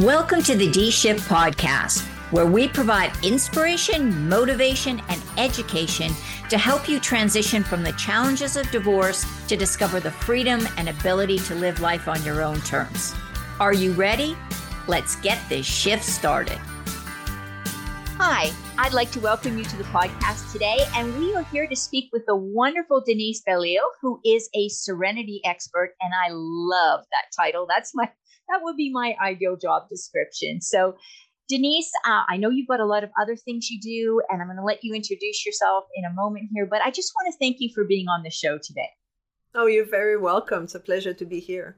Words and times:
Welcome 0.00 0.42
to 0.44 0.56
the 0.56 0.70
D 0.70 0.90
Shift 0.90 1.28
Podcast, 1.28 2.00
where 2.32 2.46
we 2.46 2.68
provide 2.68 3.12
inspiration, 3.22 4.26
motivation, 4.30 5.02
and 5.10 5.22
education 5.36 6.10
to 6.48 6.56
help 6.56 6.88
you 6.88 6.98
transition 6.98 7.62
from 7.62 7.82
the 7.82 7.92
challenges 7.92 8.56
of 8.56 8.70
divorce 8.70 9.26
to 9.46 9.58
discover 9.58 10.00
the 10.00 10.10
freedom 10.10 10.66
and 10.78 10.88
ability 10.88 11.38
to 11.40 11.54
live 11.54 11.80
life 11.80 12.08
on 12.08 12.22
your 12.24 12.40
own 12.40 12.62
terms. 12.62 13.14
Are 13.60 13.74
you 13.74 13.92
ready? 13.92 14.38
Let's 14.88 15.16
get 15.16 15.38
this 15.50 15.66
shift 15.66 16.04
started. 16.04 16.58
Hi, 18.16 18.50
I'd 18.78 18.94
like 18.94 19.10
to 19.10 19.20
welcome 19.20 19.58
you 19.58 19.64
to 19.64 19.76
the 19.76 19.84
podcast 19.84 20.50
today, 20.50 20.78
and 20.94 21.14
we 21.18 21.34
are 21.34 21.44
here 21.44 21.66
to 21.66 21.76
speak 21.76 22.08
with 22.10 22.24
the 22.26 22.36
wonderful 22.36 23.02
Denise 23.04 23.42
Belisle, 23.46 23.80
who 24.00 24.18
is 24.24 24.48
a 24.54 24.70
serenity 24.70 25.42
expert, 25.44 25.94
and 26.00 26.12
I 26.14 26.30
love 26.30 27.00
that 27.10 27.36
title. 27.36 27.66
That's 27.68 27.94
my 27.94 28.10
that 28.50 28.60
would 28.62 28.76
be 28.76 28.90
my 28.90 29.14
ideal 29.22 29.56
job 29.56 29.88
description. 29.88 30.60
So, 30.60 30.96
Denise, 31.48 31.90
uh, 32.06 32.22
I 32.28 32.36
know 32.36 32.48
you've 32.48 32.68
got 32.68 32.80
a 32.80 32.86
lot 32.86 33.02
of 33.02 33.10
other 33.20 33.34
things 33.36 33.70
you 33.70 33.80
do, 33.80 34.22
and 34.28 34.40
I'm 34.40 34.46
going 34.46 34.56
to 34.56 34.64
let 34.64 34.84
you 34.84 34.94
introduce 34.94 35.44
yourself 35.44 35.84
in 35.96 36.04
a 36.04 36.12
moment 36.12 36.48
here, 36.52 36.66
but 36.66 36.80
I 36.82 36.90
just 36.90 37.12
want 37.16 37.32
to 37.32 37.38
thank 37.38 37.56
you 37.58 37.70
for 37.74 37.84
being 37.84 38.06
on 38.08 38.22
the 38.22 38.30
show 38.30 38.58
today. 38.62 38.90
Oh, 39.54 39.66
you're 39.66 39.84
very 39.84 40.16
welcome. 40.16 40.64
It's 40.64 40.76
a 40.76 40.80
pleasure 40.80 41.12
to 41.12 41.24
be 41.24 41.40
here. 41.40 41.76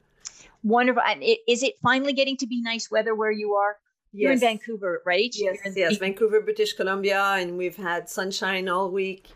Wonderful. 0.63 1.03
And 1.07 1.23
it, 1.23 1.39
is 1.49 1.63
it 1.63 1.75
finally 1.83 2.13
getting 2.13 2.37
to 2.39 2.47
be 2.47 2.61
nice 2.61 2.91
weather 2.91 3.15
where 3.15 3.31
you 3.31 3.55
are? 3.55 3.77
You're 4.13 4.33
in 4.33 4.41
Vancouver, 4.41 5.01
right? 5.07 5.35
Yes, 5.35 5.57
yes, 5.75 5.97
Vancouver, 5.97 6.43
British 6.43 6.75
Columbia, 6.75 7.23
and 7.39 7.57
we've 7.57 7.77
had 7.77 8.11
sunshine 8.11 8.69
all 8.69 8.91
week. 8.91 9.31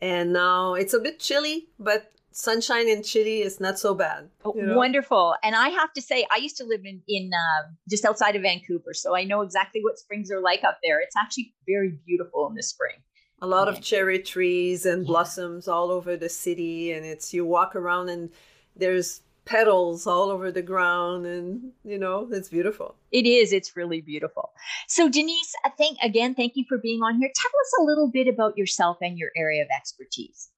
And 0.00 0.32
now 0.32 0.74
it's 0.74 0.94
a 0.94 1.00
bit 1.00 1.18
chilly, 1.18 1.66
but 1.80 2.12
sunshine 2.32 2.88
and 2.88 3.04
chilly 3.04 3.42
is 3.42 3.60
not 3.60 3.78
so 3.78 3.94
bad. 3.94 4.28
Oh, 4.44 4.54
you 4.54 4.62
know? 4.62 4.76
Wonderful. 4.76 5.34
And 5.42 5.54
I 5.54 5.68
have 5.68 5.92
to 5.94 6.02
say, 6.02 6.26
I 6.32 6.38
used 6.38 6.56
to 6.58 6.64
live 6.64 6.82
in 6.84 7.02
in 7.08 7.30
uh, 7.32 7.68
just 7.88 8.04
outside 8.04 8.36
of 8.36 8.42
Vancouver, 8.42 8.94
so 8.94 9.16
I 9.16 9.24
know 9.24 9.42
exactly 9.42 9.80
what 9.82 9.98
springs 9.98 10.30
are 10.30 10.40
like 10.40 10.64
up 10.64 10.78
there. 10.82 11.00
It's 11.00 11.16
actually 11.16 11.54
very 11.66 11.98
beautiful 12.06 12.48
in 12.48 12.54
the 12.54 12.62
spring. 12.62 12.96
A 13.42 13.46
lot 13.46 13.68
of 13.68 13.80
cherry 13.80 14.18
trees 14.18 14.84
and 14.84 15.06
blossoms 15.06 15.66
all 15.66 15.90
over 15.90 16.16
the 16.16 16.28
city, 16.28 16.92
and 16.92 17.06
it's 17.06 17.32
you 17.32 17.44
walk 17.44 17.74
around 17.74 18.10
and 18.10 18.30
there's 18.76 19.22
petals 19.46 20.06
all 20.06 20.30
over 20.30 20.52
the 20.52 20.62
ground 20.62 21.26
and 21.26 21.72
you 21.82 21.98
know 21.98 22.28
it's 22.30 22.50
beautiful 22.50 22.94
it 23.10 23.26
is 23.26 23.52
it's 23.52 23.74
really 23.74 24.00
beautiful 24.00 24.50
so 24.86 25.08
denise 25.08 25.54
I 25.64 25.70
think 25.70 25.98
again 26.02 26.34
thank 26.34 26.52
you 26.56 26.64
for 26.68 26.78
being 26.78 27.00
on 27.00 27.18
here 27.18 27.30
tell 27.34 27.50
us 27.50 27.72
a 27.80 27.82
little 27.82 28.08
bit 28.08 28.28
about 28.28 28.56
yourself 28.56 28.98
and 29.00 29.18
your 29.18 29.30
area 29.36 29.62
of 29.62 29.68
expertise 29.74 30.50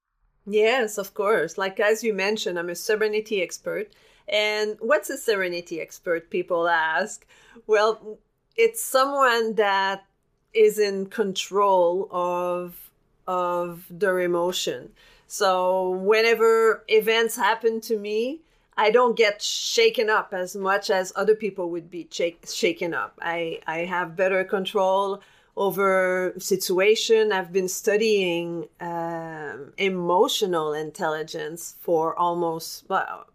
Yes, 0.46 0.98
of 0.98 1.14
course. 1.14 1.56
Like 1.58 1.78
as 1.80 2.02
you 2.02 2.12
mentioned, 2.14 2.58
I'm 2.58 2.68
a 2.70 2.74
serenity 2.74 3.42
expert. 3.42 3.92
And 4.28 4.76
what's 4.80 5.10
a 5.10 5.16
serenity 5.18 5.80
expert? 5.80 6.30
People 6.30 6.68
ask. 6.68 7.26
Well, 7.66 8.18
it's 8.56 8.82
someone 8.82 9.54
that 9.54 10.04
is 10.52 10.78
in 10.78 11.06
control 11.06 12.08
of 12.10 12.90
of 13.26 13.86
their 13.90 14.20
emotion. 14.20 14.90
So 15.26 15.90
whenever 15.90 16.84
events 16.88 17.36
happen 17.36 17.80
to 17.82 17.96
me, 17.98 18.40
I 18.76 18.90
don't 18.90 19.16
get 19.16 19.40
shaken 19.40 20.10
up 20.10 20.34
as 20.34 20.56
much 20.56 20.90
as 20.90 21.12
other 21.14 21.34
people 21.34 21.70
would 21.70 21.90
be 21.90 22.08
shake, 22.10 22.46
shaken 22.48 22.94
up. 22.94 23.18
I, 23.22 23.60
I 23.66 23.78
have 23.80 24.16
better 24.16 24.44
control 24.44 25.22
over 25.56 26.34
situation. 26.38 27.32
I've 27.32 27.52
been 27.52 27.68
studying 27.68 28.68
um, 28.80 29.72
emotional 29.76 30.72
intelligence 30.72 31.76
for 31.80 32.18
almost, 32.18 32.84
well, 32.88 33.26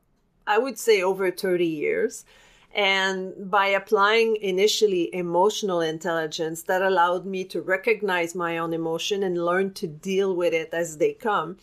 I 0.45 0.57
would 0.57 0.79
say 0.79 1.01
over 1.01 1.29
30 1.29 1.65
years. 1.65 2.25
And 2.73 3.49
by 3.49 3.67
applying 3.67 4.35
initially 4.37 5.13
emotional 5.13 5.81
intelligence, 5.81 6.63
that 6.63 6.81
allowed 6.81 7.25
me 7.25 7.43
to 7.45 7.61
recognize 7.61 8.35
my 8.35 8.57
own 8.57 8.73
emotion 8.73 9.23
and 9.23 9.43
learn 9.43 9.73
to 9.75 9.87
deal 9.87 10.35
with 10.35 10.53
it 10.53 10.69
as 10.73 10.97
they 10.97 11.13
come. 11.13 11.57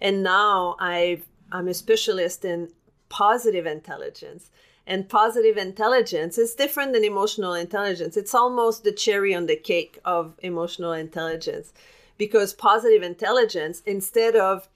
And 0.00 0.22
now 0.22 0.76
i 0.78 1.22
I'm 1.52 1.66
a 1.66 1.74
specialist 1.74 2.44
in 2.44 2.68
positive 3.08 3.66
intelligence 3.66 4.50
and 4.90 5.08
positive 5.08 5.56
intelligence 5.56 6.36
is 6.36 6.56
different 6.56 6.92
than 6.92 7.04
emotional 7.04 7.54
intelligence. 7.54 8.16
It's 8.16 8.34
almost 8.34 8.82
the 8.82 8.90
cherry 8.90 9.32
on 9.32 9.46
the 9.46 9.54
cake 9.54 10.00
of 10.04 10.34
emotional 10.42 10.92
intelligence 10.92 11.72
because 12.18 12.52
positive 12.52 13.00
intelligence, 13.00 13.82
instead 13.86 14.34
of 14.34 14.68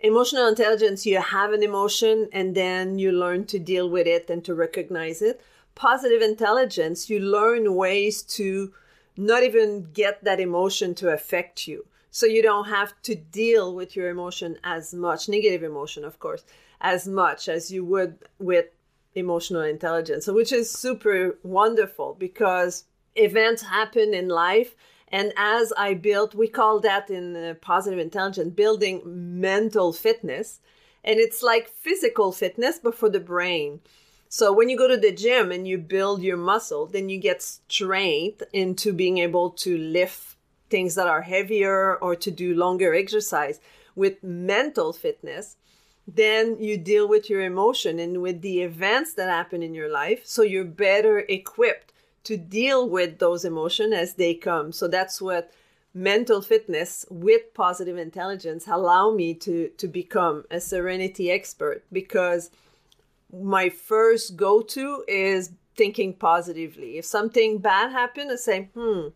emotional 0.00 0.48
intelligence, 0.48 1.06
you 1.06 1.20
have 1.20 1.52
an 1.52 1.62
emotion 1.62 2.28
and 2.32 2.56
then 2.56 2.98
you 2.98 3.12
learn 3.12 3.46
to 3.46 3.60
deal 3.60 3.88
with 3.88 4.08
it 4.08 4.28
and 4.28 4.44
to 4.44 4.52
recognize 4.52 5.22
it. 5.22 5.40
Positive 5.76 6.22
intelligence, 6.22 7.08
you 7.08 7.20
learn 7.20 7.76
ways 7.76 8.22
to 8.22 8.72
not 9.16 9.44
even 9.44 9.92
get 9.92 10.24
that 10.24 10.40
emotion 10.40 10.92
to 10.96 11.12
affect 11.12 11.68
you. 11.68 11.86
So 12.10 12.26
you 12.26 12.42
don't 12.42 12.68
have 12.68 13.00
to 13.02 13.14
deal 13.14 13.76
with 13.76 13.94
your 13.94 14.08
emotion 14.08 14.58
as 14.64 14.92
much, 14.92 15.28
negative 15.28 15.62
emotion, 15.62 16.04
of 16.04 16.18
course, 16.18 16.42
as 16.80 17.06
much 17.06 17.48
as 17.48 17.70
you 17.70 17.84
would 17.84 18.18
with 18.40 18.66
emotional 19.16 19.62
intelligence, 19.62 20.26
which 20.28 20.52
is 20.52 20.70
super 20.70 21.38
wonderful 21.42 22.14
because 22.18 22.84
events 23.16 23.62
happen 23.62 24.14
in 24.14 24.28
life. 24.28 24.76
And 25.08 25.32
as 25.36 25.72
I 25.76 25.94
built, 25.94 26.34
we 26.34 26.48
call 26.48 26.80
that 26.80 27.10
in 27.10 27.36
uh, 27.36 27.54
positive 27.60 27.98
intelligence 27.98 28.52
building 28.54 29.02
mental 29.40 29.92
fitness. 29.92 30.60
And 31.02 31.18
it's 31.18 31.42
like 31.42 31.68
physical 31.68 32.32
fitness, 32.32 32.78
but 32.82 32.94
for 32.94 33.08
the 33.08 33.20
brain. 33.20 33.80
So 34.28 34.52
when 34.52 34.68
you 34.68 34.76
go 34.76 34.88
to 34.88 34.96
the 34.96 35.12
gym 35.12 35.52
and 35.52 35.66
you 35.66 35.78
build 35.78 36.22
your 36.22 36.36
muscle, 36.36 36.86
then 36.86 37.08
you 37.08 37.18
get 37.18 37.42
strength 37.42 38.42
into 38.52 38.92
being 38.92 39.18
able 39.18 39.50
to 39.50 39.78
lift 39.78 40.36
things 40.68 40.96
that 40.96 41.06
are 41.06 41.22
heavier 41.22 41.96
or 41.96 42.16
to 42.16 42.30
do 42.30 42.54
longer 42.54 42.92
exercise. 42.92 43.60
With 43.94 44.22
mental 44.22 44.92
fitness, 44.92 45.56
then 46.06 46.56
you 46.60 46.78
deal 46.78 47.08
with 47.08 47.28
your 47.28 47.42
emotion 47.42 47.98
and 47.98 48.22
with 48.22 48.40
the 48.40 48.62
events 48.62 49.14
that 49.14 49.28
happen 49.28 49.62
in 49.62 49.74
your 49.74 49.90
life. 49.90 50.24
So 50.24 50.42
you're 50.42 50.64
better 50.64 51.18
equipped 51.18 51.92
to 52.24 52.36
deal 52.36 52.88
with 52.88 53.18
those 53.18 53.44
emotions 53.44 53.92
as 53.92 54.14
they 54.14 54.34
come. 54.34 54.72
So 54.72 54.88
that's 54.88 55.20
what 55.20 55.52
mental 55.94 56.42
fitness 56.42 57.06
with 57.10 57.54
positive 57.54 57.96
intelligence 57.96 58.66
allow 58.68 59.10
me 59.10 59.32
to 59.32 59.68
to 59.78 59.88
become 59.88 60.44
a 60.50 60.60
serenity 60.60 61.30
expert. 61.30 61.84
Because 61.92 62.50
my 63.32 63.68
first 63.68 64.36
go-to 64.36 65.04
is 65.08 65.52
thinking 65.74 66.12
positively. 66.14 66.98
If 66.98 67.04
something 67.04 67.58
bad 67.58 67.90
happened 67.90 68.30
i 68.30 68.36
say 68.36 68.68
hmm 68.74 69.08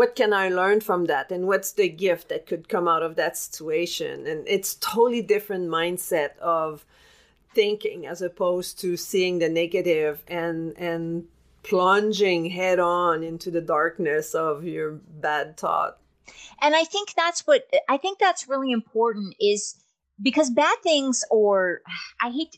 what 0.00 0.16
can 0.16 0.32
I 0.32 0.48
learn 0.48 0.80
from 0.80 1.04
that? 1.08 1.30
And 1.30 1.46
what's 1.46 1.72
the 1.72 1.86
gift 1.90 2.30
that 2.30 2.46
could 2.46 2.70
come 2.70 2.88
out 2.88 3.02
of 3.02 3.16
that 3.16 3.36
situation? 3.36 4.26
And 4.26 4.48
it's 4.48 4.76
totally 4.76 5.20
different 5.20 5.68
mindset 5.68 6.38
of 6.38 6.86
thinking 7.54 8.06
as 8.06 8.22
opposed 8.22 8.80
to 8.80 8.96
seeing 8.96 9.40
the 9.40 9.50
negative 9.50 10.24
and 10.26 10.72
and 10.78 11.26
plunging 11.62 12.46
head 12.46 12.78
on 12.78 13.22
into 13.22 13.50
the 13.50 13.60
darkness 13.60 14.34
of 14.34 14.64
your 14.64 14.92
bad 14.92 15.58
thought. 15.58 15.98
And 16.62 16.74
I 16.74 16.84
think 16.84 17.12
that's 17.14 17.46
what 17.46 17.64
I 17.86 17.98
think 17.98 18.18
that's 18.18 18.48
really 18.48 18.72
important 18.72 19.34
is 19.38 19.84
because 20.22 20.48
bad 20.48 20.78
things 20.82 21.24
or 21.30 21.82
I 22.22 22.30
hate 22.30 22.56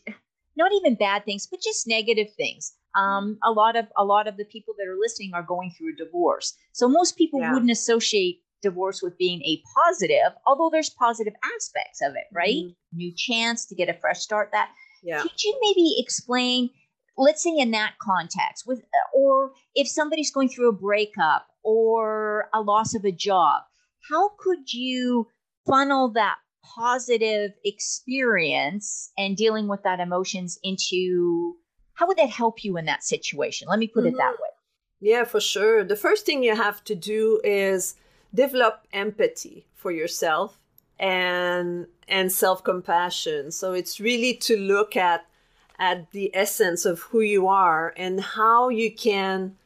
not 0.56 0.70
even 0.72 0.94
bad 0.94 1.25
things, 1.25 1.48
but 1.48 1.60
just 1.60 1.88
negative 1.88 2.32
things 2.36 2.75
um, 2.94 3.38
a 3.42 3.50
lot 3.50 3.76
of 3.76 3.86
a 3.97 4.04
lot 4.04 4.28
of 4.28 4.36
the 4.36 4.44
people 4.44 4.75
that 4.78 4.86
are 4.86 4.98
listening 4.98 5.32
are 5.34 5.42
going 5.42 5.70
through 5.70 5.92
a 5.94 6.04
divorce. 6.04 6.54
So 6.72 6.88
most 6.88 7.16
people 7.16 7.41
yeah. 7.41 7.53
wouldn't 7.53 7.70
associate 7.70 8.41
divorce 8.62 9.03
with 9.03 9.19
being 9.19 9.42
a 9.42 9.60
positive, 9.75 10.32
although 10.47 10.70
there's 10.70 10.91
positive 10.91 11.34
aspects 11.56 12.00
of 12.00 12.14
it, 12.14 12.25
right? 12.32 12.54
Mm-hmm. 12.54 12.97
New 12.97 13.12
chance 13.16 13.66
to 13.66 13.75
get 13.75 13.88
a 13.88 13.94
fresh 13.94 14.20
start. 14.20 14.50
That 14.52 14.70
yeah. 15.02 15.20
could 15.22 15.43
you 15.43 15.58
maybe 15.62 15.96
explain? 15.99 16.70
Let's 17.19 17.43
say 17.43 17.55
in 17.58 17.72
that 17.72 17.94
context, 18.00 18.64
with 18.67 18.82
or 19.14 19.52
if 19.75 19.87
somebody's 19.87 20.31
going 20.31 20.49
through 20.49 20.70
a 20.70 20.72
breakup 20.72 21.46
or 21.62 22.49
a 22.55 22.62
loss 22.62 22.94
of 22.94 23.05
a 23.05 23.12
job, 23.12 23.62
how 24.11 24.31
could 24.38 24.72
you 24.72 25.28
funnel 25.67 26.11
that 26.12 26.37
positive 26.64 27.50
experience 27.64 29.11
and 29.19 29.37
dealing 29.37 29.69
with 29.69 29.82
that 29.82 30.00
emotions 30.00 30.58
into 30.62 31.56
how 31.94 32.06
would 32.06 32.19
that 32.19 32.31
help 32.31 32.65
you 32.65 32.77
in 32.77 32.85
that 32.87 33.05
situation? 33.05 33.69
Let 33.69 33.79
me 33.79 33.87
put 33.87 34.05
mm-hmm. 34.05 34.15
it 34.15 34.19
that 34.19 34.35
mm-hmm. 34.35 34.43
way. 34.43 34.49
Yeah, 35.00 35.25
for 35.25 35.41
sure. 35.41 35.85
The 35.85 35.97
first 35.97 36.25
thing 36.25 36.43
you 36.43 36.55
have 36.55 36.85
to 36.85 36.94
do 36.94 37.41
is 37.43 37.97
develop 38.33 38.87
empathy 38.93 39.67
for 39.75 39.91
yourself 39.91 40.59
and 40.99 41.87
and 42.06 42.31
self-compassion. 42.31 43.50
So 43.50 43.73
it's 43.73 43.99
really 43.99 44.35
to 44.35 44.56
look 44.56 44.97
at 44.97 45.27
at 45.79 46.12
the 46.12 46.31
essence 46.35 46.85
of 46.85 47.00
who 47.00 47.21
you 47.21 47.49
are 47.49 47.93
and 47.97 48.21
how 48.21 48.69
you 48.69 48.94
can 48.94 49.56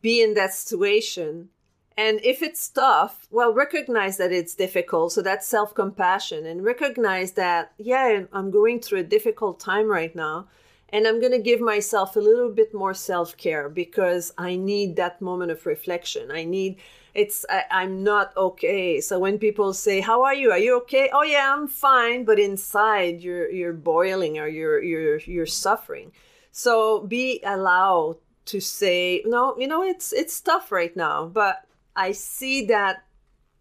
be 0.00 0.22
in 0.22 0.34
that 0.34 0.54
situation. 0.54 1.50
And 1.98 2.20
if 2.22 2.42
it's 2.42 2.68
tough, 2.68 3.26
well, 3.30 3.52
recognize 3.52 4.16
that 4.18 4.32
it's 4.32 4.54
difficult. 4.54 5.12
So 5.12 5.22
that's 5.22 5.46
self 5.46 5.74
compassion 5.74 6.46
and 6.46 6.64
recognize 6.64 7.32
that, 7.32 7.72
yeah, 7.78 8.24
I'm 8.32 8.50
going 8.50 8.80
through 8.80 9.00
a 9.00 9.12
difficult 9.16 9.60
time 9.60 9.88
right 9.88 10.14
now 10.14 10.48
and 10.90 11.06
I'm 11.06 11.20
going 11.20 11.32
to 11.32 11.38
give 11.38 11.60
myself 11.60 12.16
a 12.16 12.20
little 12.20 12.50
bit 12.50 12.72
more 12.72 12.94
self 12.94 13.36
care 13.36 13.68
because 13.68 14.32
I 14.38 14.56
need 14.56 14.96
that 14.96 15.20
moment 15.20 15.50
of 15.50 15.66
reflection. 15.66 16.30
I 16.30 16.44
need 16.44 16.78
it's 17.14 17.46
I, 17.48 17.64
I'm 17.70 18.04
not 18.04 18.36
okay. 18.36 19.00
So 19.00 19.18
when 19.18 19.38
people 19.38 19.72
say, 19.72 20.00
"How 20.00 20.22
are 20.22 20.34
you? 20.34 20.50
Are 20.52 20.58
you 20.58 20.76
okay?" 20.82 21.10
Oh 21.12 21.22
yeah, 21.22 21.52
I'm 21.52 21.66
fine, 21.66 22.24
but 22.24 22.38
inside 22.38 23.22
you're 23.22 23.50
you're 23.50 23.72
boiling 23.72 24.38
or 24.38 24.46
you're 24.46 24.82
you're 24.82 25.18
you're 25.20 25.46
suffering. 25.46 26.12
So 26.52 27.00
be 27.00 27.40
allowed 27.44 28.18
to 28.46 28.60
say, 28.60 29.22
"No, 29.24 29.56
you 29.58 29.66
know, 29.66 29.82
it's 29.82 30.12
it's 30.12 30.40
tough 30.40 30.70
right 30.70 30.94
now, 30.94 31.26
but 31.26 31.64
I 31.96 32.12
see 32.12 32.66
that 32.66 33.04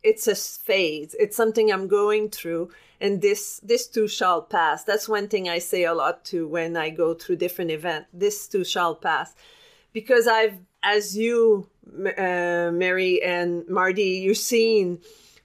it's 0.03 0.27
a 0.27 0.35
phase. 0.35 1.15
It's 1.17 1.37
something 1.37 1.71
I'm 1.71 1.87
going 1.87 2.29
through." 2.29 2.69
And 3.01 3.21
this 3.21 3.59
this 3.63 3.87
too 3.87 4.07
shall 4.07 4.41
pass. 4.41 4.83
That's 4.83 5.09
one 5.09 5.27
thing 5.27 5.49
i 5.49 5.59
say 5.59 5.83
a 5.83 5.93
lot 5.93 6.25
too 6.25 6.47
when 6.47 6.77
i 6.77 6.89
go 6.89 7.13
through 7.13 7.37
different 7.37 7.71
events 7.71 8.07
this 8.13 8.47
too 8.47 8.63
shall 8.63 8.95
pass. 8.95 9.35
Because 9.93 10.27
i've 10.27 10.57
as 10.83 11.17
you 11.17 11.67
uh, 12.17 12.71
mary 12.71 13.21
and 13.23 13.67
marty 13.67 14.21
you've 14.23 14.37
seen 14.37 14.99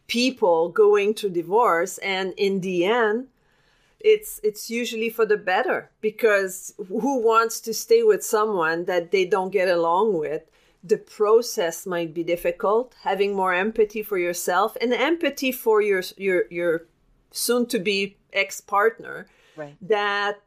people 0.07 0.69
going 0.69 1.15
through 1.15 1.31
divorce 1.31 1.99
and 1.99 2.35
in 2.37 2.61
the 2.61 2.85
end 2.85 3.29
it's 4.01 4.41
it's 4.43 4.71
usually 4.71 5.11
for 5.11 5.27
the 5.27 5.37
better 5.37 5.91
because 6.01 6.75
who 6.89 7.19
wants 7.19 7.61
to 7.61 7.75
stay 7.75 8.03
with 8.03 8.25
someone 8.25 8.87
that 8.87 9.11
they 9.11 9.25
don't 9.25 9.51
get 9.51 9.69
along 9.69 10.19
with? 10.19 10.43
The 10.83 10.97
process 10.97 11.87
might 11.87 12.15
be 12.15 12.25
difficult 12.25 12.95
having 13.03 13.37
more 13.37 13.53
empathy 13.53 14.03
for 14.03 14.17
yourself 14.17 14.77
and 14.81 14.95
empathy 14.95 15.53
for 15.53 15.83
your 15.83 16.03
your 16.17 16.45
your 16.51 16.87
soon 17.31 17.67
to 17.67 17.79
be 17.79 18.17
ex 18.33 18.61
partner 18.61 19.27
right. 19.57 19.77
that 19.81 20.41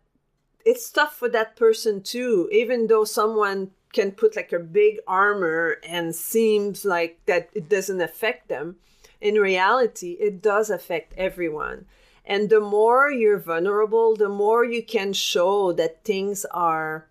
it's 0.66 0.90
tough 0.90 1.16
for 1.16 1.30
that 1.30 1.56
person 1.56 2.02
too 2.02 2.50
even 2.52 2.88
though 2.88 3.04
someone 3.04 3.72
can 3.92 4.12
put 4.12 4.36
like 4.36 4.52
a 4.52 4.60
big 4.60 4.98
armor 5.08 5.78
and 5.88 6.16
seems 6.16 6.84
like 6.84 7.20
that 7.26 7.50
it 7.54 7.70
doesn't 7.70 8.02
affect 8.02 8.48
them 8.48 8.76
in 9.22 9.36
reality 9.36 10.12
it 10.20 10.42
does 10.42 10.70
affect 10.70 11.14
everyone 11.18 11.86
and 12.26 12.50
the 12.50 12.60
more 12.60 13.12
you're 13.12 13.40
vulnerable 13.40 14.16
the 14.16 14.30
more 14.30 14.64
you 14.64 14.84
can 14.84 15.14
show 15.14 15.72
that 15.74 16.04
things 16.04 16.46
are 16.52 17.08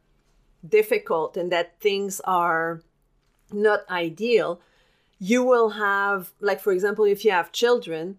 difficult 0.66 1.36
and 1.36 1.50
that 1.52 1.78
things 1.80 2.20
are 2.24 2.80
not 3.52 3.88
ideal 3.90 4.60
you 5.18 5.44
will 5.44 5.70
have 5.70 6.32
like 6.40 6.60
for 6.60 6.72
example 6.72 7.04
if 7.04 7.24
you 7.24 7.30
have 7.30 7.52
children 7.52 8.18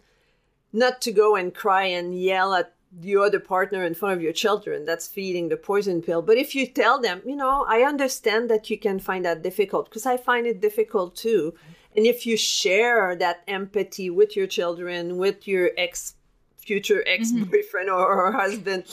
not 0.73 0.99
to 1.01 1.11
go 1.11 1.35
and 1.35 1.53
cry 1.53 1.85
and 1.85 2.19
yell 2.19 2.53
at 2.53 2.73
the 2.99 3.15
other 3.17 3.39
partner 3.39 3.83
in 3.85 3.93
front 3.93 4.15
of 4.15 4.21
your 4.21 4.33
children 4.33 4.85
that's 4.85 5.07
feeding 5.07 5.49
the 5.49 5.57
poison 5.57 6.01
pill 6.01 6.21
but 6.21 6.37
if 6.37 6.53
you 6.53 6.67
tell 6.67 6.99
them 6.99 7.21
you 7.25 7.35
know 7.35 7.65
i 7.67 7.81
understand 7.81 8.49
that 8.49 8.69
you 8.69 8.77
can 8.77 8.99
find 8.99 9.25
that 9.25 9.41
difficult 9.41 9.89
because 9.89 10.05
i 10.05 10.15
find 10.15 10.45
it 10.45 10.61
difficult 10.61 11.15
too 11.15 11.53
and 11.95 12.05
if 12.05 12.25
you 12.25 12.37
share 12.37 13.15
that 13.15 13.41
empathy 13.47 14.09
with 14.09 14.35
your 14.35 14.45
children 14.45 15.17
with 15.17 15.47
your 15.47 15.71
ex 15.77 16.15
future 16.57 17.03
ex 17.07 17.31
boyfriend 17.31 17.89
mm-hmm. 17.89 17.95
or, 17.95 18.27
or, 18.27 18.31
husband 18.31 18.83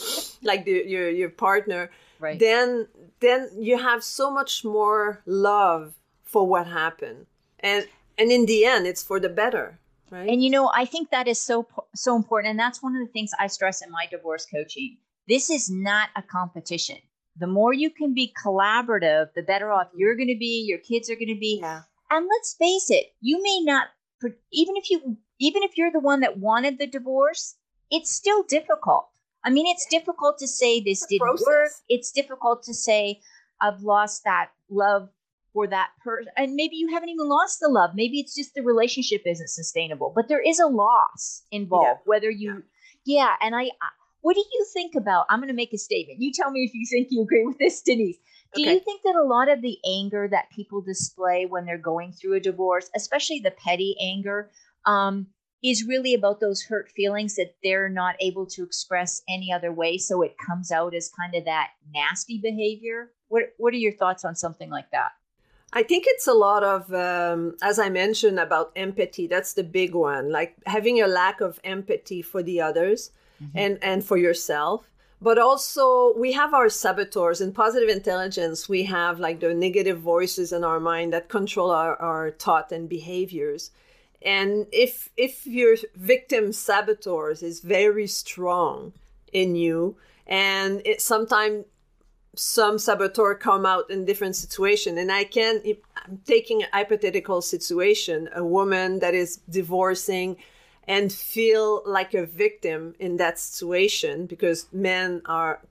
like 0.41 0.65
the, 0.65 0.83
your 0.87 1.09
your 1.09 1.29
partner 1.29 1.91
right. 2.19 2.39
then 2.39 2.87
then 3.19 3.49
you 3.57 3.77
have 3.77 4.03
so 4.03 4.31
much 4.31 4.65
more 4.65 5.21
love 5.27 5.93
for 6.23 6.47
what 6.47 6.65
happened 6.65 7.27
and 7.59 7.87
and 8.17 8.31
in 8.31 8.47
the 8.47 8.65
end 8.65 8.87
it's 8.87 9.03
for 9.03 9.19
the 9.19 9.29
better 9.29 9.77
Right. 10.11 10.29
And 10.29 10.43
you 10.43 10.49
know, 10.49 10.69
I 10.75 10.85
think 10.85 11.09
that 11.09 11.27
is 11.27 11.39
so 11.39 11.67
so 11.95 12.15
important 12.15 12.51
and 12.51 12.59
that's 12.59 12.83
one 12.83 12.95
of 12.95 13.05
the 13.05 13.11
things 13.11 13.31
I 13.39 13.47
stress 13.47 13.81
in 13.81 13.89
my 13.91 14.07
divorce 14.11 14.45
coaching. 14.45 14.97
This 15.27 15.49
is 15.49 15.69
not 15.69 16.09
a 16.17 16.21
competition. 16.21 16.97
The 17.37 17.47
more 17.47 17.73
you 17.73 17.89
can 17.89 18.13
be 18.13 18.33
collaborative, 18.43 19.33
the 19.33 19.41
better 19.41 19.71
off 19.71 19.87
you're 19.95 20.17
going 20.17 20.27
to 20.27 20.37
be, 20.37 20.65
your 20.67 20.79
kids 20.79 21.09
are 21.09 21.15
going 21.15 21.33
to 21.33 21.39
be. 21.39 21.59
Yeah. 21.61 21.83
And 22.09 22.27
let's 22.29 22.55
face 22.55 22.89
it, 22.89 23.13
you 23.21 23.41
may 23.41 23.61
not 23.61 23.87
even 24.51 24.75
if 24.75 24.89
you 24.89 25.17
even 25.39 25.63
if 25.63 25.77
you're 25.77 25.91
the 25.91 25.99
one 25.99 26.19
that 26.19 26.37
wanted 26.37 26.77
the 26.77 26.87
divorce, 26.87 27.55
it's 27.89 28.11
still 28.11 28.43
difficult. 28.43 29.07
I 29.43 29.49
mean, 29.49 29.65
it's 29.67 29.87
difficult 29.87 30.37
to 30.39 30.47
say 30.47 30.81
this 30.81 31.05
didn't 31.09 31.21
process. 31.21 31.47
work. 31.47 31.71
It's 31.89 32.11
difficult 32.11 32.63
to 32.63 32.73
say 32.73 33.21
I've 33.59 33.81
lost 33.81 34.23
that 34.25 34.49
love 34.69 35.09
for 35.53 35.67
that 35.67 35.89
person. 36.03 36.31
And 36.37 36.55
maybe 36.55 36.75
you 36.75 36.89
haven't 36.89 37.09
even 37.09 37.27
lost 37.27 37.59
the 37.59 37.67
love. 37.67 37.91
Maybe 37.93 38.19
it's 38.19 38.35
just 38.35 38.53
the 38.53 38.61
relationship 38.61 39.23
isn't 39.25 39.49
sustainable, 39.49 40.11
but 40.15 40.27
there 40.27 40.41
is 40.41 40.59
a 40.59 40.67
loss 40.67 41.43
involved, 41.51 42.01
yeah. 42.01 42.09
whether 42.09 42.29
you, 42.29 42.63
yeah. 43.05 43.25
yeah. 43.25 43.33
And 43.41 43.55
I, 43.55 43.71
what 44.21 44.35
do 44.35 44.39
you 44.39 44.65
think 44.73 44.95
about? 44.95 45.25
I'm 45.29 45.39
going 45.39 45.49
to 45.49 45.53
make 45.53 45.73
a 45.73 45.77
statement. 45.77 46.21
You 46.21 46.31
tell 46.31 46.51
me 46.51 46.61
if 46.61 46.73
you 46.73 46.85
think 46.89 47.07
you 47.11 47.21
agree 47.23 47.45
with 47.45 47.57
this, 47.57 47.81
Denise. 47.81 48.17
Do 48.53 48.61
okay. 48.61 48.73
you 48.73 48.79
think 48.79 49.01
that 49.03 49.15
a 49.15 49.23
lot 49.23 49.49
of 49.49 49.61
the 49.61 49.77
anger 49.85 50.27
that 50.29 50.51
people 50.51 50.81
display 50.81 51.45
when 51.45 51.65
they're 51.65 51.77
going 51.77 52.11
through 52.11 52.35
a 52.35 52.39
divorce, 52.39 52.89
especially 52.95 53.39
the 53.39 53.51
petty 53.51 53.95
anger, 54.01 54.51
um, 54.85 55.27
is 55.63 55.85
really 55.87 56.13
about 56.13 56.39
those 56.39 56.63
hurt 56.63 56.89
feelings 56.89 57.35
that 57.35 57.55
they're 57.63 57.87
not 57.87 58.15
able 58.19 58.45
to 58.47 58.63
express 58.63 59.21
any 59.29 59.53
other 59.53 59.71
way? 59.71 59.97
So 59.97 60.21
it 60.21 60.35
comes 60.37 60.71
out 60.71 60.93
as 60.93 61.09
kind 61.09 61.35
of 61.35 61.45
that 61.45 61.69
nasty 61.93 62.39
behavior. 62.39 63.11
What 63.29 63.53
What 63.57 63.73
are 63.73 63.77
your 63.77 63.93
thoughts 63.93 64.25
on 64.25 64.35
something 64.35 64.69
like 64.69 64.91
that? 64.91 65.11
I 65.73 65.83
think 65.83 66.03
it's 66.07 66.27
a 66.27 66.33
lot 66.33 66.63
of, 66.63 66.93
um, 66.93 67.55
as 67.61 67.79
I 67.79 67.89
mentioned 67.89 68.39
about 68.39 68.71
empathy. 68.75 69.27
That's 69.27 69.53
the 69.53 69.63
big 69.63 69.95
one, 69.95 70.31
like 70.31 70.55
having 70.65 71.01
a 71.01 71.07
lack 71.07 71.39
of 71.39 71.59
empathy 71.63 72.21
for 72.21 72.43
the 72.43 72.59
others 72.59 73.11
mm-hmm. 73.41 73.57
and 73.57 73.79
and 73.81 74.03
for 74.03 74.17
yourself. 74.17 74.89
But 75.21 75.37
also, 75.37 76.17
we 76.17 76.31
have 76.33 76.53
our 76.53 76.67
saboteurs 76.67 77.41
in 77.41 77.53
positive 77.53 77.89
intelligence. 77.89 78.67
We 78.67 78.83
have 78.85 79.19
like 79.19 79.39
the 79.39 79.53
negative 79.53 79.99
voices 79.99 80.51
in 80.51 80.63
our 80.63 80.79
mind 80.79 81.13
that 81.13 81.29
control 81.29 81.69
our, 81.69 81.95
our 81.97 82.31
thought 82.31 82.71
and 82.71 82.89
behaviors. 82.89 83.71
And 84.23 84.65
if 84.71 85.09
if 85.15 85.45
your 85.45 85.77
victim 85.95 86.51
saboteurs 86.51 87.43
is 87.43 87.61
very 87.61 88.07
strong 88.07 88.93
in 89.31 89.55
you, 89.55 89.95
and 90.27 90.81
it 90.85 91.01
sometimes 91.01 91.65
some 92.35 92.79
saboteur 92.79 93.35
come 93.35 93.65
out 93.65 93.89
in 93.89 94.05
different 94.05 94.35
situation. 94.35 94.97
And 94.97 95.11
i 95.11 95.23
can 95.23 95.61
i'm 95.97 96.21
taking 96.25 96.63
a 96.63 96.67
hypothetical 96.71 97.41
situation 97.41 98.29
a 98.35 98.43
woman 98.43 98.99
that 98.99 99.13
is 99.13 99.37
divorcing 99.49 100.37
and 100.87 101.11
feel 101.11 101.83
like 101.85 102.13
a 102.13 102.25
victim 102.25 102.95
in 102.99 103.17
that 103.17 103.37
situation 103.39 104.25
because 104.25 104.67
men 104.73 105.21
are 105.25 105.61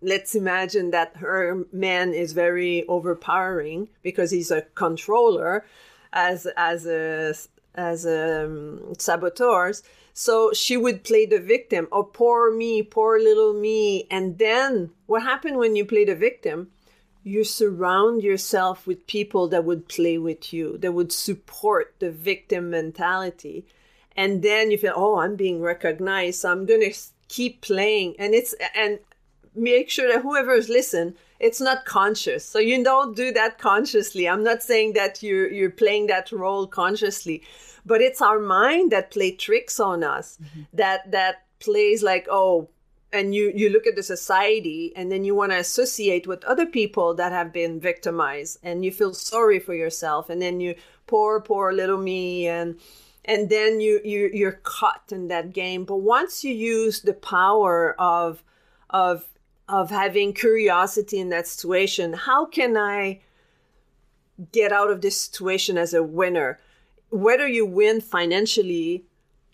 let's 0.00 0.34
imagine 0.34 0.90
that 0.90 1.16
her 1.16 1.64
man 1.72 2.12
is 2.12 2.32
very 2.32 2.86
overpowering 2.86 3.88
because 4.02 4.30
he's 4.30 4.50
a 4.50 4.62
controller 4.74 5.64
as 6.12 6.46
as 6.56 6.86
a 6.86 7.34
as 7.74 8.06
um, 8.06 8.94
saboteurs 8.98 9.82
so 10.16 10.52
she 10.52 10.76
would 10.76 11.02
play 11.02 11.26
the 11.26 11.40
victim. 11.40 11.88
Oh, 11.90 12.04
poor 12.04 12.54
me, 12.54 12.84
poor 12.84 13.18
little 13.18 13.52
me. 13.52 14.06
And 14.10 14.38
then 14.38 14.90
what 15.06 15.24
happened 15.24 15.58
when 15.58 15.74
you 15.74 15.84
play 15.84 16.04
the 16.04 16.14
victim? 16.14 16.70
You 17.24 17.42
surround 17.42 18.22
yourself 18.22 18.86
with 18.86 19.08
people 19.08 19.48
that 19.48 19.64
would 19.64 19.88
play 19.88 20.16
with 20.18 20.52
you, 20.52 20.78
that 20.78 20.92
would 20.92 21.10
support 21.10 21.96
the 21.98 22.12
victim 22.12 22.70
mentality. 22.70 23.66
And 24.16 24.40
then 24.42 24.70
you 24.70 24.78
feel, 24.78 24.92
oh, 24.94 25.18
I'm 25.18 25.34
being 25.34 25.60
recognized. 25.60 26.40
So 26.40 26.52
I'm 26.52 26.64
going 26.64 26.88
to 26.88 26.96
keep 27.26 27.60
playing. 27.60 28.14
And 28.16 28.34
it's, 28.34 28.54
and 28.76 29.00
make 29.52 29.90
sure 29.90 30.12
that 30.12 30.22
whoever's 30.22 30.66
is 30.66 30.70
listening, 30.70 31.16
it's 31.40 31.60
not 31.60 31.84
conscious. 31.84 32.44
So 32.44 32.58
you 32.58 32.82
don't 32.82 33.16
do 33.16 33.32
that 33.32 33.58
consciously. 33.58 34.28
I'm 34.28 34.44
not 34.44 34.62
saying 34.62 34.94
that 34.94 35.22
you're, 35.22 35.50
you're 35.50 35.70
playing 35.70 36.06
that 36.06 36.32
role 36.32 36.66
consciously 36.66 37.42
but 37.86 38.00
it's 38.00 38.22
our 38.22 38.38
mind 38.38 38.92
that 38.92 39.10
play 39.10 39.30
tricks 39.30 39.78
on 39.78 40.02
us 40.02 40.38
mm-hmm. 40.42 40.62
that 40.72 41.10
that 41.10 41.44
plays 41.60 42.02
like 42.02 42.26
oh 42.30 42.68
and 43.12 43.34
you 43.34 43.52
you 43.54 43.70
look 43.70 43.86
at 43.86 43.96
the 43.96 44.02
society 44.02 44.92
and 44.96 45.10
then 45.10 45.24
you 45.24 45.34
want 45.34 45.52
to 45.52 45.58
associate 45.58 46.26
with 46.26 46.44
other 46.44 46.66
people 46.66 47.14
that 47.14 47.32
have 47.32 47.52
been 47.52 47.78
victimized 47.78 48.58
and 48.62 48.84
you 48.84 48.90
feel 48.90 49.14
sorry 49.14 49.58
for 49.58 49.74
yourself 49.74 50.30
and 50.30 50.40
then 50.42 50.60
you 50.60 50.74
poor 51.06 51.40
poor 51.40 51.72
little 51.72 51.98
me 51.98 52.48
and 52.48 52.78
and 53.24 53.48
then 53.48 53.80
you 53.80 54.00
you 54.04 54.30
you're 54.32 54.60
caught 54.62 55.12
in 55.12 55.28
that 55.28 55.52
game 55.52 55.84
but 55.84 55.96
once 55.96 56.42
you 56.42 56.52
use 56.52 57.00
the 57.02 57.14
power 57.14 57.94
of 58.00 58.42
of 58.90 59.24
of 59.68 59.90
having 59.90 60.32
curiosity 60.32 61.18
in 61.18 61.28
that 61.30 61.46
situation 61.46 62.12
how 62.12 62.44
can 62.44 62.76
i 62.76 63.20
get 64.52 64.72
out 64.72 64.90
of 64.90 65.00
this 65.00 65.20
situation 65.20 65.78
as 65.78 65.94
a 65.94 66.02
winner 66.02 66.58
whether 67.10 67.46
you 67.46 67.64
win 67.64 68.00
financially 68.00 69.04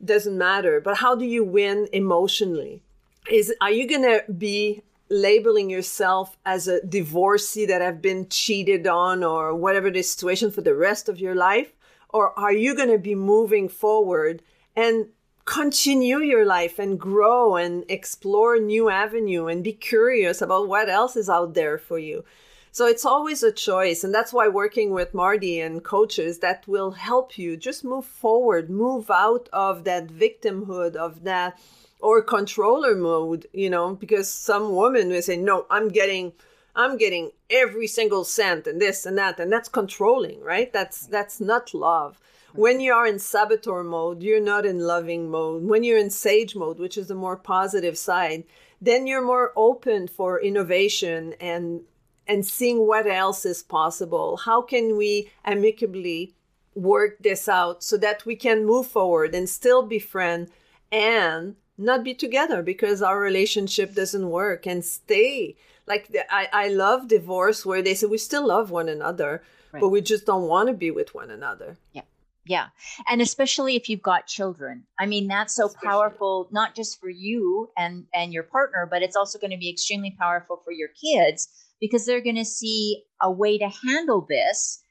doesn't 0.04 0.36
matter, 0.36 0.80
but 0.80 0.98
how 0.98 1.14
do 1.14 1.24
you 1.24 1.44
win 1.44 1.88
emotionally? 1.92 2.82
Is 3.30 3.52
are 3.60 3.70
you 3.70 3.86
going 3.86 4.02
to 4.02 4.32
be 4.32 4.82
labeling 5.10 5.68
yourself 5.68 6.36
as 6.46 6.68
a 6.68 6.84
divorcee 6.86 7.66
that 7.66 7.82
have 7.82 8.00
been 8.00 8.28
cheated 8.28 8.86
on 8.86 9.22
or 9.22 9.54
whatever 9.54 9.90
the 9.90 10.02
situation 10.02 10.50
for 10.50 10.62
the 10.62 10.74
rest 10.74 11.08
of 11.08 11.18
your 11.18 11.34
life 11.34 11.72
or 12.10 12.38
are 12.38 12.52
you 12.52 12.76
going 12.76 12.88
to 12.88 12.98
be 12.98 13.16
moving 13.16 13.68
forward 13.68 14.40
and 14.76 15.08
continue 15.44 16.18
your 16.18 16.44
life 16.44 16.78
and 16.78 16.98
grow 16.98 17.56
and 17.56 17.84
explore 17.88 18.58
new 18.58 18.88
avenue 18.88 19.46
and 19.46 19.64
be 19.64 19.72
curious 19.72 20.40
about 20.40 20.68
what 20.68 20.88
else 20.88 21.16
is 21.16 21.28
out 21.28 21.54
there 21.54 21.78
for 21.78 21.98
you. 21.98 22.24
So 22.72 22.86
it's 22.86 23.04
always 23.04 23.42
a 23.42 23.50
choice 23.50 24.04
and 24.04 24.14
that's 24.14 24.32
why 24.32 24.46
working 24.46 24.92
with 24.92 25.12
marty 25.12 25.58
and 25.58 25.82
coaches 25.82 26.38
that 26.38 26.68
will 26.68 26.92
help 26.92 27.36
you 27.36 27.56
just 27.56 27.84
move 27.84 28.04
forward 28.04 28.70
move 28.70 29.10
out 29.10 29.48
of 29.52 29.82
that 29.84 30.06
victimhood 30.06 30.94
of 30.94 31.24
that 31.24 31.58
or 31.98 32.22
controller 32.22 32.94
mode 32.94 33.48
you 33.52 33.68
know 33.68 33.96
because 33.96 34.30
some 34.30 34.72
woman 34.72 35.08
will 35.08 35.20
say 35.20 35.36
no 35.36 35.66
i'm 35.68 35.88
getting 35.88 36.32
i'm 36.76 36.96
getting 36.96 37.32
every 37.50 37.86
single 37.86 38.24
cent 38.24 38.66
and 38.66 38.80
this 38.80 39.04
and 39.04 39.18
that 39.18 39.40
and 39.40 39.52
that's 39.52 39.68
controlling 39.68 40.40
right? 40.42 40.72
That's 40.72 41.06
that's 41.06 41.40
not 41.40 41.74
love 41.74 42.20
when 42.54 42.80
you 42.80 42.92
are 42.92 43.06
in 43.06 43.18
saboteur 43.18 43.82
mode, 43.82 44.22
you're 44.22 44.40
not 44.40 44.66
in 44.66 44.80
loving 44.80 45.30
mode. 45.30 45.64
When 45.64 45.84
you're 45.84 45.98
in 45.98 46.10
sage 46.10 46.54
mode, 46.56 46.78
which 46.78 46.96
is 46.98 47.08
the 47.08 47.14
more 47.14 47.36
positive 47.36 47.96
side, 47.96 48.44
then 48.80 49.06
you're 49.06 49.24
more 49.24 49.52
open 49.56 50.08
for 50.08 50.40
innovation 50.40 51.34
and 51.40 51.82
and 52.26 52.46
seeing 52.46 52.86
what 52.86 53.08
else 53.08 53.44
is 53.44 53.62
possible. 53.62 54.36
How 54.36 54.62
can 54.62 54.96
we 54.96 55.30
amicably 55.44 56.34
work 56.74 57.18
this 57.18 57.48
out 57.48 57.82
so 57.82 57.96
that 57.96 58.24
we 58.24 58.36
can 58.36 58.64
move 58.64 58.86
forward 58.86 59.34
and 59.34 59.48
still 59.48 59.82
be 59.82 59.98
friends 59.98 60.50
and 60.92 61.56
not 61.76 62.04
be 62.04 62.14
together 62.14 62.62
because 62.62 63.02
our 63.02 63.18
relationship 63.18 63.94
doesn't 63.94 64.28
work 64.28 64.66
and 64.66 64.84
stay 64.84 65.56
like 65.86 66.14
I, 66.30 66.48
I 66.52 66.68
love 66.68 67.08
divorce 67.08 67.64
where 67.64 67.82
they 67.82 67.94
say 67.94 68.06
we 68.06 68.18
still 68.18 68.46
love 68.46 68.70
one 68.70 68.88
another 68.88 69.42
right. 69.72 69.80
but 69.80 69.88
we 69.88 70.00
just 70.00 70.26
don't 70.26 70.46
want 70.46 70.68
to 70.68 70.74
be 70.74 70.90
with 70.90 71.14
one 71.14 71.30
another 71.30 71.78
yeah 71.92 72.02
yeah. 72.44 72.68
And 73.08 73.20
especially 73.20 73.76
if 73.76 73.88
you've 73.88 74.02
got 74.02 74.26
children. 74.26 74.84
I 74.98 75.06
mean, 75.06 75.28
that's 75.28 75.54
so 75.54 75.66
especially. 75.66 75.88
powerful, 75.88 76.48
not 76.50 76.74
just 76.74 77.00
for 77.00 77.10
you 77.10 77.68
and, 77.76 78.06
and 78.14 78.32
your 78.32 78.44
partner, 78.44 78.88
but 78.90 79.02
it's 79.02 79.16
also 79.16 79.38
going 79.38 79.50
to 79.50 79.58
be 79.58 79.70
extremely 79.70 80.16
powerful 80.18 80.60
for 80.64 80.72
your 80.72 80.88
kids 80.88 81.48
because 81.80 82.06
they're 82.06 82.20
going 82.20 82.36
to 82.36 82.44
see 82.44 83.04
a 83.20 83.30
way 83.30 83.58
to 83.58 83.68
handle 83.68 84.26
this 84.28 84.82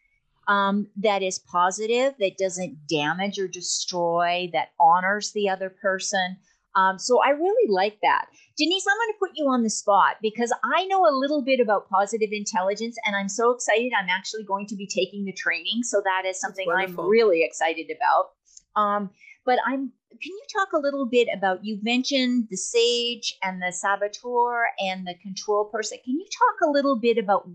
um, 0.47 0.87
that 0.97 1.21
is 1.21 1.37
positive, 1.39 2.15
that 2.19 2.37
doesn't 2.37 2.87
damage 2.87 3.37
or 3.37 3.47
destroy, 3.47 4.49
that 4.51 4.69
honors 4.79 5.31
the 5.31 5.47
other 5.47 5.69
person. 5.69 6.37
Um, 6.75 6.99
so 6.99 7.21
I 7.21 7.29
really 7.29 7.71
like 7.71 7.97
that. 8.03 8.25
Denise, 8.57 8.85
I'm 8.89 8.97
going 8.97 9.13
to 9.13 9.19
put 9.19 9.31
you 9.35 9.45
on 9.47 9.63
the 9.63 9.69
spot 9.69 10.17
because 10.21 10.53
I 10.63 10.85
know 10.85 11.07
a 11.07 11.13
little 11.15 11.41
bit 11.41 11.59
about 11.59 11.89
positive 11.89 12.29
intelligence 12.31 12.97
and 13.05 13.15
I'm 13.15 13.29
so 13.29 13.51
excited. 13.51 13.91
I'm 13.97 14.09
actually 14.09 14.43
going 14.43 14.67
to 14.67 14.75
be 14.75 14.87
taking 14.87 15.25
the 15.25 15.33
training. 15.33 15.81
So 15.83 16.01
that 16.03 16.27
is 16.27 16.39
something 16.39 16.67
I'm 16.69 16.95
really 16.95 17.43
excited 17.43 17.87
about. 17.89 18.31
Um, 18.75 19.09
but 19.45 19.59
I'm 19.65 19.91
can 20.11 20.31
you 20.33 20.41
talk 20.51 20.73
a 20.73 20.79
little 20.79 21.05
bit 21.05 21.27
about 21.33 21.63
you 21.63 21.79
mentioned 21.81 22.47
the 22.49 22.57
sage 22.57 23.37
and 23.43 23.61
the 23.61 23.71
saboteur 23.71 24.65
and 24.79 25.07
the 25.07 25.15
control 25.21 25.65
person 25.65 25.97
can 26.03 26.15
you 26.19 26.25
talk 26.25 26.67
a 26.67 26.71
little 26.71 26.99
bit 26.99 27.17
about 27.17 27.47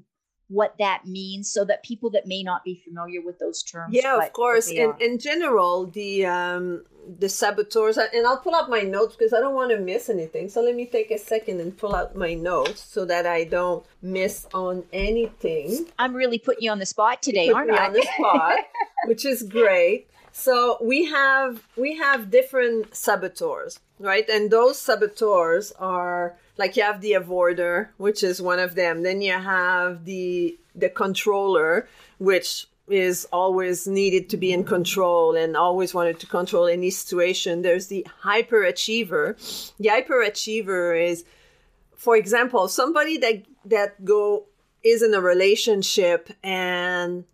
what 0.48 0.74
that 0.78 1.06
means 1.06 1.50
so 1.50 1.64
that 1.64 1.82
people 1.82 2.10
that 2.10 2.26
may 2.26 2.42
not 2.42 2.64
be 2.64 2.80
familiar 2.84 3.20
with 3.24 3.38
those 3.38 3.62
terms 3.62 3.94
yeah 3.94 4.16
of 4.16 4.32
course 4.32 4.68
in, 4.68 4.92
in 5.00 5.18
general 5.18 5.86
the 5.86 6.24
um 6.26 6.84
the 7.18 7.28
saboteurs 7.28 7.96
and 7.98 8.26
i'll 8.26 8.38
pull 8.38 8.54
out 8.54 8.68
my 8.70 8.80
notes 8.80 9.14
because 9.16 9.32
i 9.32 9.40
don't 9.40 9.54
want 9.54 9.70
to 9.70 9.78
miss 9.78 10.08
anything 10.08 10.48
so 10.48 10.62
let 10.62 10.74
me 10.74 10.86
take 10.86 11.10
a 11.10 11.18
second 11.18 11.60
and 11.60 11.76
pull 11.76 11.94
out 11.94 12.14
my 12.14 12.34
notes 12.34 12.82
so 12.82 13.04
that 13.04 13.26
i 13.26 13.44
don't 13.44 13.84
miss 14.02 14.46
on 14.54 14.84
anything. 14.92 15.86
I'm 15.98 16.14
really 16.14 16.38
putting 16.38 16.64
you 16.64 16.70
on 16.70 16.78
the 16.78 16.86
spot 16.86 17.22
today 17.22 17.50
aren't 17.50 17.70
i? 17.70 17.86
on 17.86 17.92
the 17.92 18.06
spot 18.16 18.58
which 19.06 19.24
is 19.24 19.42
great. 19.42 20.08
So 20.32 20.78
we 20.82 21.04
have 21.04 21.66
we 21.76 21.96
have 21.96 22.30
different 22.30 22.94
saboteurs 22.94 23.80
right? 23.98 24.28
And 24.28 24.50
those 24.50 24.78
saboteurs 24.78 25.72
are 25.72 26.36
like 26.56 26.76
you 26.76 26.82
have 26.82 27.00
the 27.00 27.12
avoider 27.12 27.88
which 27.96 28.22
is 28.22 28.40
one 28.40 28.58
of 28.58 28.74
them. 28.74 29.02
Then 29.02 29.20
you 29.20 29.32
have 29.32 30.04
the 30.04 30.58
the 30.74 30.88
controller 30.88 31.88
which 32.18 32.66
is 32.88 33.26
always 33.32 33.86
needed 33.86 34.28
to 34.28 34.36
be 34.36 34.52
in 34.52 34.62
control 34.64 35.34
and 35.36 35.56
always 35.56 35.94
wanted 35.94 36.20
to 36.20 36.26
control 36.26 36.66
any 36.66 36.90
situation. 36.90 37.62
There's 37.62 37.86
the 37.86 38.06
hyperachiever. 38.22 39.74
The 39.78 39.88
hyperachiever 39.88 41.08
is 41.10 41.24
for 41.96 42.16
example 42.16 42.68
somebody 42.68 43.16
that 43.18 43.44
that 43.64 44.04
go 44.04 44.44
is 44.82 45.02
in 45.02 45.14
a 45.14 45.20
relationship 45.20 46.30
and 46.42 47.24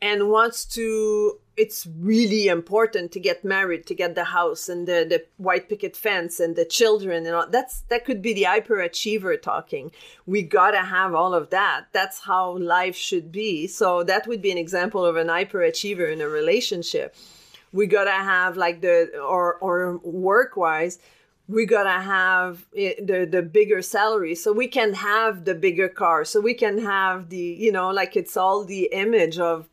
and 0.00 0.28
wants 0.28 0.64
to 0.64 1.38
it's 1.58 1.86
really 1.98 2.46
important 2.46 3.10
to 3.12 3.20
get 3.20 3.44
married 3.44 3.86
to 3.86 3.94
get 3.94 4.14
the 4.14 4.24
house 4.24 4.68
and 4.68 4.86
the, 4.86 5.04
the 5.08 5.24
white 5.36 5.68
picket 5.68 5.96
fence 5.96 6.38
and 6.38 6.54
the 6.54 6.64
children 6.64 7.26
and 7.26 7.34
all 7.34 7.48
that's 7.48 7.80
that 7.88 8.04
could 8.04 8.22
be 8.22 8.32
the 8.32 8.44
hyperachiever 8.44 9.40
talking. 9.42 9.90
We 10.24 10.42
gotta 10.42 10.78
have 10.78 11.14
all 11.14 11.34
of 11.34 11.50
that. 11.50 11.88
That's 11.92 12.20
how 12.20 12.56
life 12.58 12.96
should 12.96 13.32
be. 13.32 13.66
So 13.66 14.04
that 14.04 14.26
would 14.26 14.40
be 14.40 14.52
an 14.52 14.58
example 14.58 15.04
of 15.04 15.16
an 15.16 15.26
hyperachiever 15.26 16.10
in 16.12 16.20
a 16.20 16.28
relationship. 16.28 17.16
We 17.72 17.86
gotta 17.86 18.12
have 18.12 18.56
like 18.56 18.80
the 18.80 19.18
or 19.18 19.56
or 19.56 19.98
work 19.98 20.56
wise 20.56 20.98
we 21.48 21.64
gotta 21.64 22.00
have 22.02 22.66
eh, 22.76 22.92
the 23.02 23.26
the 23.26 23.42
bigger 23.42 23.80
salary. 23.82 24.34
So 24.34 24.52
we 24.52 24.68
can 24.68 24.92
have 24.94 25.44
the 25.46 25.54
bigger 25.54 25.88
car. 25.88 26.24
So 26.24 26.40
we 26.40 26.54
can 26.54 26.78
have 26.78 27.30
the 27.30 27.56
you 27.58 27.72
know 27.72 27.90
like 27.90 28.16
it's 28.16 28.36
all 28.36 28.64
the 28.64 28.90
image 28.92 29.38
of 29.38 29.68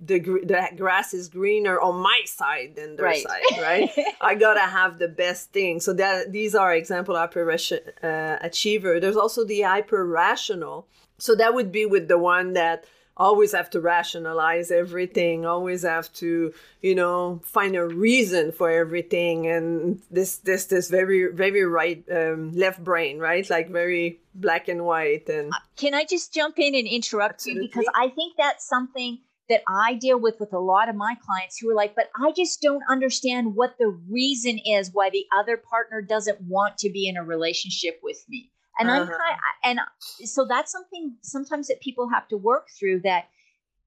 the 0.00 0.18
the 0.20 0.68
grass 0.76 1.12
is 1.14 1.28
greener 1.28 1.80
on 1.80 1.96
my 1.96 2.20
side 2.24 2.74
than 2.76 2.96
their 2.96 3.06
right. 3.06 3.22
side, 3.22 3.60
right? 3.60 3.90
I 4.20 4.34
gotta 4.34 4.60
have 4.60 4.98
the 4.98 5.08
best 5.08 5.52
thing. 5.52 5.80
So 5.80 5.92
that 5.94 6.32
these 6.32 6.54
are 6.54 6.74
example 6.74 7.16
hyper 7.16 7.50
uh, 7.50 8.36
achiever. 8.40 9.00
There's 9.00 9.16
also 9.16 9.44
the 9.44 9.62
hyper 9.62 10.06
rational. 10.06 10.86
So 11.18 11.34
that 11.34 11.54
would 11.54 11.72
be 11.72 11.84
with 11.84 12.08
the 12.08 12.18
one 12.18 12.52
that 12.52 12.84
always 13.16 13.50
have 13.52 13.68
to 13.68 13.80
rationalize 13.80 14.70
everything, 14.70 15.44
always 15.44 15.82
have 15.82 16.12
to, 16.14 16.54
you 16.80 16.94
know, 16.94 17.40
find 17.44 17.74
a 17.74 17.84
reason 17.84 18.52
for 18.52 18.70
everything, 18.70 19.46
and 19.48 20.00
this 20.10 20.36
this 20.38 20.66
this 20.66 20.88
very 20.88 21.32
very 21.32 21.64
right 21.64 22.04
um, 22.10 22.52
left 22.52 22.82
brain, 22.82 23.18
right? 23.18 23.48
Like 23.50 23.68
very 23.70 24.20
black 24.34 24.68
and 24.68 24.84
white. 24.84 25.28
And 25.28 25.52
uh, 25.52 25.56
can 25.76 25.94
I 25.94 26.04
just 26.04 26.32
jump 26.32 26.58
in 26.58 26.74
and 26.74 26.86
interrupt 26.86 27.34
Absolutely. 27.34 27.64
you 27.64 27.68
because 27.68 27.86
I 27.96 28.08
think 28.10 28.34
that's 28.36 28.64
something 28.64 29.18
that 29.48 29.62
I 29.66 29.94
deal 29.94 30.18
with 30.18 30.38
with 30.40 30.52
a 30.52 30.58
lot 30.58 30.88
of 30.88 30.94
my 30.94 31.16
clients 31.24 31.58
who 31.58 31.70
are 31.70 31.74
like, 31.74 31.94
but 31.94 32.10
I 32.20 32.32
just 32.32 32.60
don't 32.60 32.82
understand 32.88 33.54
what 33.54 33.76
the 33.78 33.88
reason 34.10 34.58
is 34.58 34.90
why 34.92 35.10
the 35.10 35.26
other 35.36 35.56
partner 35.56 36.02
doesn't 36.02 36.40
want 36.42 36.78
to 36.78 36.90
be 36.90 37.08
in 37.08 37.16
a 37.16 37.24
relationship 37.24 37.98
with 38.02 38.22
me. 38.28 38.50
And 38.78 38.88
uh-huh. 38.88 39.00
I'm 39.00 39.08
kind 39.08 39.38
and 39.64 39.80
so 40.24 40.46
that's 40.48 40.70
something 40.70 41.16
sometimes 41.22 41.68
that 41.68 41.80
people 41.80 42.08
have 42.08 42.28
to 42.28 42.36
work 42.36 42.68
through 42.78 43.00
that 43.00 43.28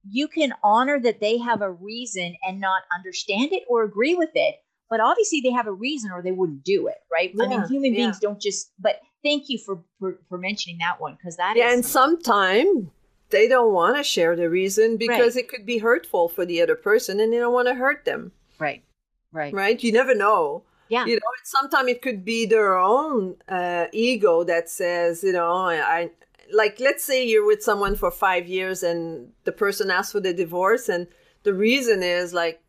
you 0.10 0.27
can 0.27 0.53
honor 0.63 1.00
that 1.00 1.20
they 1.20 1.38
have 1.38 1.62
a 1.62 1.72
reason 1.72 2.36
and 2.44 2.60
not 2.60 2.82
understand 2.94 3.53
it 3.53 3.63
or 3.70 3.84
agree 3.84 4.15
with 4.15 4.32
it, 4.34 4.56
but 4.89 5.00
obviously 5.00 5.41
they 5.41 5.51
have 5.51 5.68
a 5.68 5.72
reason 5.72 6.12
or 6.12 6.22
they 6.22 6.32
wouldn't 6.32 6.63
do 6.63 6.88
it, 6.88 6.98
right? 7.12 7.32
Yeah, 7.34 7.46
I 7.46 7.48
mean, 7.48 7.68
human 7.68 7.94
yeah. 7.94 8.06
beings 8.06 8.20
don't 8.20 8.41
just. 8.41 8.72
But 8.80 9.00
thank 9.24 9.48
you 9.48 9.60
for 9.60 9.84
for, 10.00 10.20
for 10.27 10.38
mentioning 10.38 10.80
that 10.80 11.00
one 11.00 11.13
because 11.13 11.38
that 11.38 11.56
yeah, 11.56 11.68
is, 11.68 11.74
and 11.75 11.86
sometimes 11.86 12.89
they 13.31 13.47
don't 13.47 13.73
want 13.73 13.97
to 13.97 14.03
share 14.03 14.35
the 14.35 14.50
reason 14.50 14.97
because 14.97 15.35
right. 15.35 15.43
it 15.43 15.50
could 15.50 15.65
be 15.65 15.79
hurtful 15.79 16.29
for 16.29 16.45
the 16.45 16.61
other 16.61 16.75
person 16.75 17.19
and 17.19 17.31
they 17.31 17.38
don't 17.38 17.53
want 17.53 17.67
to 17.67 17.73
hurt 17.73 18.05
them. 18.05 18.31
Right. 18.59 18.83
Right. 19.31 19.53
Right. 19.53 19.81
You 19.81 19.91
never 19.91 20.13
know. 20.13 20.63
Yeah. 20.89 21.05
You 21.05 21.15
know, 21.15 21.21
sometimes 21.45 21.89
it 21.89 22.01
could 22.01 22.25
be 22.25 22.45
their 22.45 22.77
own 22.77 23.38
uh, 23.47 23.85
ego 23.93 24.43
that 24.43 24.69
says, 24.69 25.23
you 25.23 25.31
know, 25.31 25.50
I, 25.50 25.75
I, 25.75 26.09
like, 26.51 26.81
let's 26.81 27.03
say 27.03 27.25
you're 27.25 27.45
with 27.45 27.63
someone 27.63 27.95
for 27.95 28.11
five 28.11 28.45
years 28.45 28.83
and 28.83 29.31
the 29.45 29.53
person 29.53 29.89
asks 29.89 30.11
for 30.11 30.19
the 30.19 30.33
divorce, 30.33 30.89
and 30.89 31.07
the 31.43 31.53
reason 31.53 32.03
is 32.03 32.33
like, 32.33 32.61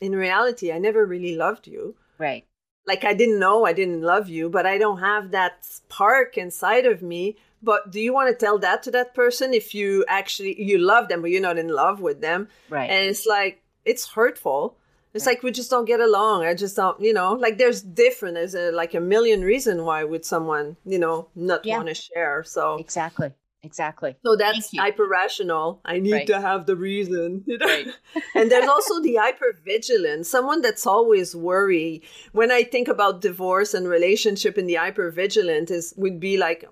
in 0.00 0.14
reality, 0.14 0.70
I 0.70 0.78
never 0.78 1.04
really 1.04 1.34
loved 1.34 1.66
you. 1.66 1.96
Right. 2.18 2.46
Like, 2.86 3.04
I 3.04 3.14
didn't 3.14 3.40
know 3.40 3.66
I 3.66 3.72
didn't 3.72 4.02
love 4.02 4.28
you, 4.28 4.48
but 4.48 4.64
I 4.64 4.78
don't 4.78 5.00
have 5.00 5.32
that 5.32 5.64
spark 5.64 6.38
inside 6.38 6.86
of 6.86 7.02
me 7.02 7.36
but 7.66 7.90
do 7.90 8.00
you 8.00 8.14
want 8.14 8.30
to 8.30 8.44
tell 8.46 8.58
that 8.58 8.82
to 8.84 8.90
that 8.92 9.12
person 9.12 9.52
if 9.52 9.74
you 9.74 10.04
actually 10.08 10.54
you 10.62 10.78
love 10.78 11.08
them 11.08 11.20
but 11.20 11.30
you're 11.30 11.48
not 11.50 11.58
in 11.58 11.68
love 11.68 12.00
with 12.00 12.22
them 12.22 12.48
right 12.70 12.88
and 12.88 13.04
it's 13.04 13.26
like 13.26 13.62
it's 13.84 14.06
hurtful 14.08 14.78
it's 15.12 15.26
right. 15.26 15.32
like 15.32 15.42
we 15.42 15.50
just 15.50 15.70
don't 15.70 15.84
get 15.84 16.00
along 16.00 16.44
i 16.44 16.54
just 16.54 16.76
don't 16.76 16.98
you 17.00 17.12
know 17.12 17.32
like 17.34 17.58
there's 17.58 17.82
different 17.82 18.34
there's 18.34 18.54
a, 18.54 18.70
like 18.70 18.94
a 18.94 19.00
million 19.00 19.42
reason 19.42 19.84
why 19.84 20.04
would 20.04 20.24
someone 20.24 20.76
you 20.86 20.98
know 20.98 21.28
not 21.34 21.66
yeah. 21.66 21.76
want 21.76 21.88
to 21.88 21.94
share 21.94 22.42
so 22.44 22.76
exactly 22.76 23.32
exactly 23.62 24.14
so 24.24 24.36
that's 24.36 24.70
hyper 24.76 25.08
rational 25.08 25.80
i 25.84 25.98
need 25.98 26.12
right. 26.12 26.26
to 26.28 26.40
have 26.40 26.66
the 26.66 26.76
reason 26.76 27.42
you 27.46 27.58
know? 27.58 27.66
right. 27.66 27.88
and 28.36 28.48
there's 28.48 28.68
also 28.68 29.02
the 29.02 29.16
hyper 29.16 29.58
vigilant 29.64 30.24
someone 30.24 30.62
that's 30.62 30.86
always 30.86 31.34
worried 31.34 32.02
when 32.30 32.52
i 32.52 32.62
think 32.62 32.86
about 32.86 33.20
divorce 33.20 33.74
and 33.74 33.88
relationship 33.88 34.56
in 34.56 34.66
the 34.66 34.74
hyper 34.74 35.10
vigilant 35.10 35.68
is 35.68 35.92
would 35.96 36.20
be 36.20 36.36
like 36.36 36.64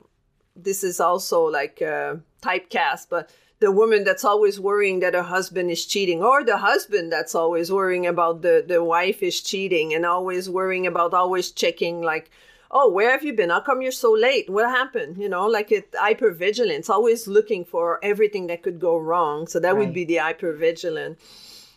this 0.56 0.84
is 0.84 1.00
also 1.00 1.44
like 1.44 1.80
a 1.80 2.20
typecast, 2.42 3.06
but 3.10 3.30
the 3.60 3.70
woman 3.70 4.04
that's 4.04 4.24
always 4.24 4.60
worrying 4.60 5.00
that 5.00 5.14
her 5.14 5.22
husband 5.22 5.70
is 5.70 5.86
cheating 5.86 6.22
or 6.22 6.44
the 6.44 6.58
husband 6.58 7.10
that's 7.10 7.34
always 7.34 7.72
worrying 7.72 8.06
about 8.06 8.42
the 8.42 8.64
the 8.66 8.82
wife 8.82 9.22
is 9.22 9.40
cheating 9.40 9.94
and 9.94 10.04
always 10.04 10.50
worrying 10.50 10.86
about 10.86 11.14
always 11.14 11.50
checking 11.50 12.02
like 12.02 12.30
oh 12.70 12.90
where 12.90 13.10
have 13.10 13.24
you 13.24 13.32
been? 13.32 13.50
How 13.50 13.60
come 13.60 13.80
you're 13.80 13.92
so 13.92 14.12
late? 14.12 14.50
What 14.50 14.68
happened? 14.68 15.16
You 15.18 15.28
know 15.28 15.46
like 15.46 15.72
it 15.72 15.92
hypervigilance 15.92 16.90
always 16.90 17.26
looking 17.26 17.64
for 17.64 17.98
everything 18.02 18.48
that 18.48 18.62
could 18.62 18.80
go 18.80 18.98
wrong. 18.98 19.46
So 19.46 19.60
that 19.60 19.74
right. 19.74 19.78
would 19.78 19.94
be 19.94 20.04
the 20.04 20.16
hypervigilant 20.16 21.16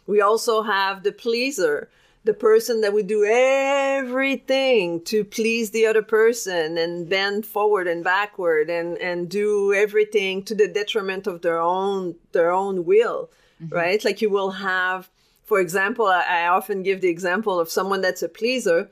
we 0.07 0.22
also 0.22 0.63
have 0.63 1.03
the 1.03 1.12
pleaser 1.12 1.89
the 2.27 2.34
person 2.34 2.81
that 2.81 2.93
would 2.93 3.07
do 3.07 3.25
everything 3.25 5.01
to 5.05 5.24
please 5.24 5.72
the 5.72 5.86
other 5.86 6.01
person 6.01 6.77
and 6.77 7.10
bend 7.10 7.46
forward 7.46 7.88
and 7.88 8.03
backward 8.03 8.69
and 8.69 8.98
and 8.98 9.29
do 9.29 9.74
everything 9.74 10.43
to 10.43 10.53
the 10.53 10.67
detriment 10.67 11.25
of 11.25 11.41
their 11.41 11.60
own 11.60 12.13
their 12.34 12.51
own 12.51 12.86
will 12.86 13.29
mm-hmm. 13.63 13.74
right 13.74 14.03
like 14.03 14.22
you 14.22 14.29
will 14.29 14.51
have 14.51 15.10
for 15.46 15.62
example 15.62 16.05
I, 16.05 16.43
I 16.43 16.48
often 16.48 16.84
give 16.84 17.00
the 17.00 17.07
example 17.07 17.60
of 17.60 17.72
someone 17.72 18.01
that's 18.01 18.22
a 18.22 18.29
pleaser 18.29 18.89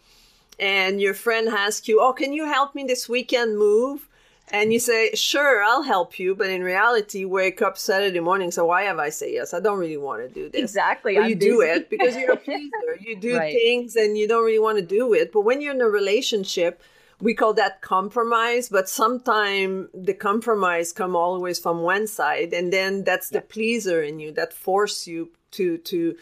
and 0.57 1.01
your 1.01 1.13
friend 1.13 1.49
asks 1.49 1.89
you 1.89 2.01
oh 2.01 2.13
can 2.13 2.31
you 2.31 2.45
help 2.45 2.73
me 2.73 2.85
this 2.85 3.09
weekend 3.09 3.59
move 3.59 4.07
and 4.49 4.71
you 4.71 4.79
say, 4.79 5.11
sure, 5.15 5.63
I'll 5.63 5.81
help 5.81 6.19
you. 6.19 6.35
But 6.35 6.49
in 6.49 6.63
reality, 6.63 7.25
wake 7.25 7.61
up 7.61 7.77
Saturday 7.77 8.19
morning. 8.19 8.51
So 8.51 8.65
why 8.65 8.83
have 8.83 8.99
I 8.99 9.09
say 9.09 9.33
yes? 9.33 9.53
I 9.53 9.59
don't 9.59 9.79
really 9.79 9.97
want 9.97 10.21
to 10.21 10.33
do 10.33 10.49
this. 10.49 10.61
Exactly. 10.61 11.15
You 11.15 11.35
busy. 11.35 11.35
do 11.35 11.61
it 11.61 11.89
because 11.89 12.15
you're 12.15 12.33
a 12.33 12.37
pleaser. 12.47 12.99
You 12.99 13.15
do 13.15 13.37
right. 13.37 13.53
things 13.53 13.95
and 13.95 14.17
you 14.17 14.27
don't 14.27 14.45
really 14.45 14.59
want 14.59 14.77
to 14.77 14.85
do 14.85 15.13
it. 15.13 15.31
But 15.31 15.41
when 15.41 15.61
you're 15.61 15.73
in 15.73 15.81
a 15.81 15.89
relationship, 15.89 16.81
we 17.19 17.33
call 17.33 17.53
that 17.55 17.81
compromise. 17.81 18.69
But 18.69 18.87
sometimes 18.87 19.87
the 19.95 20.13
compromise 20.13 20.91
come 20.91 21.15
always 21.15 21.57
from 21.57 21.81
one 21.81 22.05
side. 22.05 22.53
And 22.53 22.71
then 22.71 23.03
that's 23.03 23.29
the 23.29 23.39
yeah. 23.39 23.49
pleaser 23.49 24.03
in 24.03 24.19
you 24.19 24.31
that 24.33 24.53
force 24.53 25.07
you 25.07 25.31
to, 25.51 25.79
to, 25.79 26.15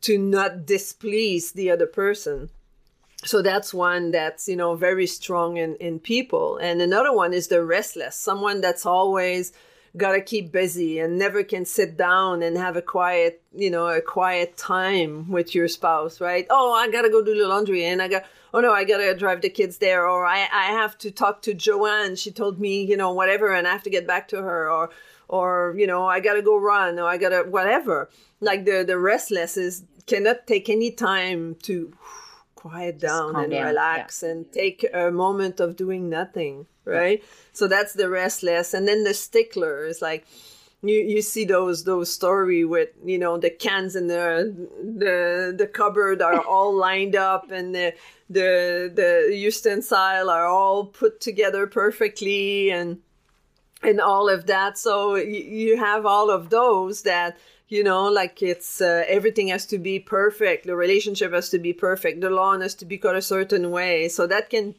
to 0.00 0.18
not 0.18 0.66
displease 0.66 1.52
the 1.52 1.70
other 1.70 1.86
person 1.86 2.50
so 3.24 3.42
that's 3.42 3.74
one 3.74 4.10
that's 4.12 4.48
you 4.48 4.56
know 4.56 4.74
very 4.74 5.06
strong 5.06 5.56
in 5.56 5.76
in 5.76 5.98
people. 5.98 6.56
And 6.56 6.80
another 6.80 7.12
one 7.12 7.32
is 7.32 7.48
the 7.48 7.62
restless 7.62 8.16
someone 8.16 8.60
that's 8.60 8.86
always 8.86 9.52
got 9.96 10.12
to 10.12 10.20
keep 10.20 10.52
busy 10.52 11.00
and 11.00 11.18
never 11.18 11.42
can 11.42 11.64
sit 11.64 11.96
down 11.96 12.42
and 12.42 12.56
have 12.56 12.76
a 12.76 12.82
quiet 12.82 13.42
you 13.52 13.70
know 13.70 13.88
a 13.88 14.00
quiet 14.00 14.56
time 14.56 15.28
with 15.28 15.54
your 15.54 15.68
spouse 15.68 16.20
right? 16.20 16.46
Oh 16.48 16.72
i 16.72 16.88
gotta 16.90 17.10
go 17.10 17.22
do 17.22 17.36
the 17.36 17.48
laundry 17.48 17.84
and 17.84 18.00
i 18.00 18.08
got 18.08 18.24
oh 18.54 18.60
no 18.60 18.72
i 18.72 18.84
gotta 18.84 19.14
drive 19.14 19.42
the 19.42 19.50
kids 19.50 19.78
there. 19.78 20.08
Or 20.08 20.24
i 20.24 20.48
i 20.52 20.66
have 20.72 20.96
to 20.98 21.10
talk 21.10 21.42
to 21.42 21.54
joanne. 21.54 22.16
She 22.16 22.30
told 22.30 22.58
me 22.58 22.84
you 22.84 22.96
know 22.96 23.12
whatever 23.12 23.52
and 23.52 23.66
i 23.66 23.72
have 23.72 23.82
to 23.82 23.90
get 23.90 24.06
back 24.06 24.28
to 24.28 24.36
her. 24.40 24.70
Or 24.70 24.90
or 25.28 25.74
you 25.76 25.86
know 25.86 26.06
i 26.06 26.20
gotta 26.20 26.42
go 26.42 26.56
run 26.56 26.98
or 26.98 27.08
i 27.08 27.18
gotta 27.18 27.44
whatever. 27.50 28.08
Like 28.40 28.64
the 28.64 28.82
the 28.86 28.98
restless 28.98 29.56
is 29.58 29.84
cannot 30.06 30.46
take 30.46 30.68
any 30.68 30.90
time 30.90 31.56
to 31.62 31.92
quiet 32.60 32.98
down 32.98 33.34
and 33.36 33.52
down. 33.52 33.66
relax 33.66 34.22
yeah. 34.22 34.30
and 34.30 34.52
take 34.52 34.84
a 34.92 35.10
moment 35.10 35.60
of 35.60 35.76
doing 35.76 36.10
nothing 36.10 36.66
right 36.84 37.24
so 37.54 37.66
that's 37.66 37.94
the 37.94 38.08
restless 38.08 38.74
and 38.74 38.86
then 38.86 39.02
the 39.02 39.14
stickler 39.14 39.86
is 39.86 40.02
like 40.02 40.26
you 40.82 40.94
you 40.94 41.22
see 41.22 41.44
those 41.44 41.84
those 41.84 42.12
story 42.12 42.64
with 42.64 42.90
you 43.02 43.18
know 43.18 43.38
the 43.38 43.48
cans 43.48 43.96
in 43.96 44.08
the 44.08 44.54
the 44.82 45.54
the 45.56 45.66
cupboard 45.66 46.20
are 46.20 46.40
all 46.52 46.74
lined 46.74 47.16
up 47.16 47.50
and 47.50 47.74
the 47.74 47.94
the 48.28 48.92
the 48.94 49.34
utensil 49.34 50.28
are 50.28 50.46
all 50.46 50.84
put 50.84 51.18
together 51.20 51.66
perfectly 51.66 52.70
and 52.70 52.98
and 53.82 54.00
all 54.00 54.28
of 54.28 54.46
that 54.46 54.76
so 54.76 55.14
you, 55.14 55.40
you 55.40 55.76
have 55.78 56.04
all 56.04 56.30
of 56.30 56.50
those 56.50 57.02
that 57.02 57.38
you 57.70 57.82
know 57.82 58.04
like 58.10 58.42
it's 58.42 58.80
uh, 58.82 59.04
everything 59.08 59.48
has 59.48 59.64
to 59.66 59.78
be 59.78 59.98
perfect. 59.98 60.66
The 60.66 60.76
relationship 60.76 61.32
has 61.32 61.48
to 61.50 61.58
be 61.58 61.72
perfect. 61.72 62.20
The 62.20 62.28
lawn 62.28 62.60
has 62.60 62.74
to 62.76 62.84
be 62.84 62.98
cut 62.98 63.16
a 63.16 63.22
certain 63.22 63.70
way. 63.70 64.08
So 64.08 64.26
that 64.26 64.50
can 64.50 64.74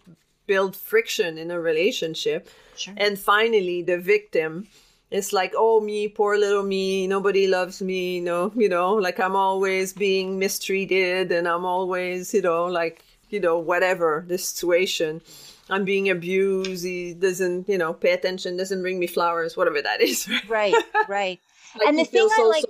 build 0.46 0.76
friction 0.76 1.38
in 1.40 1.50
a 1.50 1.60
relationship. 1.60 2.50
Sure. 2.78 2.94
and 2.98 3.20
finally 3.20 3.82
the 3.84 3.98
victim 4.00 4.68
it's 5.12 5.34
like 5.34 5.54
oh 5.58 5.82
me 5.82 6.08
poor 6.08 6.38
little 6.38 6.64
me. 6.64 7.06
Nobody 7.06 7.46
loves 7.48 7.82
me. 7.82 8.16
You 8.16 8.22
know 8.22 8.51
you 8.56 8.70
know 8.70 8.94
like 8.94 9.20
i'm 9.20 9.36
always 9.36 9.94
being 9.94 10.40
mistreated 10.40 11.32
and 11.32 11.48
i'm 11.48 11.66
always 11.66 12.34
you 12.34 12.42
know 12.42 12.66
like 12.66 13.04
you 13.30 13.40
know 13.40 13.58
whatever 13.58 14.24
the 14.27 14.38
situation 14.38 15.22
i'm 15.72 15.86
being 15.86 16.10
abused 16.10 16.86
he 16.86 17.14
doesn't 17.14 17.68
you 17.68 17.77
know 17.77 17.94
pay 17.94 18.12
attention 18.12 18.57
doesn't 18.57 18.81
bring 18.81 19.00
me 19.00 19.07
flowers 19.07 19.57
whatever 19.57 19.81
that 19.81 20.01
is 20.01 20.29
right 20.48 20.75
right 21.07 21.40
like 21.79 21.88
and 21.88 21.98
the 21.98 22.05
thing 22.05 22.27
so 22.36 22.44
I 22.44 22.48
like, 22.48 22.66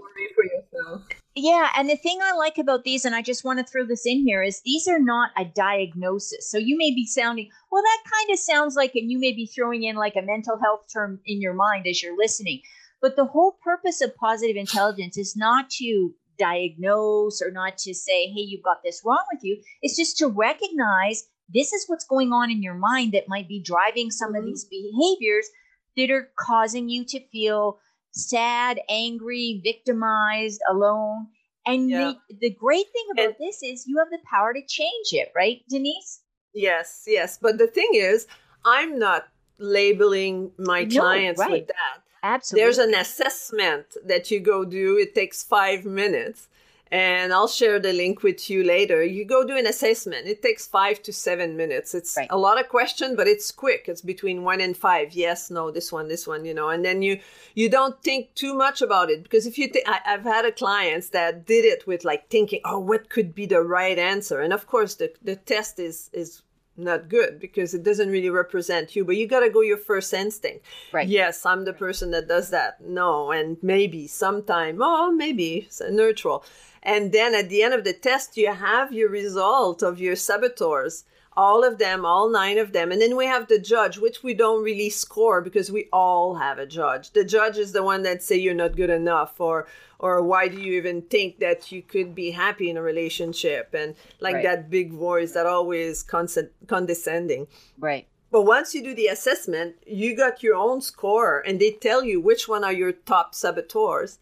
yeah, 1.36 1.70
and 1.78 1.90
the 1.90 1.96
thing 1.96 2.20
I 2.22 2.34
like 2.34 2.58
about 2.58 2.84
these, 2.84 3.06
and 3.06 3.16
I 3.16 3.22
just 3.22 3.46
want 3.46 3.60
to 3.60 3.66
throw 3.66 3.86
this 3.86 4.06
in 4.06 4.20
here, 4.26 4.44
is 4.44 4.62
these 4.62 4.88
are 4.88 5.00
not 5.00 5.32
a 5.38 5.46
diagnosis. 5.46 6.50
So 6.50 6.58
you 6.58 6.78
may 6.78 6.94
be 6.94 7.06
sounding, 7.06 7.50
well, 7.72 7.82
that 7.82 8.12
kind 8.12 8.34
of 8.34 8.40
sounds 8.40 8.76
like, 8.76 8.96
and 8.96 9.10
you 9.10 9.18
may 9.18 9.32
be 9.32 9.46
throwing 9.46 9.84
in 9.84 9.96
like 9.96 10.16
a 10.18 10.22
mental 10.22 10.60
health 10.60 10.88
term 10.92 11.22
in 11.26 11.40
your 11.40 11.54
mind 11.54 11.88
as 11.88 12.04
you're 12.04 12.18
listening. 12.18 12.62
But 13.02 13.16
the 13.16 13.26
whole 13.26 13.58
purpose 13.64 14.02
of 14.02 14.16
positive 14.16 14.58
intelligence 14.58 15.18
is 15.18 15.36
not 15.36 15.70
to 15.72 16.14
diagnose 16.38 17.42
or 17.42 17.50
not 17.50 17.78
to 17.78 17.94
say, 17.94 18.28
hey, 18.28 18.42
you've 18.42 18.64
got 18.64 18.84
this 18.84 19.02
wrong 19.06 19.24
with 19.32 19.42
you. 19.44 19.62
It's 19.82 19.96
just 19.96 20.18
to 20.18 20.28
recognize 20.28 21.28
this 21.54 21.74
is 21.74 21.86
what's 21.88 22.06
going 22.06 22.32
on 22.32 22.50
in 22.52 22.62
your 22.62 22.74
mind 22.74 23.14
that 23.14 23.28
might 23.28 23.48
be 23.48 23.62
driving 23.62 24.12
some 24.12 24.30
mm-hmm. 24.30 24.38
of 24.38 24.46
these 24.46 24.66
behaviors 24.66 25.50
that 25.98 26.10
are 26.12 26.30
causing 26.38 26.90
you 26.90 27.06
to 27.06 27.20
feel 27.30 27.80
sad, 28.12 28.80
angry, 28.90 29.62
victimized, 29.64 30.62
alone. 30.70 31.28
And 31.66 31.90
yeah. 31.90 32.14
the, 32.30 32.36
the 32.42 32.50
great 32.50 32.88
thing 32.92 33.06
about 33.12 33.26
and, 33.26 33.36
this 33.40 33.62
is 33.62 33.86
you 33.88 33.98
have 34.00 34.10
the 34.10 34.20
power 34.30 34.54
to 34.54 34.62
change 34.68 35.08
it, 35.12 35.32
right, 35.36 35.62
Denise? 35.70 36.22
Yes, 36.54 37.04
yes. 37.08 37.38
But 37.42 37.58
the 37.58 37.68
thing 37.68 37.92
is, 37.94 38.28
I'm 38.66 38.98
not 38.98 39.28
labeling 39.58 40.52
my 40.58 40.84
no, 40.84 41.02
clients 41.02 41.40
right. 41.40 41.52
with 41.52 41.68
that. 41.68 42.02
Absolutely. 42.24 42.64
There's 42.64 42.78
an 42.78 42.94
assessment 42.94 43.86
that 44.06 44.30
you 44.30 44.40
go 44.40 44.66
do. 44.66 44.98
It 44.98 45.16
takes 45.16 45.44
five 45.44 45.86
minutes 45.86 46.48
and 46.92 47.32
I'll 47.32 47.48
share 47.48 47.80
the 47.80 47.94
link 47.94 48.22
with 48.22 48.50
you 48.50 48.66
later. 48.66 49.02
You 49.02 49.24
go 49.24 49.46
do 49.46 49.56
an 49.56 49.66
assessment. 49.66 50.28
It 50.28 50.42
takes 50.42 50.68
five 50.68 51.02
to 51.04 51.14
seven 51.14 51.56
minutes. 51.56 51.96
It's 51.96 52.18
right. 52.18 52.28
a 52.30 52.38
lot 52.38 52.60
of 52.60 52.68
question, 52.68 53.16
but 53.16 53.28
it's 53.28 53.50
quick. 53.50 53.86
It's 53.88 54.02
between 54.02 54.44
one 54.44 54.60
and 54.60 54.76
five. 54.76 55.14
Yes, 55.14 55.50
no, 55.50 55.72
this 55.72 55.92
one, 55.92 56.10
this 56.10 56.28
one, 56.28 56.44
you 56.44 56.54
know. 56.54 56.70
And 56.70 56.84
then 56.84 57.02
you 57.02 57.20
you 57.56 57.70
don't 57.70 58.02
think 58.04 58.36
too 58.36 58.54
much 58.54 58.82
about 58.82 59.10
it 59.10 59.24
because 59.24 59.46
if 59.46 59.58
you 59.58 59.70
think, 59.70 59.88
I've 59.88 60.24
had 60.24 60.44
a 60.46 60.52
clients 60.52 61.10
that 61.10 61.46
did 61.46 61.64
it 61.64 61.88
with 61.88 62.04
like 62.04 62.30
thinking, 62.30 62.60
oh, 62.66 62.80
what 62.80 63.10
could 63.10 63.34
be 63.34 63.46
the 63.46 63.62
right 63.62 63.98
answer? 63.98 64.42
And 64.42 64.52
of 64.52 64.68
course, 64.68 64.96
the 64.96 65.14
the 65.22 65.38
test 65.38 65.80
is 65.80 66.10
is 66.12 66.42
not 66.78 67.10
good 67.10 67.40
because 67.40 67.74
it 67.74 67.84
doesn't 67.84 68.10
really 68.10 68.30
represent 68.30 68.96
you 68.96 69.04
but 69.06 69.18
you 69.18 69.28
got 69.28 69.42
to 69.42 69.50
go 69.50 69.62
your 69.62 69.78
first 69.78 70.14
instinct. 70.14 70.66
Right. 70.92 71.08
Yes 71.08 71.46
i'm 71.46 71.66
the 71.66 71.74
person 71.74 72.12
that 72.12 72.28
does 72.28 72.50
that. 72.50 72.82
No 72.82 73.32
and 73.32 73.58
maybe 73.62 74.08
sometime 74.08 74.80
oh 74.82 75.12
maybe 75.12 75.66
it's 75.68 75.82
neutral. 75.90 76.44
And 76.84 77.12
then 77.12 77.36
at 77.36 77.50
the 77.50 77.62
end 77.62 77.74
of 77.74 77.84
the 77.84 77.94
test, 77.94 78.38
you 78.38 78.52
have 78.52 78.92
your 78.92 79.10
result 79.10 79.84
of 79.84 80.00
your 80.00 80.16
saboteurs, 80.16 81.04
all 81.38 81.64
of 81.64 81.78
them, 81.78 82.06
all 82.06 82.30
nine 82.30 82.58
of 82.58 82.74
them. 82.74 82.92
And 82.92 83.02
then 83.02 83.16
we 83.16 83.26
have 83.26 83.48
the 83.48 83.60
judge, 83.60 83.98
which 83.98 84.22
we 84.22 84.34
don't 84.34 84.64
really 84.64 84.90
score 84.90 85.42
because 85.42 85.72
we 85.72 85.88
all 85.94 86.36
have 86.36 86.60
a 86.60 86.66
judge. 86.66 87.12
The 87.12 87.24
judge 87.24 87.58
is 87.58 87.72
the 87.72 87.84
one 87.84 88.04
that 88.04 88.22
say 88.22 88.36
you're 88.38 88.54
not 88.54 88.76
good 88.76 88.90
enough 88.90 89.40
or 89.40 89.68
or 90.00 90.24
why 90.24 90.48
do 90.48 90.60
you 90.60 90.74
even 90.74 91.04
think 91.04 91.38
that 91.40 91.72
you 91.72 91.84
could 91.84 92.16
be 92.16 92.32
happy 92.32 92.70
in 92.72 92.78
a 92.78 92.82
relationship 92.82 93.74
and 93.74 93.96
like 94.20 94.36
right. 94.36 94.44
that 94.44 94.70
big 94.70 94.92
voice 94.92 95.34
that 95.34 95.46
always 95.46 96.02
condescending. 96.02 97.48
Right. 97.78 98.08
But 98.32 98.44
once 98.44 98.74
you 98.74 98.82
do 98.82 98.96
the 98.96 99.08
assessment, 99.08 99.76
you 99.86 100.16
got 100.16 100.42
your 100.42 100.56
own 100.56 100.82
score 100.82 101.44
and 101.46 101.60
they 101.60 101.72
tell 101.72 102.04
you 102.04 102.20
which 102.20 102.48
one 102.48 102.64
are 102.64 102.74
your 102.74 102.94
top 102.94 103.36
saboteurs 103.36 104.18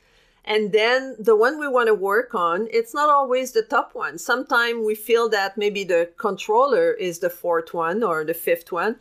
and 0.50 0.72
then 0.72 1.16
the 1.20 1.36
one 1.36 1.60
we 1.60 1.68
want 1.68 1.88
to 1.88 1.94
work 1.94 2.34
on, 2.34 2.68
it's 2.72 2.96
not 2.96 3.08
always 3.08 3.52
the 3.52 3.62
top 3.62 3.94
one. 3.94 4.18
Sometimes 4.18 4.84
we 4.84 4.96
feel 4.96 5.30
that 5.30 5.60
maybe 5.60 5.84
the 5.84 6.10
controller 6.18 6.92
is 6.92 7.20
the 7.20 7.30
fourth 7.30 7.72
one 7.72 8.02
or 8.02 8.26
the 8.26 8.34
fifth 8.34 8.72
one, 8.72 8.96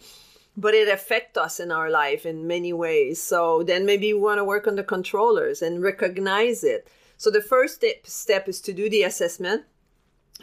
but 0.58 0.74
it 0.74 0.88
affects 0.88 1.38
us 1.38 1.58
in 1.58 1.72
our 1.72 1.88
life 1.88 2.26
in 2.26 2.46
many 2.46 2.74
ways. 2.74 3.22
So 3.22 3.62
then 3.62 3.86
maybe 3.86 4.12
we 4.12 4.20
want 4.20 4.36
to 4.40 4.44
work 4.44 4.66
on 4.66 4.76
the 4.76 4.84
controllers 4.84 5.62
and 5.62 5.82
recognize 5.82 6.62
it. 6.62 6.86
So 7.16 7.30
the 7.30 7.40
first 7.40 7.76
step, 7.76 8.06
step 8.06 8.46
is 8.46 8.60
to 8.60 8.74
do 8.74 8.90
the 8.90 9.04
assessment. 9.04 9.64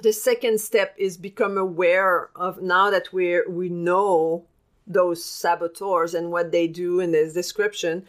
The 0.01 0.11
second 0.11 0.59
step 0.59 0.95
is 0.97 1.17
become 1.17 1.55
aware 1.55 2.31
of 2.35 2.63
now 2.63 2.89
that 2.89 3.13
we 3.13 3.41
we 3.47 3.69
know 3.69 4.45
those 4.87 5.23
saboteurs 5.23 6.15
and 6.15 6.31
what 6.31 6.51
they 6.51 6.67
do 6.67 6.99
in 6.99 7.11
this 7.11 7.33
description 7.33 8.07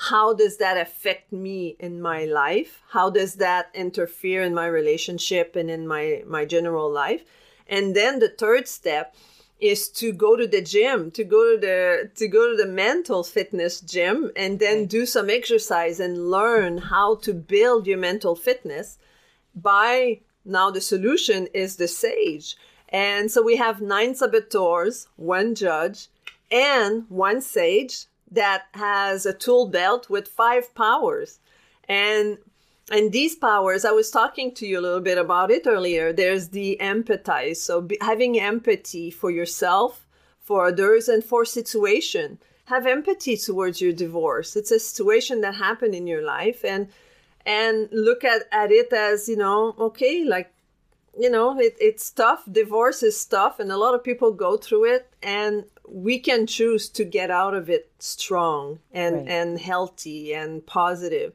how 0.00 0.32
does 0.32 0.58
that 0.58 0.76
affect 0.76 1.32
me 1.32 1.74
in 1.80 2.00
my 2.00 2.24
life? 2.24 2.82
How 2.90 3.10
does 3.10 3.34
that 3.34 3.68
interfere 3.74 4.44
in 4.44 4.54
my 4.54 4.66
relationship 4.66 5.56
and 5.56 5.68
in 5.68 5.88
my 5.88 6.22
my 6.24 6.44
general 6.44 6.88
life? 6.88 7.22
And 7.66 7.96
then 7.96 8.20
the 8.20 8.28
third 8.28 8.68
step 8.68 9.16
is 9.58 9.88
to 9.88 10.12
go 10.12 10.36
to 10.36 10.46
the 10.46 10.62
gym, 10.62 11.10
to 11.10 11.24
go 11.24 11.52
to 11.52 11.60
the 11.60 12.10
to 12.14 12.28
go 12.28 12.48
to 12.48 12.56
the 12.56 12.70
mental 12.70 13.24
fitness 13.24 13.80
gym 13.80 14.30
and 14.36 14.60
then 14.60 14.86
do 14.86 15.04
some 15.04 15.28
exercise 15.28 15.98
and 15.98 16.30
learn 16.30 16.78
how 16.78 17.16
to 17.16 17.34
build 17.34 17.88
your 17.88 17.98
mental 17.98 18.36
fitness 18.36 18.98
by 19.52 20.20
now 20.44 20.70
the 20.70 20.80
solution 20.80 21.48
is 21.52 21.74
the 21.74 21.88
sage. 21.88 22.56
And 22.88 23.32
so 23.32 23.42
we 23.42 23.56
have 23.56 23.80
nine 23.82 24.14
saboteurs, 24.14 25.08
one 25.16 25.56
judge, 25.56 26.06
and 26.52 27.04
one 27.08 27.40
sage 27.40 28.06
that 28.30 28.64
has 28.74 29.26
a 29.26 29.32
tool 29.32 29.66
belt 29.66 30.10
with 30.10 30.28
five 30.28 30.74
powers. 30.74 31.40
And 31.88 32.38
and 32.90 33.12
these 33.12 33.36
powers, 33.36 33.84
I 33.84 33.90
was 33.90 34.10
talking 34.10 34.54
to 34.54 34.66
you 34.66 34.78
a 34.78 34.80
little 34.80 35.00
bit 35.00 35.18
about 35.18 35.50
it 35.50 35.66
earlier. 35.66 36.10
There's 36.12 36.48
the 36.48 36.78
empathize, 36.80 37.58
so 37.58 37.82
be, 37.82 37.98
having 38.00 38.40
empathy 38.40 39.10
for 39.10 39.30
yourself, 39.30 40.06
for 40.40 40.66
others, 40.66 41.06
and 41.06 41.22
for 41.22 41.44
situation. 41.44 42.38
Have 42.64 42.86
empathy 42.86 43.36
towards 43.36 43.80
your 43.82 43.92
divorce. 43.92 44.56
It's 44.56 44.70
a 44.70 44.78
situation 44.78 45.42
that 45.42 45.54
happened 45.54 45.94
in 45.94 46.06
your 46.06 46.22
life, 46.22 46.64
and 46.64 46.88
and 47.44 47.88
look 47.92 48.24
at, 48.24 48.42
at 48.52 48.70
it 48.70 48.92
as 48.92 49.28
you 49.28 49.36
know, 49.36 49.74
okay, 49.78 50.24
like 50.24 50.50
you 51.18 51.28
know, 51.30 51.58
it, 51.58 51.76
it's 51.80 52.10
tough. 52.10 52.44
Divorce 52.50 53.02
is 53.02 53.22
tough, 53.24 53.60
and 53.60 53.70
a 53.72 53.76
lot 53.76 53.94
of 53.94 54.04
people 54.04 54.32
go 54.32 54.56
through 54.56 54.84
it, 54.84 55.12
and 55.22 55.64
we 55.90 56.18
can 56.18 56.46
choose 56.46 56.88
to 56.90 57.04
get 57.04 57.30
out 57.30 57.54
of 57.54 57.68
it 57.70 57.90
strong 57.98 58.78
and 58.92 59.16
right. 59.16 59.28
and 59.28 59.60
healthy 59.60 60.34
and 60.34 60.64
positive. 60.66 61.32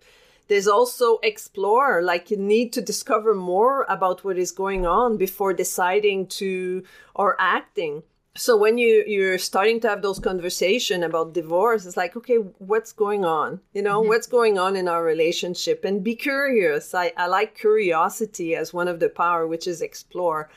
There's 0.47 0.67
also 0.67 1.19
explore 1.23 2.01
like 2.01 2.29
you 2.29 2.37
need 2.37 2.73
to 2.73 2.81
discover 2.81 3.33
more 3.33 3.85
about 3.89 4.23
what 4.23 4.37
is 4.37 4.51
going 4.51 4.85
on 4.85 5.17
before 5.17 5.53
deciding 5.53 6.27
to 6.27 6.83
or 7.15 7.35
acting. 7.39 8.03
So 8.35 8.57
when 8.57 8.77
you 8.77 9.03
you're 9.07 9.37
starting 9.37 9.79
to 9.81 9.89
have 9.89 10.01
those 10.01 10.19
conversation 10.19 11.03
about 11.03 11.33
divorce 11.33 11.85
it's 11.85 11.95
like 11.95 12.15
okay 12.17 12.37
what's 12.57 12.91
going 12.91 13.23
on? 13.23 13.61
You 13.73 13.83
know 13.83 14.01
mm-hmm. 14.01 14.09
what's 14.09 14.27
going 14.27 14.57
on 14.57 14.75
in 14.75 14.87
our 14.87 15.03
relationship? 15.03 15.85
And 15.85 16.03
be 16.03 16.15
curious. 16.15 16.93
I, 16.93 17.13
I 17.15 17.27
like 17.27 17.57
curiosity 17.57 18.55
as 18.55 18.73
one 18.73 18.87
of 18.87 18.99
the 18.99 19.09
power 19.09 19.47
which 19.47 19.67
is 19.67 19.81
explore. 19.81 20.49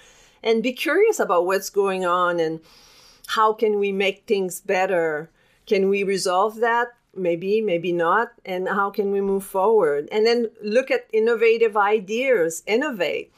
And 0.42 0.62
be 0.62 0.72
curious 0.72 1.18
about 1.18 1.46
what's 1.46 1.70
going 1.70 2.04
on 2.04 2.38
and 2.38 2.61
how 3.27 3.53
can 3.53 3.79
we 3.79 3.93
make 3.93 4.25
things 4.27 4.61
better? 4.61 5.31
Can 5.67 5.89
we 5.89 6.05
resolve 6.05 6.57
that? 6.57 6.89
Maybe 7.15 7.61
maybe 7.61 7.93
not. 7.93 8.33
And 8.45 8.69
how 8.69 8.91
can 8.91 9.11
we 9.11 9.21
move 9.21 9.45
forward? 9.45 10.09
And 10.12 10.27
then 10.27 10.51
look 10.62 10.91
at 10.91 11.09
innovative 11.12 11.77
ideas 11.77 12.62
innovate. 12.67 13.33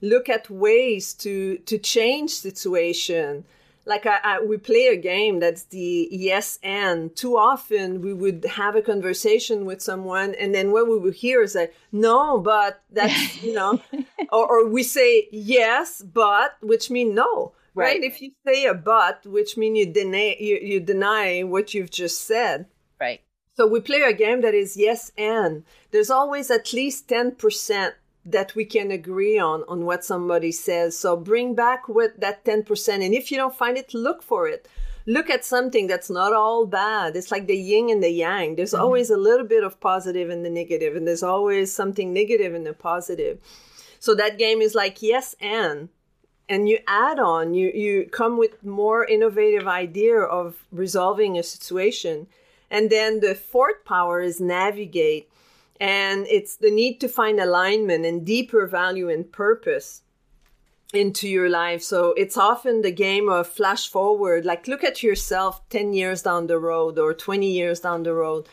Look 0.00 0.28
at 0.28 0.50
ways 0.50 1.14
to 1.14 1.58
to 1.58 1.78
change 1.78 2.30
situation. 2.30 3.44
Like 3.84 4.06
I, 4.06 4.18
I, 4.22 4.40
we 4.40 4.58
play 4.58 4.86
a 4.86 4.96
game 4.96 5.40
that's 5.40 5.64
the 5.64 6.08
yes 6.12 6.60
and. 6.62 7.14
Too 7.16 7.36
often 7.36 8.00
we 8.00 8.14
would 8.14 8.44
have 8.44 8.76
a 8.76 8.82
conversation 8.82 9.64
with 9.64 9.82
someone 9.82 10.34
and 10.36 10.54
then 10.54 10.70
what 10.70 10.88
we 10.88 10.98
would 10.98 11.14
hear 11.14 11.42
is 11.42 11.56
like 11.56 11.74
no 11.90 12.38
but 12.38 12.82
that's 12.92 13.42
you 13.42 13.54
know? 13.54 13.80
Or, 14.30 14.46
or 14.46 14.68
we 14.68 14.82
say 14.82 15.28
yes 15.30 16.00
but 16.00 16.56
which 16.62 16.90
mean 16.90 17.14
no 17.14 17.52
right. 17.74 18.00
right. 18.00 18.04
if 18.04 18.20
you 18.20 18.32
say 18.46 18.66
a 18.66 18.74
but 18.74 19.26
which 19.26 19.56
mean 19.56 19.74
you 19.76 19.86
deny 19.86 20.36
you, 20.38 20.58
you 20.62 20.80
deny 20.80 21.42
what 21.42 21.74
you've 21.74 21.90
just 21.90 22.26
said 22.26 22.66
Right. 23.02 23.20
So 23.54 23.66
we 23.66 23.80
play 23.80 24.02
a 24.02 24.12
game 24.12 24.42
that 24.42 24.54
is 24.54 24.76
yes 24.76 25.10
and. 25.18 25.64
There's 25.90 26.08
always 26.08 26.50
at 26.52 26.72
least 26.72 27.08
10% 27.08 27.92
that 28.24 28.54
we 28.54 28.64
can 28.64 28.92
agree 28.92 29.38
on 29.40 29.64
on 29.66 29.84
what 29.84 30.04
somebody 30.04 30.52
says. 30.52 30.96
So 30.96 31.16
bring 31.16 31.56
back 31.56 31.88
with 31.88 32.12
that 32.18 32.44
10% 32.44 33.04
and 33.04 33.12
if 33.12 33.32
you 33.32 33.36
don't 33.36 33.54
find 33.54 33.76
it, 33.76 33.92
look 33.92 34.22
for 34.22 34.46
it. 34.46 34.68
Look 35.04 35.28
at 35.28 35.44
something 35.44 35.88
that's 35.88 36.10
not 36.10 36.32
all 36.32 36.64
bad. 36.64 37.16
It's 37.16 37.32
like 37.32 37.48
the 37.48 37.56
yin 37.56 37.90
and 37.90 38.02
the 38.04 38.10
yang. 38.10 38.54
There's 38.54 38.72
mm-hmm. 38.72 38.84
always 38.84 39.10
a 39.10 39.16
little 39.16 39.46
bit 39.46 39.64
of 39.64 39.80
positive 39.80 40.30
in 40.30 40.44
the 40.44 40.50
negative 40.50 40.94
and 40.94 41.06
there's 41.06 41.24
always 41.24 41.74
something 41.74 42.12
negative 42.12 42.54
in 42.54 42.62
the 42.62 42.72
positive. 42.72 43.40
So 43.98 44.14
that 44.14 44.38
game 44.38 44.62
is 44.62 44.76
like 44.76 45.02
yes 45.02 45.34
and 45.40 45.88
and 46.52 46.68
you 46.68 46.78
add 46.86 47.18
on 47.18 47.54
you 47.54 47.68
you 47.74 48.06
come 48.20 48.36
with 48.36 48.62
more 48.62 49.04
innovative 49.04 49.66
idea 49.66 50.18
of 50.18 50.64
resolving 50.70 51.38
a 51.38 51.42
situation 51.42 52.26
and 52.72 52.88
then 52.88 53.20
the 53.20 53.34
fourth 53.34 53.84
power 53.84 54.22
is 54.22 54.40
navigate. 54.40 55.28
And 55.78 56.26
it's 56.28 56.56
the 56.56 56.70
need 56.70 57.00
to 57.00 57.08
find 57.08 57.38
alignment 57.38 58.06
and 58.06 58.24
deeper 58.24 58.66
value 58.66 59.10
and 59.10 59.30
purpose 59.30 60.00
into 60.94 61.28
your 61.28 61.50
life. 61.50 61.82
So 61.82 62.14
it's 62.16 62.38
often 62.38 62.80
the 62.80 62.90
game 62.90 63.28
of 63.28 63.46
flash 63.46 63.88
forward, 63.88 64.46
like 64.46 64.66
look 64.66 64.82
at 64.82 65.02
yourself 65.02 65.68
10 65.68 65.92
years 65.92 66.22
down 66.22 66.46
the 66.46 66.58
road 66.58 66.98
or 66.98 67.12
20 67.12 67.46
years 67.46 67.80
down 67.80 68.04
the 68.04 68.14
road. 68.14 68.48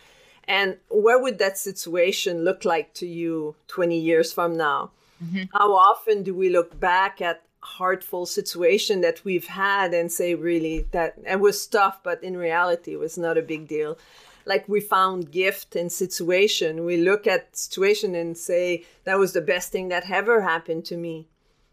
And 0.45 0.77
where 0.89 1.21
would 1.21 1.39
that 1.39 1.57
situation 1.57 2.43
look 2.43 2.65
like 2.65 2.93
to 2.95 3.07
you 3.07 3.55
20 3.67 3.97
years 3.97 4.33
from 4.33 4.57
now? 4.57 4.91
Mm-hmm. 5.23 5.43
How 5.53 5.71
often 5.71 6.23
do 6.23 6.35
we 6.35 6.49
look 6.49 6.77
back 6.77 7.21
at 7.21 7.43
heartful 7.77 8.25
situation 8.25 9.01
that 9.01 9.23
we've 9.23 9.47
had 9.47 9.93
and 9.93 10.11
say 10.11 10.33
really 10.33 10.87
that 10.91 11.13
it 11.25 11.39
was 11.39 11.67
tough 11.67 12.01
but 12.03 12.23
in 12.23 12.35
reality 12.35 12.93
it 12.93 12.99
was 12.99 13.17
not 13.17 13.37
a 13.37 13.41
big 13.41 13.67
deal. 13.67 13.97
Like 14.45 14.67
we 14.67 14.79
found 14.81 15.31
gift 15.31 15.75
in 15.75 15.89
situation. 15.89 16.83
We 16.83 16.97
look 16.97 17.27
at 17.27 17.55
situation 17.55 18.15
and 18.15 18.37
say 18.37 18.85
that 19.03 19.19
was 19.19 19.33
the 19.33 19.41
best 19.41 19.71
thing 19.71 19.89
that 19.89 20.09
ever 20.09 20.41
happened 20.41 20.85
to 20.85 20.97
me. 20.97 21.27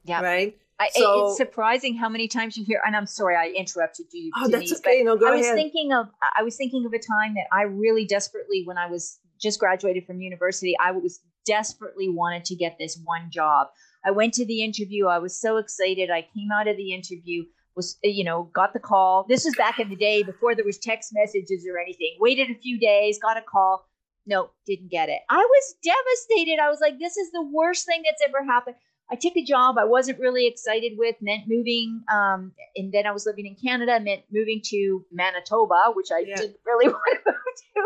Yeah. 0.05 0.21
Right? 0.21 0.57
I, 0.79 0.91
so, 0.91 1.29
it's 1.29 1.39
surprising 1.39 1.97
how 1.97 2.11
many 2.11 2.29
times 2.29 2.55
you 2.59 2.63
hear 2.63 2.83
and 2.87 2.95
i'm 2.95 3.07
sorry 3.07 3.35
i 3.35 3.47
interrupted 3.57 4.07
you 4.13 4.31
oh 4.37 4.51
Denise, 4.51 4.69
that's 4.69 4.81
okay 4.81 5.03
no 5.03 5.17
go 5.17 5.33
i 5.33 5.37
was 5.37 5.49
thinking 5.49 5.95
of 5.95 6.09
i 6.37 6.43
was 6.43 6.57
thinking 6.57 6.85
of 6.85 6.93
a 6.93 6.99
time 6.99 7.33
that 7.35 7.47
i 7.51 7.63
really 7.63 8.05
desperately 8.05 8.63
when 8.67 8.77
i 8.77 8.87
was 8.87 9.19
just 9.41 9.59
graduated 9.59 10.05
from 10.07 10.21
university 10.21 10.77
i 10.79 10.91
was 10.91 11.21
desperately 11.47 12.11
wanted 12.11 12.45
to 12.45 12.55
get 12.55 12.77
this 12.79 13.01
one 13.05 13.31
job 13.31 13.69
I 14.07 14.12
went 14.12 14.35
to 14.35 14.47
the 14.47 14.62
interview. 14.62 15.07
I 15.07 15.19
was 15.19 15.38
so 15.38 15.57
excited. 15.57 16.11
I 16.11 16.23
came 16.23 16.51
out 16.55 16.69
of 16.69 16.77
the 16.77 16.95
interview, 16.95 17.45
was 17.75 17.99
you 18.05 18.25
know, 18.25 18.45
got 18.55 18.73
the 18.73 18.79
call. 18.79 19.27
This 19.29 19.45
was 19.45 19.55
back 19.57 19.81
in 19.81 19.88
the 19.88 19.97
day 19.97 20.23
before 20.23 20.55
there 20.55 20.64
was 20.64 20.79
text 20.79 21.11
messages 21.12 21.66
or 21.69 21.79
anything. 21.79 22.16
Waited 22.21 22.51
a 22.51 22.55
few 22.55 22.79
days, 22.79 23.19
got 23.19 23.37
a 23.37 23.42
call. 23.42 23.88
No, 24.25 24.51
didn't 24.64 24.90
get 24.90 25.09
it. 25.09 25.21
I 25.29 25.38
was 25.38 25.75
devastated. 25.83 26.61
I 26.61 26.71
was 26.71 26.81
like, 26.81 26.99
this 26.99 27.16
is 27.16 27.33
the 27.33 27.42
worst 27.42 27.85
thing 27.87 28.03
that's 28.05 28.23
ever 28.27 28.45
happened. 28.45 28.77
I 29.11 29.14
took 29.14 29.37
a 29.37 29.45
job 29.45 29.77
I 29.79 29.85
wasn't 29.85 30.19
really 30.19 30.49
excited 30.49 30.95
with, 30.97 31.14
meant 31.21 31.45
moving, 31.47 32.03
um, 32.12 32.51
and 32.75 32.92
then 32.92 33.07
I 33.07 33.12
was 33.12 33.25
living 33.25 33.47
in 33.47 33.55
Canada, 33.55 34.01
meant 34.01 34.23
moving 34.33 34.61
to 34.64 35.05
Manitoba, 35.12 35.92
which 35.95 36.09
I 36.12 36.25
yeah. 36.27 36.35
didn't 36.35 36.57
really 36.66 36.88
want 36.92 37.19
to 37.25 37.33
move 37.33 37.85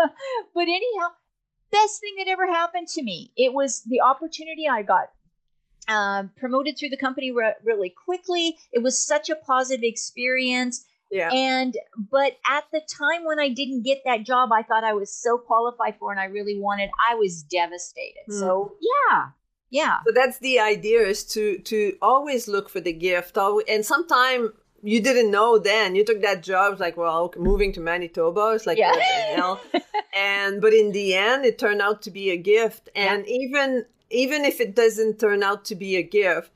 to. 0.08 0.12
but 0.54 0.62
anyhow, 0.62 1.08
best 1.70 2.00
thing 2.00 2.16
that 2.18 2.28
ever 2.28 2.46
happened 2.46 2.88
to 2.88 3.02
me. 3.02 3.32
It 3.34 3.54
was 3.54 3.82
the 3.86 4.02
opportunity 4.02 4.68
I 4.70 4.82
got 4.82 5.08
um, 5.88 6.30
promoted 6.36 6.78
through 6.78 6.90
the 6.90 6.96
company 6.96 7.32
re- 7.32 7.54
really 7.64 7.90
quickly. 8.04 8.56
It 8.72 8.82
was 8.82 9.04
such 9.04 9.30
a 9.30 9.36
positive 9.36 9.84
experience. 9.84 10.84
Yeah. 11.10 11.30
And 11.30 11.76
but 12.10 12.38
at 12.48 12.64
the 12.72 12.80
time 12.80 13.24
when 13.24 13.38
I 13.38 13.50
didn't 13.50 13.82
get 13.82 14.02
that 14.06 14.24
job, 14.24 14.50
I 14.52 14.62
thought 14.62 14.82
I 14.84 14.94
was 14.94 15.12
so 15.12 15.36
qualified 15.36 15.96
for 15.98 16.10
and 16.10 16.18
I 16.18 16.24
really 16.24 16.58
wanted. 16.58 16.90
I 17.10 17.16
was 17.16 17.42
devastated. 17.42 18.24
Mm. 18.30 18.40
So 18.40 18.76
yeah, 18.80 19.28
yeah. 19.70 19.98
So 20.06 20.12
that's 20.14 20.38
the 20.38 20.60
idea 20.60 21.00
is 21.00 21.24
to 21.34 21.58
to 21.58 21.96
always 22.00 22.48
look 22.48 22.70
for 22.70 22.80
the 22.80 22.94
gift. 22.94 23.36
And 23.68 23.84
sometime 23.84 24.52
you 24.82 25.00
didn't 25.00 25.30
know 25.30 25.58
then. 25.58 25.94
You 25.94 26.04
took 26.04 26.22
that 26.22 26.42
job. 26.42 26.72
It's 26.72 26.80
like, 26.80 26.96
well, 26.96 27.32
moving 27.36 27.72
to 27.74 27.80
Manitoba. 27.80 28.52
It's 28.54 28.66
like, 28.66 28.78
yeah. 28.78 28.90
what 28.90 28.98
the 28.98 29.36
hell? 29.36 29.60
and 30.16 30.60
but 30.60 30.72
in 30.72 30.92
the 30.92 31.14
end, 31.14 31.44
it 31.44 31.58
turned 31.58 31.80
out 31.80 32.02
to 32.02 32.10
be 32.10 32.30
a 32.30 32.36
gift. 32.36 32.88
And 32.94 33.24
yeah. 33.26 33.34
even 33.34 33.84
even 34.12 34.44
if 34.44 34.60
it 34.60 34.74
doesn't 34.74 35.18
turn 35.18 35.42
out 35.42 35.64
to 35.66 35.74
be 35.74 35.96
a 35.96 36.02
gift, 36.02 36.50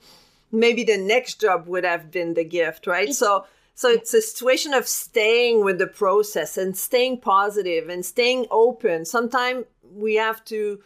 maybe 0.52 0.84
the 0.84 0.98
next 0.98 1.40
job 1.40 1.66
would 1.66 1.84
have 1.84 2.10
been 2.10 2.34
the 2.34 2.44
gift, 2.44 2.86
right? 2.86 3.12
so 3.12 3.46
so 3.74 3.90
it's 3.90 4.14
a 4.14 4.22
situation 4.22 4.72
of 4.72 4.88
staying 4.88 5.62
with 5.62 5.76
the 5.76 5.86
process 5.86 6.56
and 6.56 6.74
staying 6.74 7.20
positive 7.20 7.90
and 7.90 8.06
staying 8.06 8.46
open. 8.50 9.04
Sometimes 9.04 9.66
we 9.92 10.14
have 10.14 10.42
to 10.46 10.80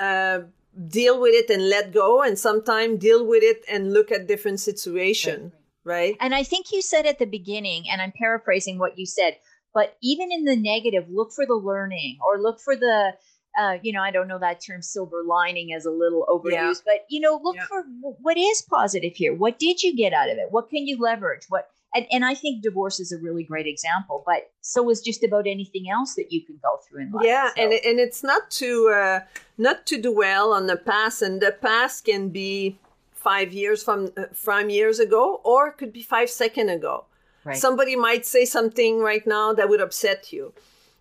uh, 0.00 0.40
deal 0.88 1.20
with 1.20 1.32
it 1.32 1.48
and 1.48 1.68
let 1.68 1.92
go, 1.92 2.22
and 2.22 2.36
sometimes 2.36 2.98
deal 2.98 3.24
with 3.24 3.44
it 3.44 3.64
and 3.70 3.92
look 3.92 4.10
at 4.10 4.26
different 4.26 4.58
situation, 4.58 5.52
right, 5.84 5.94
right? 5.94 6.16
And 6.18 6.34
I 6.34 6.42
think 6.42 6.72
you 6.72 6.82
said 6.82 7.06
at 7.06 7.20
the 7.20 7.26
beginning, 7.26 7.84
and 7.88 8.02
I'm 8.02 8.12
paraphrasing 8.12 8.78
what 8.78 8.98
you 8.98 9.06
said, 9.06 9.36
but 9.72 9.96
even 10.02 10.32
in 10.32 10.44
the 10.44 10.56
negative, 10.56 11.04
look 11.08 11.32
for 11.32 11.46
the 11.46 11.54
learning 11.54 12.18
or 12.26 12.42
look 12.42 12.60
for 12.60 12.74
the 12.74 13.12
uh, 13.58 13.78
you 13.82 13.92
know, 13.92 14.00
I 14.00 14.10
don't 14.10 14.28
know 14.28 14.38
that 14.38 14.60
term 14.64 14.82
silver 14.82 15.22
lining 15.26 15.72
as 15.72 15.84
a 15.84 15.90
little 15.90 16.24
overused, 16.28 16.50
yeah. 16.50 16.72
but 16.84 17.06
you 17.08 17.20
know, 17.20 17.40
look 17.42 17.56
yeah. 17.56 17.66
for 17.66 17.84
what 18.00 18.36
is 18.38 18.62
positive 18.62 19.14
here. 19.14 19.34
What 19.34 19.58
did 19.58 19.82
you 19.82 19.94
get 19.96 20.12
out 20.12 20.30
of 20.30 20.38
it? 20.38 20.48
What 20.50 20.70
can 20.70 20.86
you 20.86 20.98
leverage? 20.98 21.44
What 21.48 21.68
and, 21.94 22.06
and 22.10 22.24
I 22.24 22.34
think 22.34 22.62
divorce 22.62 23.00
is 23.00 23.12
a 23.12 23.18
really 23.18 23.44
great 23.44 23.66
example, 23.66 24.22
but 24.24 24.50
so 24.60 24.88
is 24.90 25.02
just 25.02 25.22
about 25.22 25.46
anything 25.46 25.90
else 25.90 26.14
that 26.14 26.32
you 26.32 26.44
can 26.44 26.58
go 26.62 26.78
through 26.88 27.02
in 27.02 27.12
life. 27.12 27.26
Yeah, 27.26 27.50
so. 27.54 27.62
and 27.62 27.72
and 27.72 28.00
it's 28.00 28.22
not 28.22 28.50
to 28.52 28.88
uh, 28.88 29.20
not 29.58 29.86
to 29.86 30.00
dwell 30.00 30.52
on 30.52 30.66
the 30.66 30.76
past, 30.76 31.22
and 31.22 31.40
the 31.40 31.52
past 31.52 32.04
can 32.04 32.30
be 32.30 32.78
five 33.12 33.52
years 33.52 33.82
from 33.82 34.10
uh, 34.16 34.24
from 34.32 34.70
years 34.70 34.98
ago, 34.98 35.40
or 35.44 35.68
it 35.68 35.78
could 35.78 35.92
be 35.92 36.02
five 36.02 36.30
seconds 36.30 36.70
ago. 36.70 37.04
Right. 37.44 37.56
Somebody 37.56 37.96
might 37.96 38.24
say 38.24 38.44
something 38.44 39.00
right 39.00 39.26
now 39.26 39.52
that 39.52 39.68
would 39.68 39.80
upset 39.80 40.32
you, 40.32 40.54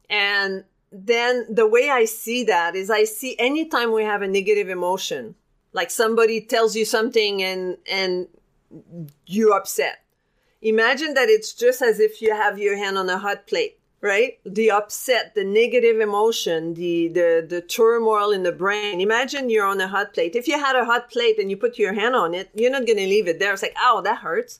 and 0.09 0.65
then 0.91 1.45
the 1.49 1.67
way 1.67 1.89
I 1.89 2.06
see 2.06 2.43
that 2.45 2.75
is 2.75 2.89
I 2.89 3.06
see 3.06 3.36
anytime 3.39 3.91
we 3.93 4.04
have 4.04 4.21
a 4.21 4.27
negative 4.27 4.69
emotion, 4.69 5.36
like 5.73 5.89
somebody 5.89 6.41
tells 6.41 6.75
you 6.75 6.86
something 6.86 7.41
and 7.41 7.77
and 7.89 8.27
you 9.25 9.54
upset. 9.54 10.04
Imagine 10.62 11.13
that 11.15 11.30
it's 11.30 11.54
just 11.54 11.82
as 11.82 11.99
if 11.99 12.21
you 12.21 12.34
have 12.34 12.60
your 12.60 12.77
hand 12.77 12.97
on 12.97 13.10
a 13.10 13.17
hot 13.17 13.47
plate 13.47 13.77
right? 14.01 14.39
The 14.45 14.71
upset 14.71 15.36
the 15.36 15.43
negative 15.43 15.99
emotion 15.99 16.73
the 16.73 17.08
the 17.08 17.45
the 17.47 17.62
turmoil 17.62 18.32
in 18.32 18.43
the 18.43 18.51
brain. 18.51 18.99
Imagine 18.99 19.49
you're 19.49 19.65
on 19.65 19.80
a 19.80 19.88
hot 19.88 20.13
plate. 20.13 20.36
If 20.36 20.47
you 20.47 20.60
had 20.60 20.75
a 20.75 20.86
hot 20.86 21.12
plate 21.12 21.38
and 21.38 21.49
you 21.49 21.58
put 21.58 21.77
your 21.77 21.93
hand 21.93 22.15
on 22.15 22.34
it 22.34 22.49
you're 22.54 22.71
not 22.71 22.86
going 22.86 22.97
to 22.97 23.08
leave 23.08 23.27
it 23.27 23.39
there. 23.39 23.54
It's 23.54 23.62
like 23.62 23.75
oh 23.80 24.01
that 24.04 24.19
hurts. 24.19 24.60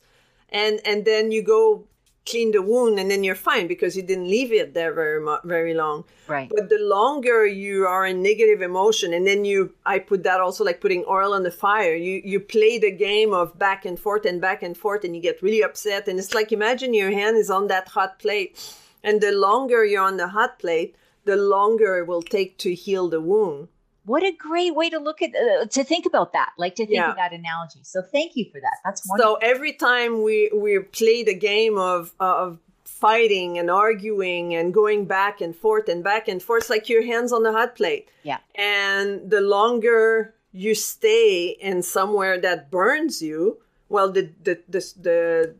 And 0.50 0.80
and 0.86 1.06
then 1.06 1.32
you 1.32 1.42
go 1.42 1.86
clean 2.26 2.52
the 2.52 2.62
wound 2.62 3.00
and 3.00 3.10
then 3.10 3.24
you're 3.24 3.34
fine 3.34 3.68
because 3.68 3.96
you 3.96 4.04
didn't 4.04 4.30
leave 4.30 4.52
it 4.52 4.74
there 4.76 4.94
very 4.94 5.20
much 5.20 5.42
very 5.44 5.74
long 5.74 6.04
right 6.28 6.52
but 6.56 6.70
the 6.70 6.78
longer 6.78 7.46
you 7.46 7.88
are 7.88 8.06
in 8.06 8.22
negative 8.22 8.62
emotion 8.62 9.12
and 9.14 9.26
then 9.26 9.44
you 9.44 9.74
i 9.88 9.98
put 9.98 10.22
that 10.22 10.40
also 10.40 10.64
like 10.64 10.80
putting 10.80 11.04
oil 11.10 11.34
on 11.34 11.42
the 11.42 11.50
fire 11.50 11.96
you 11.96 12.22
you 12.24 12.40
play 12.40 12.78
the 12.78 12.92
game 12.92 13.34
of 13.34 13.58
back 13.58 13.86
and 13.86 14.00
forth 14.00 14.24
and 14.26 14.40
back 14.40 14.62
and 14.62 14.78
forth 14.78 15.04
and 15.04 15.16
you 15.16 15.22
get 15.22 15.42
really 15.42 15.64
upset 15.64 16.08
and 16.08 16.20
it's 16.20 16.36
like 16.36 16.52
imagine 16.52 16.94
your 16.94 17.12
hand 17.12 17.36
is 17.36 17.50
on 17.50 17.68
that 17.68 17.88
hot 17.88 18.20
plate 18.20 18.56
and 19.04 19.22
the 19.22 19.32
longer 19.32 19.84
you're 19.84 20.04
on 20.04 20.18
the 20.18 20.30
hot 20.30 20.60
plate, 20.60 20.96
the 21.26 21.36
longer 21.36 22.00
it 22.00 22.08
will 22.08 22.22
take 22.22 22.58
to 22.60 22.74
heal 22.74 23.10
the 23.10 23.22
wound. 23.22 23.68
What 24.06 24.24
a 24.24 24.32
great 24.32 24.76
way 24.76 24.90
to 24.90 25.00
look 25.00 25.22
at 25.22 25.32
uh, 25.36 25.66
to 25.66 25.84
think 25.84 26.06
about 26.06 26.34
that, 26.34 26.52
like 26.58 26.76
to 26.76 26.86
think 26.86 26.98
yeah. 26.98 27.12
of 27.12 27.18
that 27.18 27.34
analogy. 27.34 27.82
So 27.84 28.02
thank 28.02 28.36
you 28.36 28.46
for 28.52 28.60
that. 28.60 28.78
That's 28.84 29.08
wonderful. 29.08 29.38
So 29.42 29.48
every 29.48 29.74
time 29.74 30.24
we 30.24 30.50
we 30.54 30.80
play 30.80 31.24
the 31.24 31.36
game 31.36 31.78
of 31.78 32.14
of 32.20 32.60
fighting 32.84 33.58
and 33.58 33.70
arguing 33.70 34.54
and 34.54 34.74
going 34.74 35.06
back 35.06 35.42
and 35.42 35.56
forth 35.56 35.90
and 35.90 36.04
back 36.04 36.28
and 36.28 36.42
forth, 36.42 36.70
like 36.70 36.88
your 36.88 37.04
hands 37.04 37.34
on 37.34 37.44
the 37.44 37.52
hot 37.52 37.76
plate. 37.76 38.08
Yeah. 38.24 38.38
And 38.56 39.30
the 39.30 39.42
longer 39.42 40.36
you 40.52 40.76
stay 40.76 41.58
in 41.60 41.82
somewhere 41.82 42.40
that 42.40 42.70
burns 42.70 43.22
you, 43.22 43.58
well, 43.90 44.12
the 44.12 44.30
the 44.44 44.62
the 44.68 44.94
the, 45.02 45.56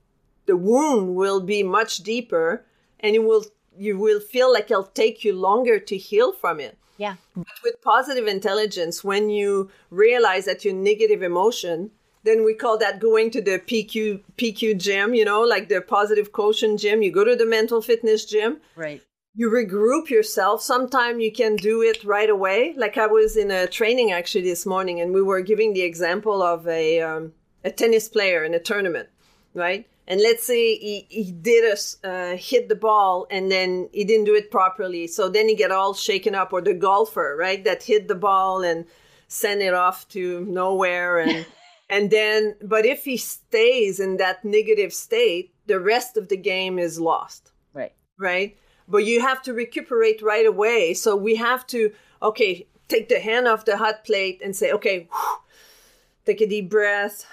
the 0.46 0.56
wound 0.56 1.16
will 1.16 1.42
be 1.42 1.64
much 1.64 1.98
deeper 1.98 2.66
and 3.00 3.16
it 3.16 3.24
will 3.24 3.46
you 3.82 3.98
will 3.98 4.20
feel 4.20 4.54
like 4.54 4.70
it'll 4.70 4.84
take 4.84 5.24
you 5.24 5.34
longer 5.34 5.80
to 5.80 5.98
heal 5.98 6.32
from 6.32 6.60
it. 6.60 6.78
Yeah. 6.98 7.16
But 7.36 7.58
with 7.64 7.82
positive 7.82 8.28
intelligence, 8.28 9.04
when 9.04 9.32
you 9.32 9.72
realize 9.90 10.46
that 10.46 10.64
your 10.64 10.76
negative 10.76 11.24
emotion, 11.24 11.90
then 12.24 12.46
we 12.46 12.54
call 12.54 12.78
that 12.78 13.00
going 13.00 13.32
to 13.32 13.42
the 13.42 13.58
PQ 13.58 14.22
PQ 14.38 14.78
gym, 14.78 15.16
you 15.16 15.26
know, 15.26 15.42
like 15.42 15.68
the 15.68 15.82
positive 15.82 16.32
quotient 16.32 16.80
gym. 16.80 17.02
You 17.02 17.12
go 17.12 17.24
to 17.24 17.36
the 17.36 17.46
mental 17.46 17.82
fitness 17.82 18.26
gym. 18.26 18.58
Right. 18.76 19.02
You 19.34 19.50
regroup 19.50 20.12
yourself. 20.12 20.62
Sometimes 20.62 21.24
you 21.24 21.32
can 21.32 21.56
do 21.56 21.82
it 21.82 22.04
right 22.04 22.30
away. 22.30 22.76
Like 22.78 23.00
I 23.00 23.08
was 23.08 23.36
in 23.36 23.50
a 23.50 23.66
training 23.66 24.12
actually 24.12 24.44
this 24.44 24.66
morning, 24.68 25.02
and 25.02 25.12
we 25.12 25.24
were 25.24 25.42
giving 25.42 25.74
the 25.74 25.82
example 25.82 26.44
of 26.44 26.68
a 26.68 27.02
um, 27.02 27.34
a 27.64 27.72
tennis 27.72 28.08
player 28.10 28.44
in 28.44 28.54
a 28.54 28.60
tournament, 28.60 29.10
right? 29.56 29.88
And 30.12 30.20
let's 30.20 30.44
say 30.44 30.76
he, 30.76 31.08
he 31.08 31.32
did 31.32 31.64
a, 31.64 32.08
uh, 32.08 32.36
hit 32.36 32.68
the 32.68 32.76
ball 32.76 33.28
and 33.32 33.50
then 33.50 33.88
he 33.94 34.04
didn't 34.04 34.26
do 34.26 34.36
it 34.36 34.52
properly. 34.52 35.08
So 35.08 35.30
then 35.30 35.48
he 35.48 35.56
get 35.56 35.72
all 35.72 35.94
shaken 35.94 36.36
up 36.36 36.52
or 36.52 36.60
the 36.60 36.74
golfer 36.74 37.38
right 37.40 37.64
that 37.64 37.84
hit 37.84 38.10
the 38.10 38.16
ball 38.16 38.62
and 38.62 38.84
sent 39.30 39.62
it 39.62 39.74
off 39.74 40.06
to 40.10 40.44
nowhere 40.50 41.20
and 41.20 41.46
and 41.90 42.12
then 42.12 42.56
but 42.62 42.86
if 42.86 43.06
he 43.06 43.16
stays 43.16 44.02
in 44.02 44.18
that 44.18 44.44
negative 44.44 44.92
state 44.92 45.54
the 45.68 45.80
rest 45.80 46.18
of 46.18 46.28
the 46.28 46.36
game 46.36 46.78
is 46.78 47.00
lost. 47.00 47.54
Right. 47.74 47.94
Right? 48.18 48.58
But 48.90 49.06
you 49.06 49.22
have 49.22 49.42
to 49.44 49.54
recuperate 49.54 50.22
right 50.22 50.46
away. 50.46 50.94
So 50.94 51.16
we 51.16 51.38
have 51.38 51.66
to 51.68 51.94
okay 52.22 52.68
take 52.90 53.08
the 53.08 53.22
hand 53.22 53.48
off 53.48 53.64
the 53.64 53.78
hot 53.78 54.04
plate 54.04 54.42
and 54.44 54.54
say 54.58 54.74
okay 54.74 55.08
whew, 55.10 55.38
take 56.26 56.42
a 56.42 56.48
deep 56.48 56.70
breath 56.70 57.26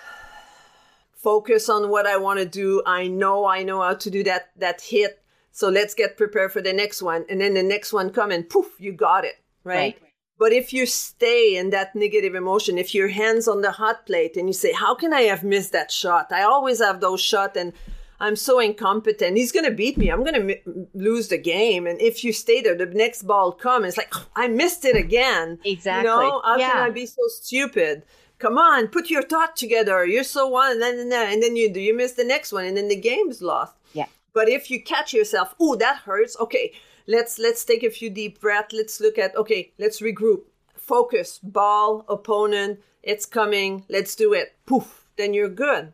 focus 1.18 1.68
on 1.68 1.90
what 1.90 2.07
I 2.07 2.16
want 2.16 2.38
to 2.38 2.46
do. 2.46 2.83
I 2.87 3.09
know 3.09 3.46
I 3.46 3.62
know 3.62 3.83
how 3.83 3.94
to 3.94 4.11
do 4.11 4.22
that 4.24 4.50
that 4.57 4.81
hit. 4.81 5.22
So 5.50 5.68
let's 5.68 5.94
get 5.94 6.16
prepared 6.16 6.52
for 6.52 6.62
the 6.62 6.72
next 6.72 7.02
one. 7.02 7.24
And 7.28 7.40
then 7.40 7.54
the 7.54 7.62
next 7.62 7.92
one 7.92 8.11
come 8.11 8.31
and 8.31 8.48
poof, 8.48 8.66
you 8.78 8.92
got 8.92 9.24
it. 9.24 9.35
Right? 9.64 9.74
right. 9.74 10.02
But 10.38 10.52
if 10.52 10.72
you 10.72 10.87
stay 10.87 11.57
in 11.57 11.70
that 11.70 11.96
negative 11.96 12.37
emotion, 12.37 12.78
if 12.78 12.94
your 12.94 13.09
hands 13.09 13.48
on 13.48 13.61
the 13.61 13.72
hot 13.72 14.07
plate 14.07 14.37
and 14.37 14.48
you 14.48 14.52
say, 14.52 14.72
How 14.72 14.94
can 14.94 15.12
I 15.12 15.22
have 15.22 15.42
missed 15.42 15.72
that 15.72 15.90
shot? 15.90 16.31
I 16.31 16.42
always 16.42 16.81
have 16.81 17.00
those 17.00 17.20
shots 17.20 17.57
and 17.57 17.72
I'm 18.20 18.37
so 18.37 18.59
incompetent. 18.61 19.37
He's 19.37 19.52
going 19.52 19.64
to 19.64 19.70
beat 19.70 19.96
me. 19.96 20.11
I'm 20.11 20.24
going 20.24 20.35
to 20.35 20.59
m- 20.59 20.88
lose 20.94 21.28
the 21.28 21.38
game. 21.38 21.87
And 21.87 22.00
if 22.00 22.24
you 22.24 22.33
stay 22.33 22.61
there, 22.61 22.76
the 22.76 22.87
next 22.87 23.22
ball 23.22 23.52
comes. 23.52 23.87
It's 23.87 23.96
like, 23.96 24.12
I 24.35 24.48
missed 24.48 24.85
it 24.85 24.96
again. 24.96 25.59
Exactly. 25.64 26.11
You 26.11 26.16
know, 26.16 26.42
how 26.44 26.57
yeah. 26.57 26.72
can 26.72 26.83
I 26.83 26.90
be 26.90 27.07
so 27.07 27.22
stupid? 27.28 28.02
Come 28.38 28.59
on, 28.59 28.88
put 28.88 29.11
your 29.11 29.22
thought 29.22 29.57
together. 29.57 30.05
You're 30.05 30.24
so 30.24 30.48
one, 30.48 30.83
and 30.83 31.12
then, 31.12 31.33
and 31.33 31.42
then 31.42 31.57
you 31.57 31.72
do 31.72 31.81
you 31.81 31.96
miss 31.96 32.12
the 32.12 32.24
next 32.24 32.53
one, 32.53 32.64
and 32.64 32.77
then 32.77 32.88
the 32.88 32.96
game's 32.96 33.42
lost. 33.42 33.74
Yeah. 33.92 34.07
But 34.33 34.48
if 34.48 34.70
you 34.70 34.83
catch 34.83 35.12
yourself, 35.12 35.55
oh, 35.61 35.77
that 35.77 35.98
hurts. 35.98 36.37
Okay, 36.38 36.72
let's 37.07 37.38
let's 37.38 37.64
take 37.64 37.83
a 37.83 37.90
few 37.90 38.11
deep 38.11 38.40
breaths. 38.40 38.74
Let's 38.74 39.01
look 39.01 39.18
at 39.18 39.37
okay, 39.37 39.72
let's 39.79 40.01
regroup. 40.01 40.42
Focus, 40.77 41.38
ball, 41.42 42.07
opponent, 42.09 42.81
it's 43.03 43.27
coming. 43.27 43.85
Let's 43.90 44.14
do 44.14 44.33
it. 44.33 44.57
Poof, 44.64 45.05
then 45.16 45.35
you're 45.35 45.51
good. 45.51 45.92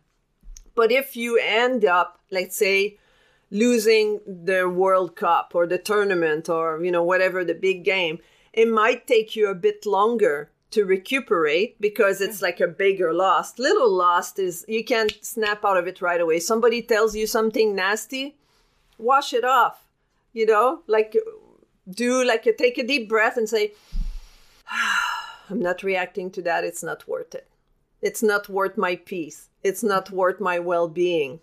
But 0.77 0.93
if 0.93 1.17
you 1.17 1.37
end 1.37 1.85
up, 1.85 2.21
let's 2.31 2.57
say, 2.57 2.99
losing 3.51 4.21
the 4.25 4.69
World 4.69 5.17
Cup 5.17 5.51
or 5.53 5.67
the 5.67 5.79
tournament 5.79 6.49
or 6.49 6.85
you 6.85 6.93
know 6.93 7.03
whatever 7.03 7.45
the 7.45 7.55
big 7.55 7.85
game, 7.85 8.19
it 8.53 8.69
might 8.69 9.07
take 9.07 9.35
you 9.35 9.49
a 9.49 9.55
bit 9.55 9.85
longer 9.85 10.51
to 10.75 10.85
recuperate 10.85 11.81
because 11.81 12.21
it's 12.21 12.43
like 12.43 12.61
a 12.61 12.67
bigger 12.67 13.15
loss. 13.15 13.59
Little 13.59 13.91
loss 13.91 14.39
is 14.39 14.65
you 14.69 14.85
can't 14.85 15.13
snap 15.25 15.65
out 15.65 15.77
of 15.77 15.87
it 15.87 16.03
right 16.03 16.21
away. 16.21 16.41
Somebody 16.41 16.83
tells 16.83 17.15
you 17.15 17.27
something 17.27 17.75
nasty, 17.75 18.37
wash 18.99 19.33
it 19.33 19.45
off. 19.45 19.87
You 20.33 20.47
know, 20.47 20.83
like 20.89 21.17
do 21.89 22.25
like 22.25 22.45
you 22.45 22.55
take 22.57 22.77
a 22.79 22.87
deep 22.87 23.09
breath 23.09 23.37
and 23.37 23.49
say, 23.49 23.73
I'm 25.51 25.61
not 25.61 25.85
reacting 25.85 26.31
to 26.33 26.43
that. 26.43 26.65
It's 26.65 26.83
not 26.83 27.07
worth 27.07 27.35
it. 27.35 27.47
It's 28.03 28.23
not 28.23 28.49
worth 28.49 28.77
my 28.77 28.97
peace. 28.97 29.49
It's 29.63 29.83
not 29.83 30.11
worth 30.11 30.41
my 30.41 30.59
well 30.59 30.89
being. 30.89 31.41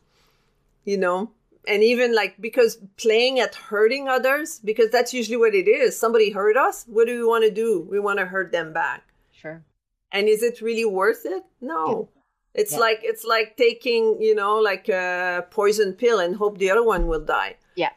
You 0.84 0.98
know, 0.98 1.32
and 1.68 1.84
even 1.84 2.14
like 2.14 2.36
because 2.42 2.80
playing 2.98 3.40
at 3.40 3.56
hurting 3.56 4.10
others 4.10 4.60
because 4.60 4.90
that's 4.90 5.14
usually 5.14 5.38
what 5.38 5.54
it 5.54 5.68
is 5.68 5.98
somebody 5.98 6.32
hurt 6.32 6.58
us 6.58 6.86
what 6.88 7.06
do 7.06 7.20
we 7.20 7.24
want 7.24 7.44
to 7.44 7.52
do 7.52 7.88
we 7.90 8.00
want 8.00 8.18
to 8.18 8.26
hurt 8.26 8.52
them 8.52 8.74
back 8.74 9.11
Sure. 9.42 9.64
And 10.12 10.28
is 10.28 10.44
it 10.44 10.62
really 10.62 10.86
worth 10.86 11.26
it? 11.26 11.44
No. 11.62 12.10
Yeah. 12.14 12.22
It's 12.62 12.74
yeah. 12.74 12.80
like 12.80 13.00
it's 13.02 13.24
like 13.24 13.58
taking, 13.58 14.22
you 14.22 14.36
know, 14.36 14.58
like 14.60 14.90
a 14.90 15.46
poison 15.50 15.94
pill 15.94 16.20
and 16.20 16.36
hope 16.36 16.58
the 16.58 16.70
other 16.70 16.84
one 16.84 17.08
will 17.08 17.24
die. 17.24 17.56
Yeah. 17.76 17.92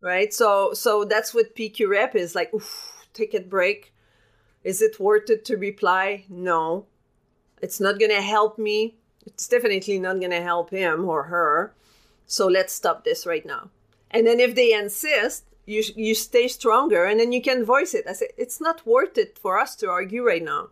Right? 0.00 0.32
So 0.32 0.72
so 0.74 1.04
that's 1.04 1.34
what 1.34 1.56
PQ 1.56 1.88
rep 1.88 2.14
is 2.14 2.34
like, 2.34 2.52
oof, 2.54 3.06
take 3.12 3.34
a 3.34 3.40
break. 3.40 3.92
Is 4.62 4.80
it 4.82 5.00
worth 5.00 5.30
it 5.30 5.44
to 5.46 5.56
reply? 5.56 6.26
No. 6.28 6.86
It's 7.60 7.80
not 7.80 7.98
going 7.98 8.10
to 8.10 8.22
help 8.22 8.58
me. 8.58 8.96
It's 9.26 9.48
definitely 9.48 9.98
not 9.98 10.20
going 10.20 10.30
to 10.30 10.42
help 10.42 10.70
him 10.70 11.08
or 11.08 11.24
her. 11.24 11.74
So 12.26 12.46
let's 12.46 12.72
stop 12.72 13.04
this 13.04 13.26
right 13.26 13.44
now. 13.44 13.70
And 14.10 14.26
then 14.26 14.38
if 14.38 14.54
they 14.54 14.72
insist, 14.72 15.44
you 15.66 15.82
you 15.96 16.14
stay 16.14 16.48
stronger 16.48 17.04
and 17.04 17.18
then 17.18 17.32
you 17.32 17.40
can 17.40 17.64
voice 17.64 17.94
it. 17.94 18.06
I 18.06 18.12
say 18.12 18.28
it's 18.36 18.60
not 18.60 18.86
worth 18.86 19.16
it 19.18 19.38
for 19.38 19.58
us 19.58 19.74
to 19.76 19.88
argue 19.88 20.22
right 20.22 20.42
now. 20.42 20.68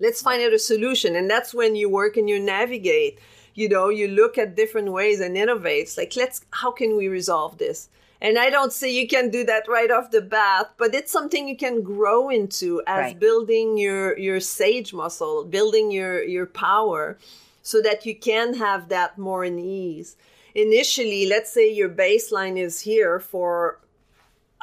Let's 0.00 0.22
find 0.22 0.42
out 0.42 0.52
a 0.52 0.58
solution. 0.58 1.16
And 1.16 1.30
that's 1.30 1.54
when 1.54 1.76
you 1.76 1.88
work 1.88 2.16
and 2.16 2.28
you 2.28 2.40
navigate. 2.40 3.18
You 3.54 3.68
know, 3.68 3.88
you 3.88 4.08
look 4.08 4.36
at 4.36 4.56
different 4.56 4.92
ways 4.92 5.20
and 5.20 5.36
innovate. 5.36 5.82
It's 5.82 5.96
like, 5.96 6.16
let's, 6.16 6.44
how 6.50 6.72
can 6.72 6.96
we 6.96 7.08
resolve 7.08 7.58
this? 7.58 7.88
And 8.20 8.38
I 8.38 8.48
don't 8.48 8.72
say 8.72 8.90
you 8.90 9.06
can 9.06 9.30
do 9.30 9.44
that 9.44 9.68
right 9.68 9.90
off 9.90 10.10
the 10.10 10.22
bat, 10.22 10.72
but 10.78 10.94
it's 10.94 11.12
something 11.12 11.46
you 11.46 11.56
can 11.56 11.82
grow 11.82 12.30
into 12.30 12.82
as 12.86 13.12
right. 13.12 13.20
building 13.20 13.76
your 13.76 14.18
your 14.18 14.40
sage 14.40 14.94
muscle, 14.94 15.44
building 15.44 15.90
your 15.90 16.24
your 16.24 16.46
power, 16.46 17.18
so 17.60 17.82
that 17.82 18.06
you 18.06 18.14
can 18.16 18.54
have 18.54 18.88
that 18.88 19.18
more 19.18 19.44
in 19.44 19.58
ease. 19.58 20.16
Initially, 20.54 21.26
let's 21.26 21.52
say 21.52 21.70
your 21.70 21.90
baseline 21.90 22.56
is 22.56 22.80
here 22.80 23.20
for 23.20 23.80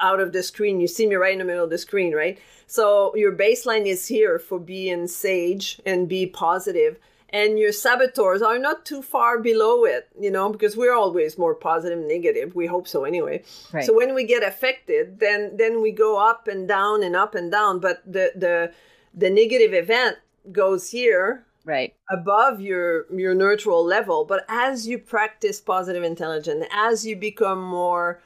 out 0.01 0.19
of 0.19 0.33
the 0.33 0.43
screen. 0.43 0.81
You 0.81 0.87
see 0.87 1.07
me 1.07 1.15
right 1.15 1.33
in 1.33 1.39
the 1.39 1.45
middle 1.45 1.63
of 1.63 1.69
the 1.69 1.77
screen, 1.77 2.13
right? 2.13 2.39
So 2.67 3.15
your 3.15 3.35
baseline 3.35 3.85
is 3.85 4.07
here 4.07 4.39
for 4.39 4.59
being 4.59 5.07
sage 5.07 5.81
and 5.85 6.07
be 6.07 6.25
positive, 6.25 6.97
and 7.29 7.57
your 7.57 7.71
saboteurs 7.71 8.41
are 8.41 8.59
not 8.59 8.85
too 8.85 9.01
far 9.01 9.39
below 9.39 9.85
it, 9.85 10.09
you 10.19 10.31
know, 10.31 10.49
because 10.49 10.75
we're 10.75 10.93
always 10.93 11.37
more 11.37 11.55
positive 11.55 11.99
negative. 11.99 12.55
We 12.55 12.67
hope 12.67 12.87
so 12.87 13.03
anyway. 13.03 13.43
Right. 13.71 13.85
So 13.85 13.95
when 13.95 14.13
we 14.13 14.25
get 14.25 14.43
affected, 14.43 15.19
then 15.19 15.55
then 15.57 15.81
we 15.81 15.91
go 15.91 16.17
up 16.17 16.47
and 16.47 16.67
down 16.67 17.03
and 17.03 17.15
up 17.15 17.35
and 17.35 17.51
down. 17.51 17.79
But 17.79 18.03
the 18.05 18.31
the 18.35 18.73
the 19.13 19.29
negative 19.29 19.73
event 19.73 20.17
goes 20.51 20.89
here 20.89 21.45
right 21.65 21.93
above 22.09 22.59
your 22.59 23.05
your 23.13 23.35
neutral 23.35 23.85
level 23.85 24.25
but 24.25 24.43
as 24.47 24.87
you 24.87 24.97
practice 24.97 25.61
positive 25.61 26.03
intelligence 26.03 26.65
as 26.71 27.05
you 27.05 27.15
become 27.15 27.61
more 27.61 28.19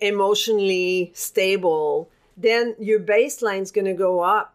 emotionally 0.00 1.12
stable 1.14 2.10
then 2.36 2.74
your 2.78 3.00
baseline 3.00 3.62
is 3.62 3.70
going 3.70 3.84
to 3.84 3.94
go 3.94 4.20
up 4.20 4.54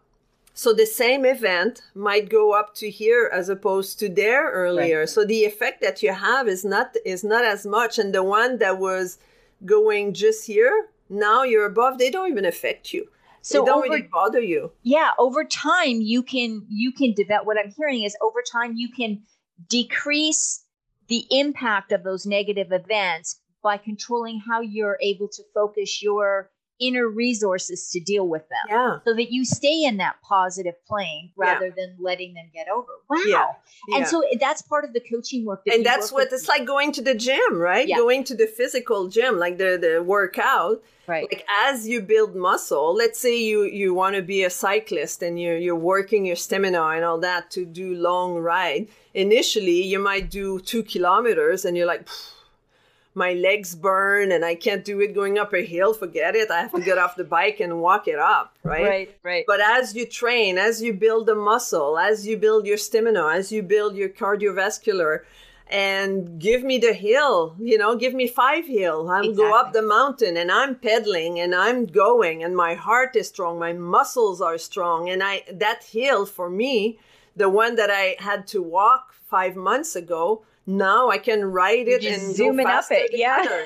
so 0.54 0.74
the 0.74 0.86
same 0.86 1.24
event 1.24 1.82
might 1.94 2.28
go 2.28 2.52
up 2.52 2.74
to 2.76 2.90
here 2.90 3.30
as 3.32 3.48
opposed 3.48 3.98
to 4.00 4.08
there 4.08 4.50
earlier. 4.50 5.00
Right. 5.00 5.08
So 5.08 5.24
the 5.24 5.44
effect 5.44 5.80
that 5.80 6.02
you 6.02 6.12
have 6.12 6.48
is 6.48 6.64
not 6.66 6.94
is 7.04 7.24
not 7.24 7.44
as 7.44 7.64
much. 7.64 7.98
And 7.98 8.14
the 8.14 8.22
one 8.22 8.58
that 8.58 8.78
was 8.78 9.18
going 9.64 10.12
just 10.12 10.46
here, 10.46 10.88
now 11.08 11.44
you're 11.44 11.66
above, 11.66 11.98
they 11.98 12.10
don't 12.10 12.30
even 12.30 12.44
affect 12.44 12.92
you. 12.92 13.08
So 13.42 13.60
they 13.60 13.66
don't 13.66 13.78
over, 13.78 13.94
really 13.94 14.08
bother 14.12 14.40
you. 14.40 14.72
Yeah, 14.82 15.12
over 15.18 15.44
time 15.44 16.02
you 16.02 16.22
can 16.22 16.66
you 16.68 16.92
can 16.92 17.14
develop 17.14 17.46
what 17.46 17.56
I'm 17.58 17.72
hearing 17.76 18.02
is 18.02 18.16
over 18.20 18.42
time 18.42 18.74
you 18.76 18.90
can 18.90 19.22
decrease 19.68 20.64
the 21.08 21.24
impact 21.30 21.90
of 21.90 22.04
those 22.04 22.26
negative 22.26 22.70
events 22.70 23.39
by 23.62 23.76
controlling 23.76 24.40
how 24.40 24.60
you're 24.60 24.98
able 25.00 25.28
to 25.28 25.42
focus 25.54 26.02
your 26.02 26.50
inner 26.80 27.06
resources 27.06 27.90
to 27.90 28.00
deal 28.00 28.26
with 28.26 28.48
them. 28.48 28.58
Yeah. 28.68 28.98
So 29.04 29.14
that 29.14 29.30
you 29.30 29.44
stay 29.44 29.84
in 29.84 29.98
that 29.98 30.16
positive 30.22 30.74
plane 30.86 31.30
rather 31.36 31.66
yeah. 31.66 31.72
than 31.76 31.96
letting 32.00 32.34
them 32.34 32.46
get 32.54 32.68
over. 32.68 32.88
Wow. 33.08 33.22
Yeah. 33.26 33.46
yeah. 33.88 33.96
And 33.98 34.06
so 34.06 34.24
that's 34.40 34.62
part 34.62 34.84
of 34.84 34.94
the 34.94 35.00
coaching 35.00 35.44
work. 35.44 35.62
That 35.66 35.74
and 35.74 35.86
that's 35.86 36.10
what 36.10 36.32
it's 36.32 36.48
like 36.48 36.64
going 36.66 36.92
to 36.92 37.02
the 37.02 37.14
gym, 37.14 37.58
right? 37.58 37.86
Yeah. 37.86 37.96
Going 37.96 38.24
to 38.24 38.34
the 38.34 38.46
physical 38.46 39.08
gym, 39.08 39.38
like 39.38 39.58
the, 39.58 39.78
the 39.80 40.02
workout. 40.02 40.82
Right. 41.06 41.28
Like 41.30 41.44
as 41.66 41.86
you 41.86 42.00
build 42.00 42.34
muscle, 42.34 42.94
let's 42.94 43.20
say 43.20 43.36
you, 43.38 43.64
you 43.64 43.92
want 43.92 44.16
to 44.16 44.22
be 44.22 44.44
a 44.44 44.50
cyclist 44.50 45.22
and 45.22 45.40
you're, 45.40 45.58
you're 45.58 45.74
working 45.74 46.24
your 46.24 46.36
stamina 46.36 46.82
and 46.82 47.04
all 47.04 47.18
that 47.18 47.50
to 47.52 47.66
do 47.66 47.94
long 47.94 48.36
ride. 48.36 48.88
Initially, 49.12 49.82
you 49.82 49.98
might 49.98 50.30
do 50.30 50.60
two 50.60 50.82
kilometers 50.84 51.64
and 51.64 51.76
you're 51.76 51.86
like, 51.86 52.08
my 53.14 53.32
legs 53.32 53.74
burn 53.74 54.32
and 54.32 54.44
I 54.44 54.54
can't 54.54 54.84
do 54.84 55.00
it 55.00 55.14
going 55.14 55.38
up 55.38 55.52
a 55.52 55.64
hill, 55.64 55.94
forget 55.94 56.36
it. 56.36 56.50
I 56.50 56.60
have 56.60 56.72
to 56.72 56.80
get 56.80 56.98
off 56.98 57.16
the 57.16 57.24
bike 57.24 57.60
and 57.60 57.80
walk 57.80 58.06
it 58.06 58.18
up, 58.18 58.56
right? 58.62 58.86
Right, 58.86 59.18
right. 59.22 59.44
But 59.46 59.60
as 59.60 59.94
you 59.94 60.06
train, 60.06 60.58
as 60.58 60.80
you 60.80 60.92
build 60.92 61.26
the 61.26 61.34
muscle, 61.34 61.98
as 61.98 62.26
you 62.26 62.36
build 62.36 62.66
your 62.66 62.76
stamina, 62.76 63.28
as 63.28 63.50
you 63.50 63.62
build 63.62 63.96
your 63.96 64.08
cardiovascular, 64.08 65.20
and 65.70 66.40
give 66.40 66.64
me 66.64 66.78
the 66.78 66.92
hill, 66.92 67.54
you 67.60 67.78
know, 67.78 67.94
give 67.94 68.12
me 68.12 68.26
five 68.26 68.66
hill. 68.66 69.08
I'm 69.08 69.24
exactly. 69.24 69.44
go 69.44 69.56
up 69.56 69.72
the 69.72 69.82
mountain 69.82 70.36
and 70.36 70.50
I'm 70.50 70.74
pedaling 70.74 71.38
and 71.38 71.54
I'm 71.54 71.86
going 71.86 72.42
and 72.42 72.56
my 72.56 72.74
heart 72.74 73.14
is 73.14 73.28
strong, 73.28 73.58
my 73.60 73.72
muscles 73.72 74.40
are 74.40 74.58
strong. 74.58 75.08
And 75.08 75.22
I 75.22 75.44
that 75.52 75.84
hill 75.84 76.26
for 76.26 76.50
me, 76.50 76.98
the 77.36 77.48
one 77.48 77.76
that 77.76 77.88
I 77.88 78.16
had 78.18 78.48
to 78.48 78.60
walk 78.60 79.14
five 79.14 79.54
months 79.54 79.94
ago, 79.94 80.42
now 80.70 81.10
I 81.10 81.18
can 81.18 81.44
write 81.44 81.88
it 81.88 82.04
and 82.04 82.34
zoom 82.34 82.60
it 82.60 82.66
up 82.66 82.84
it. 82.90 83.10
Yeah. 83.12 83.64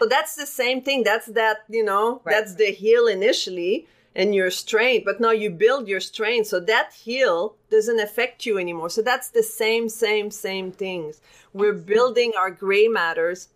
so 0.00 0.06
that's 0.08 0.36
the 0.36 0.46
same 0.46 0.82
thing. 0.82 1.02
That's 1.02 1.26
that, 1.26 1.58
you 1.68 1.84
know, 1.84 2.20
right. 2.24 2.32
that's 2.34 2.54
the 2.54 2.70
heel 2.70 3.06
initially 3.06 3.86
and 4.14 4.34
your 4.34 4.50
strength, 4.50 5.04
but 5.04 5.20
now 5.20 5.30
you 5.30 5.50
build 5.50 5.88
your 5.88 6.00
strength. 6.00 6.48
So 6.48 6.60
that 6.60 6.92
heel 6.92 7.56
doesn't 7.70 7.98
affect 7.98 8.44
you 8.44 8.58
anymore. 8.58 8.90
So 8.90 9.00
that's 9.00 9.30
the 9.30 9.42
same, 9.42 9.88
same, 9.88 10.30
same 10.30 10.70
things. 10.70 11.20
We're 11.54 11.72
building 11.72 12.32
our 12.38 12.50
gray 12.50 12.88
matters 12.88 13.48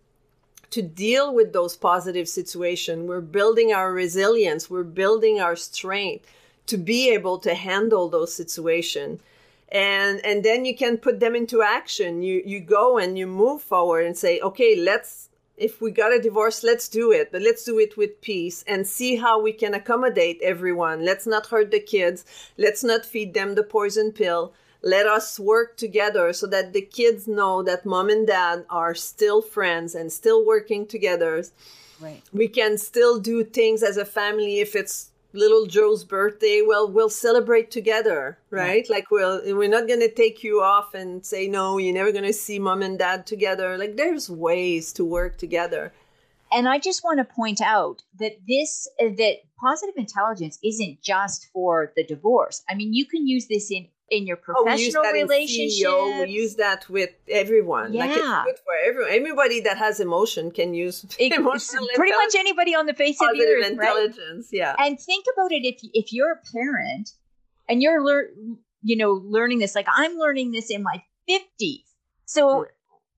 to 0.71 0.81
deal 0.81 1.33
with 1.33 1.53
those 1.53 1.77
positive 1.77 2.27
situations. 2.27 3.07
We're 3.07 3.21
building 3.21 3.71
our 3.71 3.93
resilience. 3.93 4.69
We're 4.69 4.83
building 4.83 5.39
our 5.39 5.55
strength 5.55 6.25
to 6.65 6.77
be 6.77 7.13
able 7.13 7.37
to 7.39 7.53
handle 7.53 8.09
those 8.09 8.33
situations 8.33 9.21
and 9.69 10.23
and 10.25 10.43
then 10.43 10.65
you 10.65 10.75
can 10.75 10.97
put 10.97 11.19
them 11.19 11.35
into 11.35 11.61
action. 11.61 12.23
You 12.23 12.41
you 12.45 12.59
go 12.59 12.97
and 12.97 13.17
you 13.17 13.27
move 13.27 13.61
forward 13.61 14.05
and 14.05 14.17
say 14.17 14.39
okay 14.39 14.75
let's 14.75 15.29
if 15.57 15.81
we 15.81 15.89
got 15.91 16.13
a 16.13 16.21
divorce 16.21 16.63
let's 16.63 16.87
do 16.87 17.11
it 17.11 17.31
but 17.31 17.41
let's 17.41 17.63
do 17.63 17.79
it 17.79 17.97
with 17.97 18.21
peace 18.21 18.63
and 18.67 18.85
see 18.85 19.15
how 19.15 19.41
we 19.41 19.51
can 19.51 19.73
accommodate 19.73 20.39
everyone. 20.41 21.03
Let's 21.03 21.27
not 21.27 21.47
hurt 21.47 21.71
the 21.71 21.79
kids. 21.79 22.25
Let's 22.57 22.83
not 22.83 23.05
feed 23.05 23.33
them 23.33 23.55
the 23.55 23.63
poison 23.63 24.11
pill. 24.11 24.53
Let 24.83 25.07
us 25.07 25.39
work 25.39 25.75
together 25.75 26.31
so 26.33 26.47
that 26.47 26.71
the 26.71 26.81
kids 26.81 27.27
know 27.27 27.63
that 27.63 27.85
mom 27.85 28.09
and 28.09 28.27
dad 28.27 28.65
are 28.69 28.93
still 28.93 29.41
friends 29.41 29.95
and 29.95 30.13
still 30.13 30.45
working 30.45 30.85
together. 30.85 31.43
Right. 31.99 32.21
We 32.31 32.47
can 32.47 32.77
still 32.77 33.19
do 33.19 33.43
things 33.43 33.81
as 33.81 33.97
a 33.97 34.05
family 34.05 34.59
if 34.59 34.75
it's 34.75 35.09
little 35.33 35.65
Joe's 35.65 36.03
birthday, 36.03 36.61
well, 36.65 36.89
we'll 36.91 37.09
celebrate 37.09 37.71
together, 37.71 38.37
right? 38.49 38.85
Yeah. 38.89 38.95
Like 38.95 39.11
we'll 39.11 39.41
we're 39.55 39.69
not 39.69 39.87
gonna 39.87 40.09
take 40.09 40.43
you 40.43 40.61
off 40.61 40.93
and 40.93 41.25
say 41.25 41.47
no, 41.47 41.77
you're 41.77 41.93
never 41.93 42.11
gonna 42.11 42.33
see 42.33 42.59
mom 42.59 42.81
and 42.81 42.97
dad 42.97 43.25
together. 43.25 43.77
Like 43.77 43.97
there's 43.97 44.29
ways 44.29 44.93
to 44.93 45.05
work 45.05 45.37
together. 45.37 45.93
And 46.51 46.67
I 46.67 46.79
just 46.79 47.03
want 47.03 47.19
to 47.19 47.25
point 47.25 47.61
out 47.61 48.03
that 48.19 48.37
this 48.47 48.87
that 48.99 49.37
positive 49.59 49.95
intelligence 49.97 50.57
isn't 50.63 51.01
just 51.01 51.47
for 51.53 51.91
the 51.95 52.05
divorce. 52.05 52.63
I 52.69 52.75
mean, 52.75 52.93
you 52.93 53.05
can 53.05 53.27
use 53.27 53.47
this 53.47 53.69
in 53.69 53.87
in 54.09 54.25
your 54.25 54.37
oh, 54.37 54.63
professional 54.63 55.03
oh, 55.05 55.11
relationship. 55.11 56.27
We 56.27 56.33
use 56.33 56.55
that 56.55 56.89
with 56.89 57.11
everyone. 57.29 57.93
Yeah. 57.93 58.05
Like 58.05 58.11
it's 58.11 58.45
good 58.45 58.59
for 58.63 58.75
everyone. 58.85 59.11
Everybody 59.13 59.61
that 59.61 59.77
has 59.77 59.99
emotion 59.99 60.51
can 60.51 60.73
use 60.73 61.05
it, 61.19 61.33
emotional 61.33 61.87
Pretty 61.95 62.15
much 62.15 62.35
anybody 62.35 62.75
on 62.75 62.85
the 62.85 62.93
face 62.93 63.19
of 63.21 63.29
the 63.33 63.43
earth. 63.43 63.71
intelligence, 63.71 64.49
right? 64.51 64.59
yeah. 64.59 64.75
And 64.79 64.99
think 64.99 65.25
about 65.33 65.51
it 65.51 65.65
if 65.65 65.79
if 65.93 66.13
you're 66.13 66.31
a 66.31 66.41
parent 66.53 67.11
and 67.67 67.81
you're 67.81 68.03
lear- 68.03 68.31
you 68.81 68.95
know 68.95 69.11
learning 69.11 69.59
this 69.59 69.75
like 69.75 69.87
I'm 69.89 70.17
learning 70.17 70.51
this 70.51 70.69
in 70.69 70.83
my 70.83 71.03
50s. 71.29 71.83
So 72.25 72.65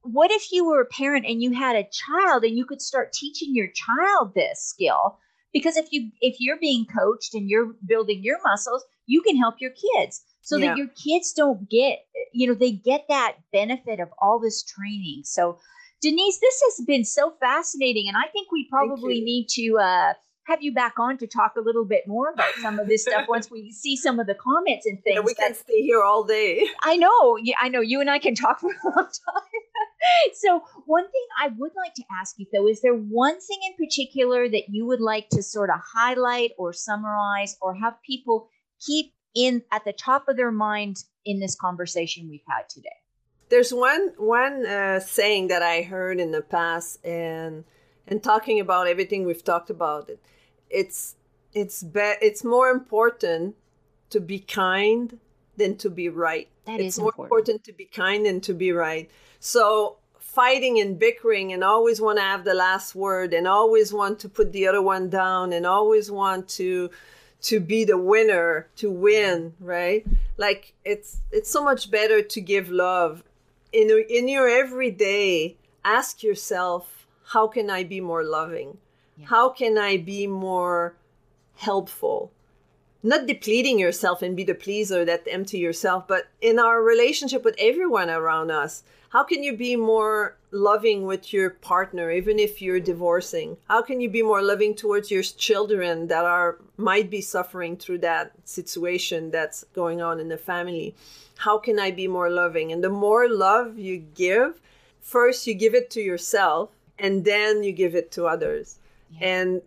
what 0.02 0.32
if 0.32 0.52
you 0.52 0.65
were 0.65 0.82
a 0.82 0.86
parent 0.86 1.25
and 1.25 1.41
you 1.41 1.54
had 1.54 1.75
a 1.75 1.88
child 1.91 2.43
and 2.43 2.58
you 2.58 2.65
could 2.65 2.82
start 2.82 3.13
teaching 3.13 3.49
your 3.54 3.67
child 3.67 4.34
this 4.36 4.62
skill? 4.62 5.19
Because 5.54 5.78
if 5.78 5.88
you 5.91 6.12
if 6.21 6.38
you're 6.39 6.60
being 6.60 6.86
coached 6.86 7.34
and 7.34 7.49
you're 7.49 7.73
building 7.86 8.23
your 8.23 8.38
muscles, 8.43 8.84
you 9.06 9.21
can 9.21 9.36
help 9.38 9.56
your 9.60 9.71
kids 9.71 10.23
so 10.41 10.58
yeah. 10.58 10.67
that 10.67 10.78
your 10.78 10.88
kids 10.88 11.34
don't 11.34 11.69
get, 11.69 11.99
you 12.34 12.47
know, 12.47 12.54
they 12.54 12.71
get 12.71 13.06
that 13.10 13.36
benefit 13.52 13.99
of 13.99 14.10
all 14.21 14.39
this 14.39 14.63
training. 14.63 15.21
So, 15.23 15.60
Denise, 16.02 16.39
this 16.39 16.62
has 16.65 16.86
been 16.86 17.04
so 17.04 17.34
fascinating. 17.39 18.08
And 18.08 18.17
I 18.17 18.28
think 18.32 18.52
we 18.52 18.67
probably 18.69 19.21
need 19.21 19.47
to 19.49 19.78
uh, 19.80 20.13
have 20.49 20.63
you 20.63 20.73
back 20.73 20.97
on 20.97 21.17
to 21.17 21.28
talk 21.28 21.54
a 21.58 21.62
little 21.62 21.86
bit 21.86 22.08
more 22.08 22.32
about 22.32 22.54
some 22.62 22.80
of 22.80 22.88
this 22.88 23.04
stuff 23.04 23.25
once 23.30 23.52
we 23.52 23.71
see 23.71 23.95
some 23.95 24.19
of 24.19 24.28
the 24.28 24.34
comments 24.34 24.86
and 24.86 25.02
things. 25.04 25.15
Yeah, 25.15 25.21
we 25.21 25.36
can 25.36 25.54
stay 25.54 25.82
here 25.82 26.02
all 26.02 26.23
day. 26.23 26.67
I 26.84 26.97
know. 26.97 27.38
Yeah, 27.38 27.56
I 27.62 27.69
know. 27.69 27.82
You 27.82 28.02
and 28.02 28.10
I 28.10 28.19
can 28.19 28.34
talk 28.34 28.60
for 28.60 28.71
a 28.71 28.86
long 28.86 29.06
time. 29.06 29.43
so, 30.34 30.63
one 30.86 31.06
thing 31.06 31.25
I 31.41 31.49
would 31.58 31.71
like 31.75 31.93
to 31.95 32.04
ask 32.19 32.36
you 32.38 32.47
though 32.52 32.67
is 32.67 32.82
there 32.82 32.95
one 32.95 33.39
thing 33.39 33.60
in 33.67 33.86
particular 33.86 34.49
that 34.49 34.69
you 34.69 34.86
would 34.86 35.02
like 35.02 35.30
to 35.30 35.43
sort 35.43 35.69
of 35.69 35.80
highlight 35.93 36.52
or 36.58 36.73
summarize 36.73 37.56
or 37.62 37.75
have 37.75 38.02
people 38.06 38.49
keep 38.82 39.13
in 39.36 39.63
at 39.72 39.86
the 39.86 39.94
top 39.94 40.28
of 40.28 40.38
their 40.38 40.52
mind 40.52 41.04
in 41.26 41.39
this 41.39 41.56
conversation 41.56 42.30
we've 42.30 42.42
had 42.48 42.70
today? 42.70 42.89
There's 43.50 43.74
one 43.74 44.13
one 44.18 44.65
uh, 44.65 45.00
saying 45.00 45.48
that 45.48 45.63
I 45.63 45.82
heard 45.82 46.20
in 46.20 46.32
the 46.32 46.42
past, 46.42 47.04
and 47.06 47.63
and 48.08 48.22
talking 48.22 48.60
about 48.60 48.88
everything 48.88 49.26
we've 49.26 49.44
talked 49.44 49.70
about 49.70 50.10
it, 50.10 50.22
it's 50.70 51.15
it's 51.54 51.84
be- 51.84 52.20
it's 52.22 52.44
more 52.44 52.70
important 52.70 53.56
to 54.12 54.20
be 54.20 54.39
kind 54.39 55.20
than 55.58 55.78
to 55.78 55.89
be 55.89 56.10
right. 56.10 56.48
That 56.65 56.80
it's 56.80 56.96
is 56.96 57.00
more 57.00 57.10
important. 57.10 57.26
important 57.26 57.63
to 57.65 57.74
be 57.74 57.86
kind 57.86 58.26
than 58.26 58.42
to 58.42 58.54
be 58.54 58.72
right. 58.72 59.10
So 59.39 59.98
fighting 60.20 60.80
and 60.80 61.00
bickering 61.00 61.54
and 61.54 61.63
always 61.63 62.00
want 62.00 62.18
to 62.18 62.24
have 62.24 62.46
the 62.46 62.54
last 62.54 62.96
word 62.96 63.34
and 63.34 63.48
always 63.48 63.92
want 63.92 64.20
to 64.20 64.30
put 64.30 64.52
the 64.54 64.68
other 64.68 64.82
one 64.82 65.10
down 65.10 65.54
and 65.54 65.65
always 65.65 66.12
want 66.12 66.48
to 66.48 66.89
to 67.41 67.60
be 67.60 67.86
the 67.86 67.97
winner 67.97 68.67
to 68.78 68.91
win 68.91 69.54
right? 69.60 70.06
Like 70.38 70.73
it's 70.84 71.17
it's 71.32 71.49
so 71.49 71.63
much 71.63 71.89
better 71.91 72.21
to 72.21 72.41
give 72.41 72.69
love 72.69 73.23
in 73.71 74.06
in 74.10 74.28
your 74.28 74.47
everyday. 74.47 75.56
Ask 75.86 76.23
yourself 76.23 77.08
how 77.34 77.47
can 77.47 77.69
i 77.69 77.84
be 77.84 78.02
more 78.02 78.23
loving? 78.23 78.78
Yeah. 79.17 79.28
how 79.28 79.49
can 79.49 79.78
i 79.78 79.97
be 79.97 80.28
more 80.28 80.95
helpful? 81.56 82.32
Not 83.02 83.28
depleting 83.28 83.80
yourself 83.80 84.21
and 84.21 84.36
be 84.36 84.43
the 84.43 84.56
pleaser 84.56 85.06
that 85.06 85.23
empty 85.30 85.60
yourself 85.60 86.08
but 86.08 86.28
in 86.41 86.60
our 86.60 86.82
relationship 86.82 87.43
with 87.45 87.56
everyone 87.60 88.09
around 88.09 88.51
us 88.51 88.84
how 89.10 89.24
can 89.24 89.43
you 89.43 89.57
be 89.57 89.76
more 89.76 90.38
loving 90.51 91.05
with 91.05 91.34
your 91.34 91.49
partner 91.49 92.12
even 92.12 92.39
if 92.39 92.62
you're 92.62 92.80
divorcing? 92.80 93.57
How 93.68 93.82
can 93.82 94.01
you 94.01 94.10
be 94.10 94.22
more 94.22 94.41
loving 94.41 94.76
towards 94.76 95.10
your 95.12 95.24
children 95.24 96.07
that 96.07 96.26
are 96.26 96.57
might 96.78 97.10
be 97.10 97.22
suffering 97.22 97.76
through 97.76 97.99
that 97.99 98.32
situation 98.45 99.32
that's 99.32 99.66
going 99.74 100.01
on 100.01 100.20
in 100.20 100.30
the 100.30 100.38
family? 100.38 100.95
How 101.38 101.57
can 101.57 101.80
i 101.80 101.89
be 101.89 102.07
more 102.07 102.30
loving? 102.30 102.72
And 102.72 102.84
the 102.84 102.89
more 102.89 103.28
love 103.28 103.78
you 103.78 103.97
give 103.97 104.62
first 105.01 105.47
you 105.47 105.53
give 105.55 105.74
it 105.74 105.89
to 105.91 106.01
yourself 106.01 106.70
and 106.99 107.26
then 107.26 107.64
you 107.64 107.72
give 107.72 107.95
it 107.95 108.12
to 108.12 108.26
others. 108.26 108.78
Yeah. 109.12 109.28
and 109.28 109.62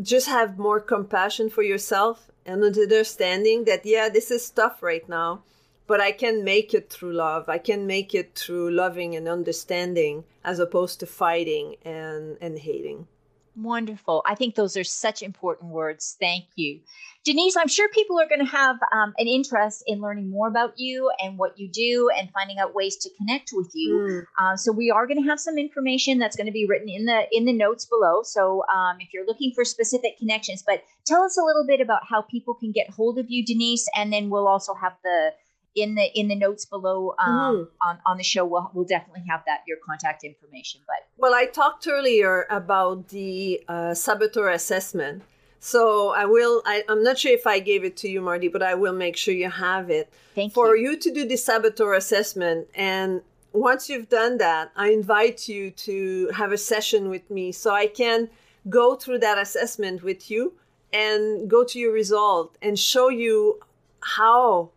just 0.00 0.26
have 0.26 0.58
more 0.58 0.80
compassion 0.80 1.50
for 1.50 1.62
yourself 1.62 2.32
and 2.44 2.64
understanding 2.64 3.64
that 3.64 3.86
yeah 3.86 4.08
this 4.08 4.30
is 4.30 4.50
tough 4.50 4.82
right 4.82 5.08
now 5.08 5.42
but 5.86 6.00
I 6.00 6.12
can 6.12 6.44
make 6.44 6.74
it 6.74 6.90
through 6.90 7.12
love. 7.12 7.48
I 7.48 7.58
can 7.58 7.86
make 7.86 8.14
it 8.14 8.34
through 8.34 8.70
loving 8.70 9.16
and 9.16 9.28
understanding 9.28 10.24
as 10.44 10.58
opposed 10.58 11.00
to 11.00 11.06
fighting 11.06 11.76
and, 11.84 12.36
and 12.40 12.58
hating. 12.58 13.06
Wonderful. 13.54 14.22
I 14.26 14.34
think 14.34 14.54
those 14.54 14.78
are 14.78 14.84
such 14.84 15.22
important 15.22 15.72
words. 15.72 16.16
Thank 16.18 16.46
you. 16.56 16.80
Denise, 17.24 17.54
I'm 17.56 17.68
sure 17.68 17.88
people 17.90 18.18
are 18.18 18.26
going 18.26 18.40
to 18.40 18.50
have 18.50 18.76
um, 18.92 19.12
an 19.18 19.28
interest 19.28 19.84
in 19.86 20.00
learning 20.00 20.30
more 20.30 20.48
about 20.48 20.78
you 20.78 21.10
and 21.22 21.36
what 21.38 21.58
you 21.58 21.68
do 21.68 22.10
and 22.18 22.30
finding 22.32 22.58
out 22.58 22.74
ways 22.74 22.96
to 22.96 23.10
connect 23.18 23.50
with 23.52 23.70
you. 23.74 24.24
Mm. 24.40 24.58
So 24.58 24.72
we 24.72 24.90
are 24.90 25.06
going 25.06 25.22
to 25.22 25.28
have 25.28 25.38
some 25.38 25.58
information 25.58 26.18
that's 26.18 26.34
going 26.34 26.46
to 26.46 26.52
be 26.52 26.66
written 26.66 26.88
in 26.88 27.04
the 27.04 27.26
in 27.30 27.44
the 27.44 27.52
notes 27.52 27.84
below. 27.84 28.22
So 28.22 28.64
um, 28.74 28.96
if 29.00 29.12
you're 29.12 29.26
looking 29.26 29.52
for 29.54 29.64
specific 29.64 30.18
connections, 30.18 30.64
but 30.66 30.82
tell 31.04 31.22
us 31.22 31.36
a 31.36 31.44
little 31.44 31.66
bit 31.66 31.80
about 31.80 32.02
how 32.08 32.22
people 32.22 32.54
can 32.54 32.72
get 32.72 32.88
hold 32.90 33.18
of 33.18 33.26
you, 33.28 33.44
Denise, 33.44 33.86
and 33.94 34.12
then 34.12 34.30
we'll 34.30 34.48
also 34.48 34.72
have 34.74 34.94
the 35.04 35.32
in 35.74 35.94
the 35.94 36.04
in 36.18 36.28
the 36.28 36.34
notes 36.34 36.64
below 36.64 37.14
um, 37.18 37.30
mm-hmm. 37.30 37.88
on 37.88 37.98
on 38.06 38.16
the 38.16 38.22
show 38.22 38.44
we'll, 38.44 38.70
we'll 38.74 38.84
definitely 38.84 39.24
have 39.28 39.42
that 39.46 39.60
your 39.66 39.78
contact 39.86 40.24
information 40.24 40.80
but 40.86 41.06
well 41.16 41.34
i 41.34 41.46
talked 41.46 41.86
earlier 41.88 42.46
about 42.50 43.08
the 43.08 43.62
uh, 43.68 43.94
saboteur 43.94 44.50
assessment 44.50 45.22
so 45.60 46.12
i 46.14 46.24
will 46.24 46.62
I, 46.66 46.84
i'm 46.88 47.02
not 47.02 47.18
sure 47.18 47.32
if 47.32 47.46
i 47.46 47.58
gave 47.58 47.84
it 47.84 47.96
to 47.98 48.08
you 48.08 48.20
marty 48.20 48.48
but 48.48 48.62
i 48.62 48.74
will 48.74 48.92
make 48.92 49.16
sure 49.16 49.34
you 49.34 49.50
have 49.50 49.90
it 49.90 50.12
Thank 50.34 50.50
you. 50.50 50.54
for 50.54 50.76
you. 50.76 50.90
you 50.90 50.96
to 50.98 51.10
do 51.12 51.26
the 51.26 51.36
saboteur 51.36 51.94
assessment 51.94 52.68
and 52.74 53.22
once 53.52 53.88
you've 53.88 54.08
done 54.08 54.38
that 54.38 54.72
i 54.76 54.90
invite 54.90 55.48
you 55.48 55.70
to 55.70 56.30
have 56.34 56.52
a 56.52 56.58
session 56.58 57.08
with 57.08 57.30
me 57.30 57.50
so 57.52 57.72
i 57.72 57.86
can 57.86 58.28
go 58.68 58.94
through 58.94 59.18
that 59.18 59.38
assessment 59.38 60.02
with 60.02 60.30
you 60.30 60.52
and 60.92 61.48
go 61.48 61.64
to 61.64 61.78
your 61.78 61.92
result 61.92 62.56
and 62.60 62.78
show 62.78 63.08
you 63.08 63.58
how 64.00 64.70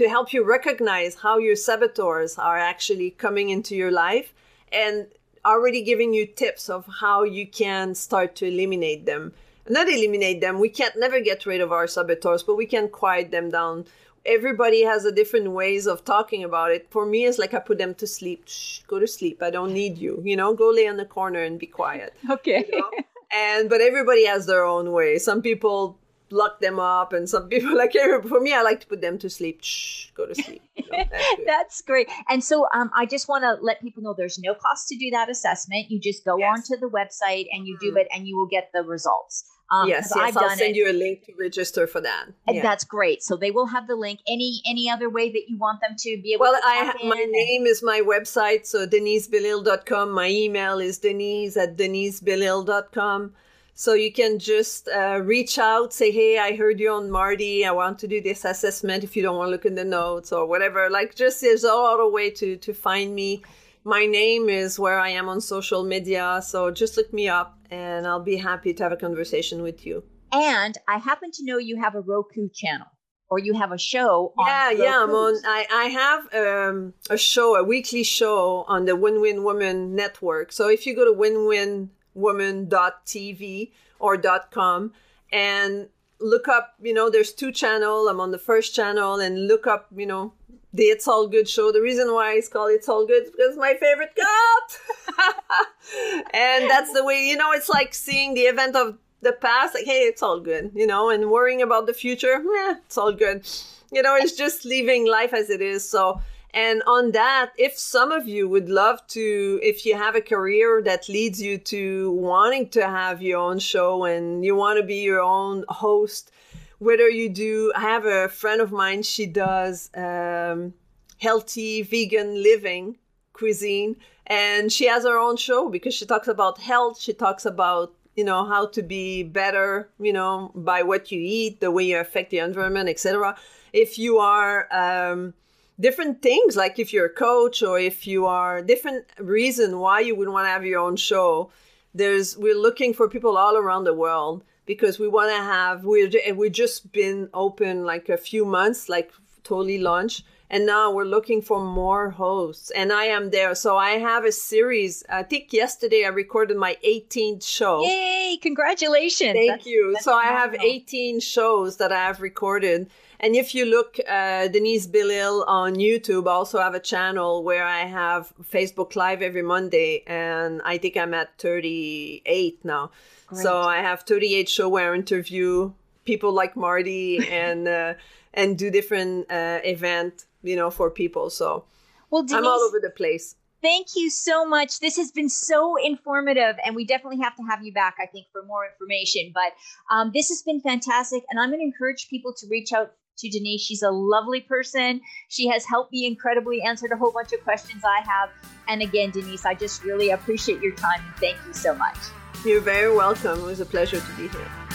to 0.00 0.08
help 0.08 0.32
you 0.32 0.42
recognize 0.42 1.14
how 1.16 1.36
your 1.36 1.54
saboteurs 1.54 2.38
are 2.38 2.56
actually 2.56 3.10
coming 3.10 3.50
into 3.50 3.76
your 3.76 3.90
life 3.90 4.32
and 4.72 5.06
already 5.44 5.82
giving 5.82 6.14
you 6.14 6.24
tips 6.24 6.70
of 6.70 6.86
how 7.00 7.22
you 7.22 7.46
can 7.46 7.94
start 7.94 8.34
to 8.34 8.46
eliminate 8.46 9.04
them. 9.04 9.30
Not 9.68 9.90
eliminate 9.90 10.40
them, 10.40 10.58
we 10.58 10.70
can't 10.70 10.98
never 10.98 11.20
get 11.20 11.44
rid 11.44 11.60
of 11.60 11.70
our 11.70 11.86
saboteurs, 11.86 12.42
but 12.42 12.56
we 12.56 12.64
can 12.64 12.88
quiet 12.88 13.30
them 13.30 13.50
down. 13.50 13.84
Everybody 14.24 14.84
has 14.84 15.04
a 15.04 15.12
different 15.12 15.50
ways 15.50 15.86
of 15.86 16.02
talking 16.02 16.44
about 16.44 16.70
it. 16.70 16.86
For 16.88 17.04
me, 17.04 17.26
it's 17.26 17.38
like 17.38 17.52
I 17.52 17.58
put 17.58 17.76
them 17.76 17.94
to 17.96 18.06
sleep. 18.06 18.44
Shh, 18.46 18.80
go 18.86 18.98
to 18.98 19.06
sleep. 19.06 19.42
I 19.42 19.50
don't 19.50 19.74
need 19.74 19.98
you. 19.98 20.22
You 20.24 20.34
know, 20.34 20.54
go 20.54 20.70
lay 20.70 20.88
on 20.88 20.96
the 20.96 21.04
corner 21.04 21.42
and 21.42 21.58
be 21.58 21.66
quiet. 21.66 22.14
Okay. 22.30 22.64
You 22.72 22.80
know? 22.80 22.90
and 23.30 23.68
but 23.68 23.82
everybody 23.82 24.24
has 24.24 24.46
their 24.46 24.64
own 24.64 24.92
way. 24.92 25.18
Some 25.18 25.42
people 25.42 25.98
lock 26.32 26.60
them 26.60 26.78
up 26.78 27.12
and 27.12 27.28
some 27.28 27.48
people 27.48 27.76
like 27.82 27.92
for 28.28 28.40
me 28.40 28.52
i 28.52 28.62
like 28.62 28.80
to 28.80 28.86
put 28.86 29.00
them 29.00 29.18
to 29.18 29.28
sleep 29.28 29.60
Shh, 29.62 30.10
go 30.14 30.26
to 30.26 30.34
sleep 30.34 30.62
that's, 30.90 31.14
that's, 31.46 31.82
great 31.82 32.08
and 32.28 32.42
so 32.42 32.66
um, 32.74 32.90
i 32.96 33.06
just 33.06 33.28
want 33.28 33.42
to 33.44 33.62
let 33.64 33.80
people 33.80 34.02
know 34.02 34.14
there's 34.16 34.38
no 34.38 34.54
cost 34.54 34.88
to 34.88 34.96
do 34.96 35.10
that 35.10 35.28
assessment 35.28 35.90
you 35.90 36.00
just 36.00 36.24
go 36.24 36.38
yes. 36.38 36.50
onto 36.52 36.80
the 36.80 36.90
website 36.90 37.46
and 37.52 37.66
you 37.66 37.76
do 37.80 37.88
mm-hmm. 37.88 37.98
it 37.98 38.08
and 38.14 38.26
you 38.26 38.36
will 38.36 38.48
get 38.48 38.70
the 38.72 38.82
results 38.82 39.44
um, 39.72 39.88
yes, 39.88 40.12
yes, 40.14 40.36
I'll 40.36 40.48
send 40.50 40.74
it. 40.74 40.76
you 40.76 40.90
a 40.90 40.92
link 40.92 41.24
to 41.26 41.32
register 41.38 41.86
for 41.86 42.00
that. 42.00 42.26
Yeah. 42.48 42.60
That's 42.60 42.82
great. 42.82 43.22
So 43.22 43.36
they 43.36 43.52
will 43.52 43.66
have 43.66 43.86
the 43.86 43.94
link. 43.94 44.18
Any 44.26 44.60
any 44.66 44.90
other 44.90 45.08
way 45.08 45.30
that 45.30 45.44
you 45.48 45.58
want 45.58 45.80
them 45.80 45.94
to 45.96 46.20
be 46.20 46.32
able 46.32 46.40
well, 46.40 46.54
to 46.54 46.60
I 46.64 46.92
my 47.04 47.24
name 47.30 47.66
is 47.66 47.80
my 47.80 48.00
website, 48.04 48.66
so 48.66 48.84
denisebelisle.com. 48.84 50.10
My 50.10 50.28
email 50.28 50.80
is 50.80 50.98
denise 50.98 51.56
at 51.56 51.76
denisebelisle.com. 51.76 53.32
So 53.74 53.94
you 53.94 54.12
can 54.12 54.38
just 54.38 54.88
uh, 54.88 55.20
reach 55.22 55.58
out, 55.58 55.92
say, 55.92 56.10
hey, 56.10 56.38
I 56.38 56.56
heard 56.56 56.80
you 56.80 56.92
on 56.92 57.10
Marty. 57.10 57.64
I 57.64 57.72
want 57.72 57.98
to 58.00 58.08
do 58.08 58.20
this 58.20 58.44
assessment 58.44 59.04
if 59.04 59.16
you 59.16 59.22
don't 59.22 59.36
want 59.36 59.48
to 59.48 59.52
look 59.52 59.64
in 59.64 59.74
the 59.74 59.84
notes 59.84 60.32
or 60.32 60.46
whatever. 60.46 60.90
Like, 60.90 61.14
just 61.14 61.40
there's 61.40 61.64
a 61.64 61.72
lot 61.72 62.00
of 62.00 62.12
way 62.12 62.30
to, 62.30 62.56
to 62.56 62.74
find 62.74 63.14
me. 63.14 63.42
My 63.84 64.04
name 64.04 64.48
is 64.48 64.78
where 64.78 64.98
I 64.98 65.10
am 65.10 65.28
on 65.28 65.40
social 65.40 65.82
media. 65.82 66.40
So 66.44 66.70
just 66.70 66.96
look 66.96 67.12
me 67.12 67.28
up 67.28 67.58
and 67.70 68.06
I'll 68.06 68.22
be 68.22 68.36
happy 68.36 68.74
to 68.74 68.82
have 68.82 68.92
a 68.92 68.96
conversation 68.96 69.62
with 69.62 69.86
you. 69.86 70.04
And 70.32 70.76
I 70.86 70.98
happen 70.98 71.30
to 71.32 71.44
know 71.44 71.58
you 71.58 71.80
have 71.80 71.94
a 71.94 72.00
Roku 72.00 72.48
channel 72.52 72.86
or 73.30 73.38
you 73.38 73.54
have 73.54 73.72
a 73.72 73.78
show 73.78 74.34
yeah 74.40 74.70
yeah 74.70 75.02
i'm 75.02 75.10
on 75.10 75.36
i, 75.44 75.66
I 75.72 75.84
have 75.84 76.34
um, 76.34 76.94
a 77.08 77.16
show 77.16 77.54
a 77.56 77.62
weekly 77.62 78.02
show 78.02 78.64
on 78.66 78.84
the 78.84 78.96
win 78.96 79.20
win 79.20 79.44
woman 79.44 79.94
network 79.94 80.52
so 80.52 80.68
if 80.68 80.84
you 80.86 80.94
go 80.94 81.04
to 81.04 81.12
win 81.12 81.46
win 81.46 81.90
woman.tv 82.14 83.70
or 83.98 84.22
.com 84.50 84.92
and 85.32 85.88
look 86.20 86.48
up, 86.48 86.74
you 86.82 86.94
know, 86.94 87.10
there's 87.10 87.32
two 87.32 87.52
channel. 87.52 88.08
I'm 88.08 88.20
on 88.20 88.30
the 88.30 88.38
first 88.38 88.74
channel 88.74 89.20
and 89.20 89.46
look 89.46 89.66
up, 89.66 89.86
you 89.96 90.06
know, 90.06 90.32
the 90.72 90.84
It's 90.84 91.08
All 91.08 91.26
Good 91.26 91.48
show. 91.48 91.72
The 91.72 91.80
reason 91.80 92.12
why 92.12 92.34
it's 92.34 92.48
called 92.48 92.70
It's 92.70 92.88
All 92.88 93.06
Good 93.06 93.24
is 93.24 93.30
because 93.30 93.56
my 93.56 93.74
favorite 93.74 94.14
cut. 94.16 94.78
and 96.34 96.70
that's 96.70 96.92
the 96.92 97.04
way, 97.04 97.26
you 97.26 97.36
know, 97.36 97.52
it's 97.52 97.68
like 97.68 97.94
seeing 97.94 98.34
the 98.34 98.42
event 98.42 98.76
of 98.76 98.98
the 99.22 99.32
past, 99.32 99.74
like, 99.74 99.84
hey, 99.84 100.02
it's 100.02 100.22
all 100.22 100.40
good, 100.40 100.70
you 100.74 100.86
know, 100.86 101.10
and 101.10 101.30
worrying 101.30 101.60
about 101.60 101.86
the 101.86 101.92
future, 101.92 102.36
eh, 102.36 102.74
it's 102.86 102.96
all 102.96 103.12
good. 103.12 103.46
You 103.92 104.02
know, 104.02 104.16
it's 104.16 104.32
just 104.32 104.64
leaving 104.64 105.06
life 105.06 105.34
as 105.34 105.50
it 105.50 105.60
is. 105.60 105.86
So 105.86 106.22
and 106.52 106.82
on 106.86 107.12
that, 107.12 107.52
if 107.56 107.78
some 107.78 108.10
of 108.10 108.26
you 108.26 108.48
would 108.48 108.68
love 108.68 109.06
to, 109.08 109.60
if 109.62 109.86
you 109.86 109.96
have 109.96 110.16
a 110.16 110.20
career 110.20 110.82
that 110.82 111.08
leads 111.08 111.40
you 111.40 111.58
to 111.58 112.10
wanting 112.12 112.68
to 112.70 112.86
have 112.86 113.22
your 113.22 113.38
own 113.38 113.58
show 113.60 114.04
and 114.04 114.44
you 114.44 114.56
want 114.56 114.78
to 114.78 114.84
be 114.84 114.96
your 114.96 115.20
own 115.20 115.64
host, 115.68 116.32
whether 116.78 117.08
you 117.08 117.28
do, 117.28 117.72
I 117.76 117.80
have 117.80 118.04
a 118.04 118.28
friend 118.28 118.60
of 118.60 118.72
mine, 118.72 119.02
she 119.02 119.26
does 119.26 119.90
um, 119.94 120.74
healthy 121.18 121.82
vegan 121.82 122.42
living 122.42 122.96
cuisine. 123.32 123.96
And 124.26 124.72
she 124.72 124.86
has 124.86 125.04
her 125.04 125.18
own 125.18 125.36
show 125.36 125.68
because 125.68 125.94
she 125.94 126.06
talks 126.06 126.28
about 126.28 126.58
health, 126.58 127.00
she 127.00 127.12
talks 127.12 127.44
about 127.44 127.94
you 128.16 128.24
know 128.24 128.44
how 128.44 128.66
to 128.66 128.82
be 128.82 129.22
better 129.22 129.88
you 130.00 130.12
know 130.12 130.50
by 130.54 130.82
what 130.82 131.12
you 131.12 131.20
eat 131.22 131.60
the 131.60 131.70
way 131.70 131.84
you 131.84 131.96
affect 131.96 132.30
the 132.30 132.38
environment 132.38 132.88
etc 132.88 133.36
if 133.72 133.98
you 133.98 134.18
are 134.18 134.66
um, 134.72 135.32
different 135.80 136.20
things 136.22 136.56
like 136.56 136.78
if 136.78 136.92
you're 136.92 137.06
a 137.06 137.12
coach 137.12 137.62
or 137.62 137.78
if 137.78 138.06
you 138.06 138.26
are 138.26 138.62
different 138.62 139.06
reason 139.18 139.78
why 139.78 140.00
you 140.00 140.14
would 140.14 140.28
want 140.28 140.44
to 140.44 140.50
have 140.50 140.64
your 140.64 140.80
own 140.80 140.96
show. 140.96 141.50
There's 141.94 142.36
we're 142.36 142.58
looking 142.58 142.92
for 142.94 143.08
people 143.08 143.36
all 143.36 143.56
around 143.56 143.84
the 143.84 143.94
world 143.94 144.44
because 144.66 144.98
we 144.98 145.08
want 145.08 145.30
to 145.30 145.42
have 145.42 145.84
we're 145.84 146.10
we've 146.34 146.52
just 146.52 146.92
been 146.92 147.28
open 147.34 147.84
like 147.84 148.08
a 148.08 148.16
few 148.16 148.44
months 148.44 148.88
like 148.88 149.10
totally 149.42 149.78
launched 149.78 150.24
and 150.50 150.66
now 150.66 150.90
we're 150.90 151.04
looking 151.04 151.40
for 151.40 151.64
more 151.64 152.10
hosts. 152.10 152.70
And 152.72 152.92
i 152.92 153.04
am 153.04 153.30
there. 153.30 153.54
So 153.54 153.76
i 153.76 153.92
have 153.92 154.24
a 154.24 154.32
series. 154.32 155.04
I 155.08 155.22
think 155.22 155.52
yesterday 155.52 156.04
i 156.04 156.08
recorded 156.08 156.56
my 156.56 156.76
18th 156.84 157.46
show. 157.46 157.82
Yay! 157.82 158.38
Congratulations. 158.42 159.32
Thank 159.32 159.50
that's, 159.50 159.66
you. 159.66 159.92
That's 159.92 160.04
so 160.04 160.12
i 160.14 160.26
have 160.26 160.54
18 160.54 161.20
shows 161.20 161.76
that 161.76 161.92
i 161.92 162.02
have 162.08 162.20
recorded. 162.20 162.90
And 163.22 163.36
if 163.36 163.54
you 163.54 163.66
look, 163.66 163.98
uh, 164.08 164.48
Denise 164.48 164.86
Belisle 164.86 165.44
on 165.46 165.74
YouTube, 165.74 166.26
I 166.26 166.32
also 166.32 166.58
have 166.58 166.74
a 166.74 166.80
channel 166.80 167.44
where 167.44 167.64
I 167.64 167.80
have 167.80 168.32
Facebook 168.42 168.96
Live 168.96 169.20
every 169.20 169.42
Monday, 169.42 170.02
and 170.06 170.62
I 170.64 170.78
think 170.78 170.96
I'm 170.96 171.12
at 171.12 171.36
38 171.36 172.64
now. 172.64 172.90
Great. 173.26 173.42
So 173.42 173.60
I 173.60 173.82
have 173.82 174.04
38 174.04 174.48
show 174.48 174.70
where 174.70 174.94
I 174.94 174.96
interview 174.96 175.72
people 176.06 176.32
like 176.32 176.56
Marty 176.56 177.28
and 177.42 177.68
uh, 177.68 177.94
and 178.32 178.56
do 178.56 178.70
different 178.70 179.30
uh, 179.30 179.60
event, 179.64 180.24
you 180.42 180.56
know, 180.56 180.70
for 180.70 180.90
people. 180.90 181.30
So 181.30 181.64
well, 182.10 182.22
Denise, 182.22 182.38
I'm 182.38 182.46
all 182.46 182.60
over 182.60 182.80
the 182.80 182.90
place. 182.90 183.36
Thank 183.62 183.88
you 183.94 184.08
so 184.08 184.46
much. 184.46 184.80
This 184.80 184.96
has 184.96 185.12
been 185.12 185.28
so 185.28 185.76
informative, 185.76 186.56
and 186.64 186.74
we 186.74 186.86
definitely 186.86 187.22
have 187.22 187.36
to 187.36 187.42
have 187.42 187.62
you 187.62 187.74
back, 187.74 187.96
I 188.00 188.06
think, 188.06 188.26
for 188.32 188.42
more 188.44 188.62
information. 188.64 189.32
But 189.34 189.52
um, 189.94 190.12
this 190.14 190.30
has 190.30 190.42
been 190.42 190.60
fantastic, 190.60 191.24
and 191.30 191.38
I'm 191.38 191.50
going 191.50 191.60
to 191.60 191.66
encourage 191.66 192.08
people 192.08 192.32
to 192.38 192.46
reach 192.48 192.72
out 192.72 192.92
to 193.20 193.28
Denise. 193.28 193.62
She's 193.62 193.82
a 193.82 193.90
lovely 193.90 194.40
person. 194.40 195.00
She 195.28 195.46
has 195.48 195.64
helped 195.64 195.92
me 195.92 196.06
incredibly, 196.06 196.62
answered 196.62 196.90
a 196.92 196.96
whole 196.96 197.12
bunch 197.12 197.32
of 197.32 197.42
questions 197.44 197.82
I 197.84 198.00
have. 198.06 198.30
And 198.68 198.82
again, 198.82 199.10
Denise, 199.10 199.44
I 199.44 199.54
just 199.54 199.84
really 199.84 200.10
appreciate 200.10 200.60
your 200.60 200.74
time 200.74 201.00
and 201.04 201.14
thank 201.16 201.36
you 201.46 201.52
so 201.52 201.74
much. 201.74 201.96
You're 202.44 202.60
very 202.60 202.94
welcome. 202.94 203.40
It 203.40 203.44
was 203.44 203.60
a 203.60 203.66
pleasure 203.66 204.00
to 204.00 204.16
be 204.16 204.28
here. 204.28 204.69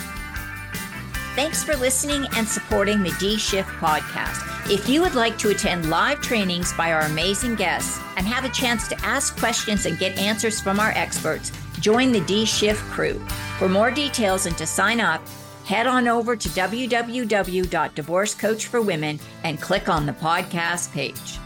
Thanks 1.35 1.63
for 1.65 1.75
listening 1.75 2.25
and 2.37 2.47
supporting 2.47 3.03
the 3.03 3.11
D 3.19 3.37
Shift 3.37 3.67
podcast. 3.71 4.71
If 4.71 4.87
you 4.87 5.01
would 5.01 5.15
like 5.15 5.37
to 5.39 5.49
attend 5.49 5.89
live 5.89 6.21
trainings 6.21 6.71
by 6.71 6.93
our 6.93 7.01
amazing 7.01 7.55
guests 7.55 7.99
and 8.15 8.25
have 8.25 8.45
a 8.45 8.49
chance 8.49 8.87
to 8.87 8.95
ask 9.05 9.37
questions 9.37 9.85
and 9.85 9.99
get 9.99 10.17
answers 10.17 10.61
from 10.61 10.79
our 10.79 10.91
experts, 10.91 11.51
join 11.81 12.13
the 12.13 12.21
D 12.21 12.45
Shift 12.45 12.81
crew. 12.85 13.19
For 13.59 13.67
more 13.67 13.91
details 13.91 14.45
and 14.45 14.57
to 14.57 14.65
sign 14.65 15.01
up, 15.01 15.21
head 15.65 15.87
on 15.87 16.07
over 16.07 16.37
to 16.37 16.47
www.divorcecoachforwomen 16.47 19.19
and 19.43 19.61
click 19.61 19.89
on 19.89 20.05
the 20.05 20.13
podcast 20.13 20.93
page. 20.93 21.39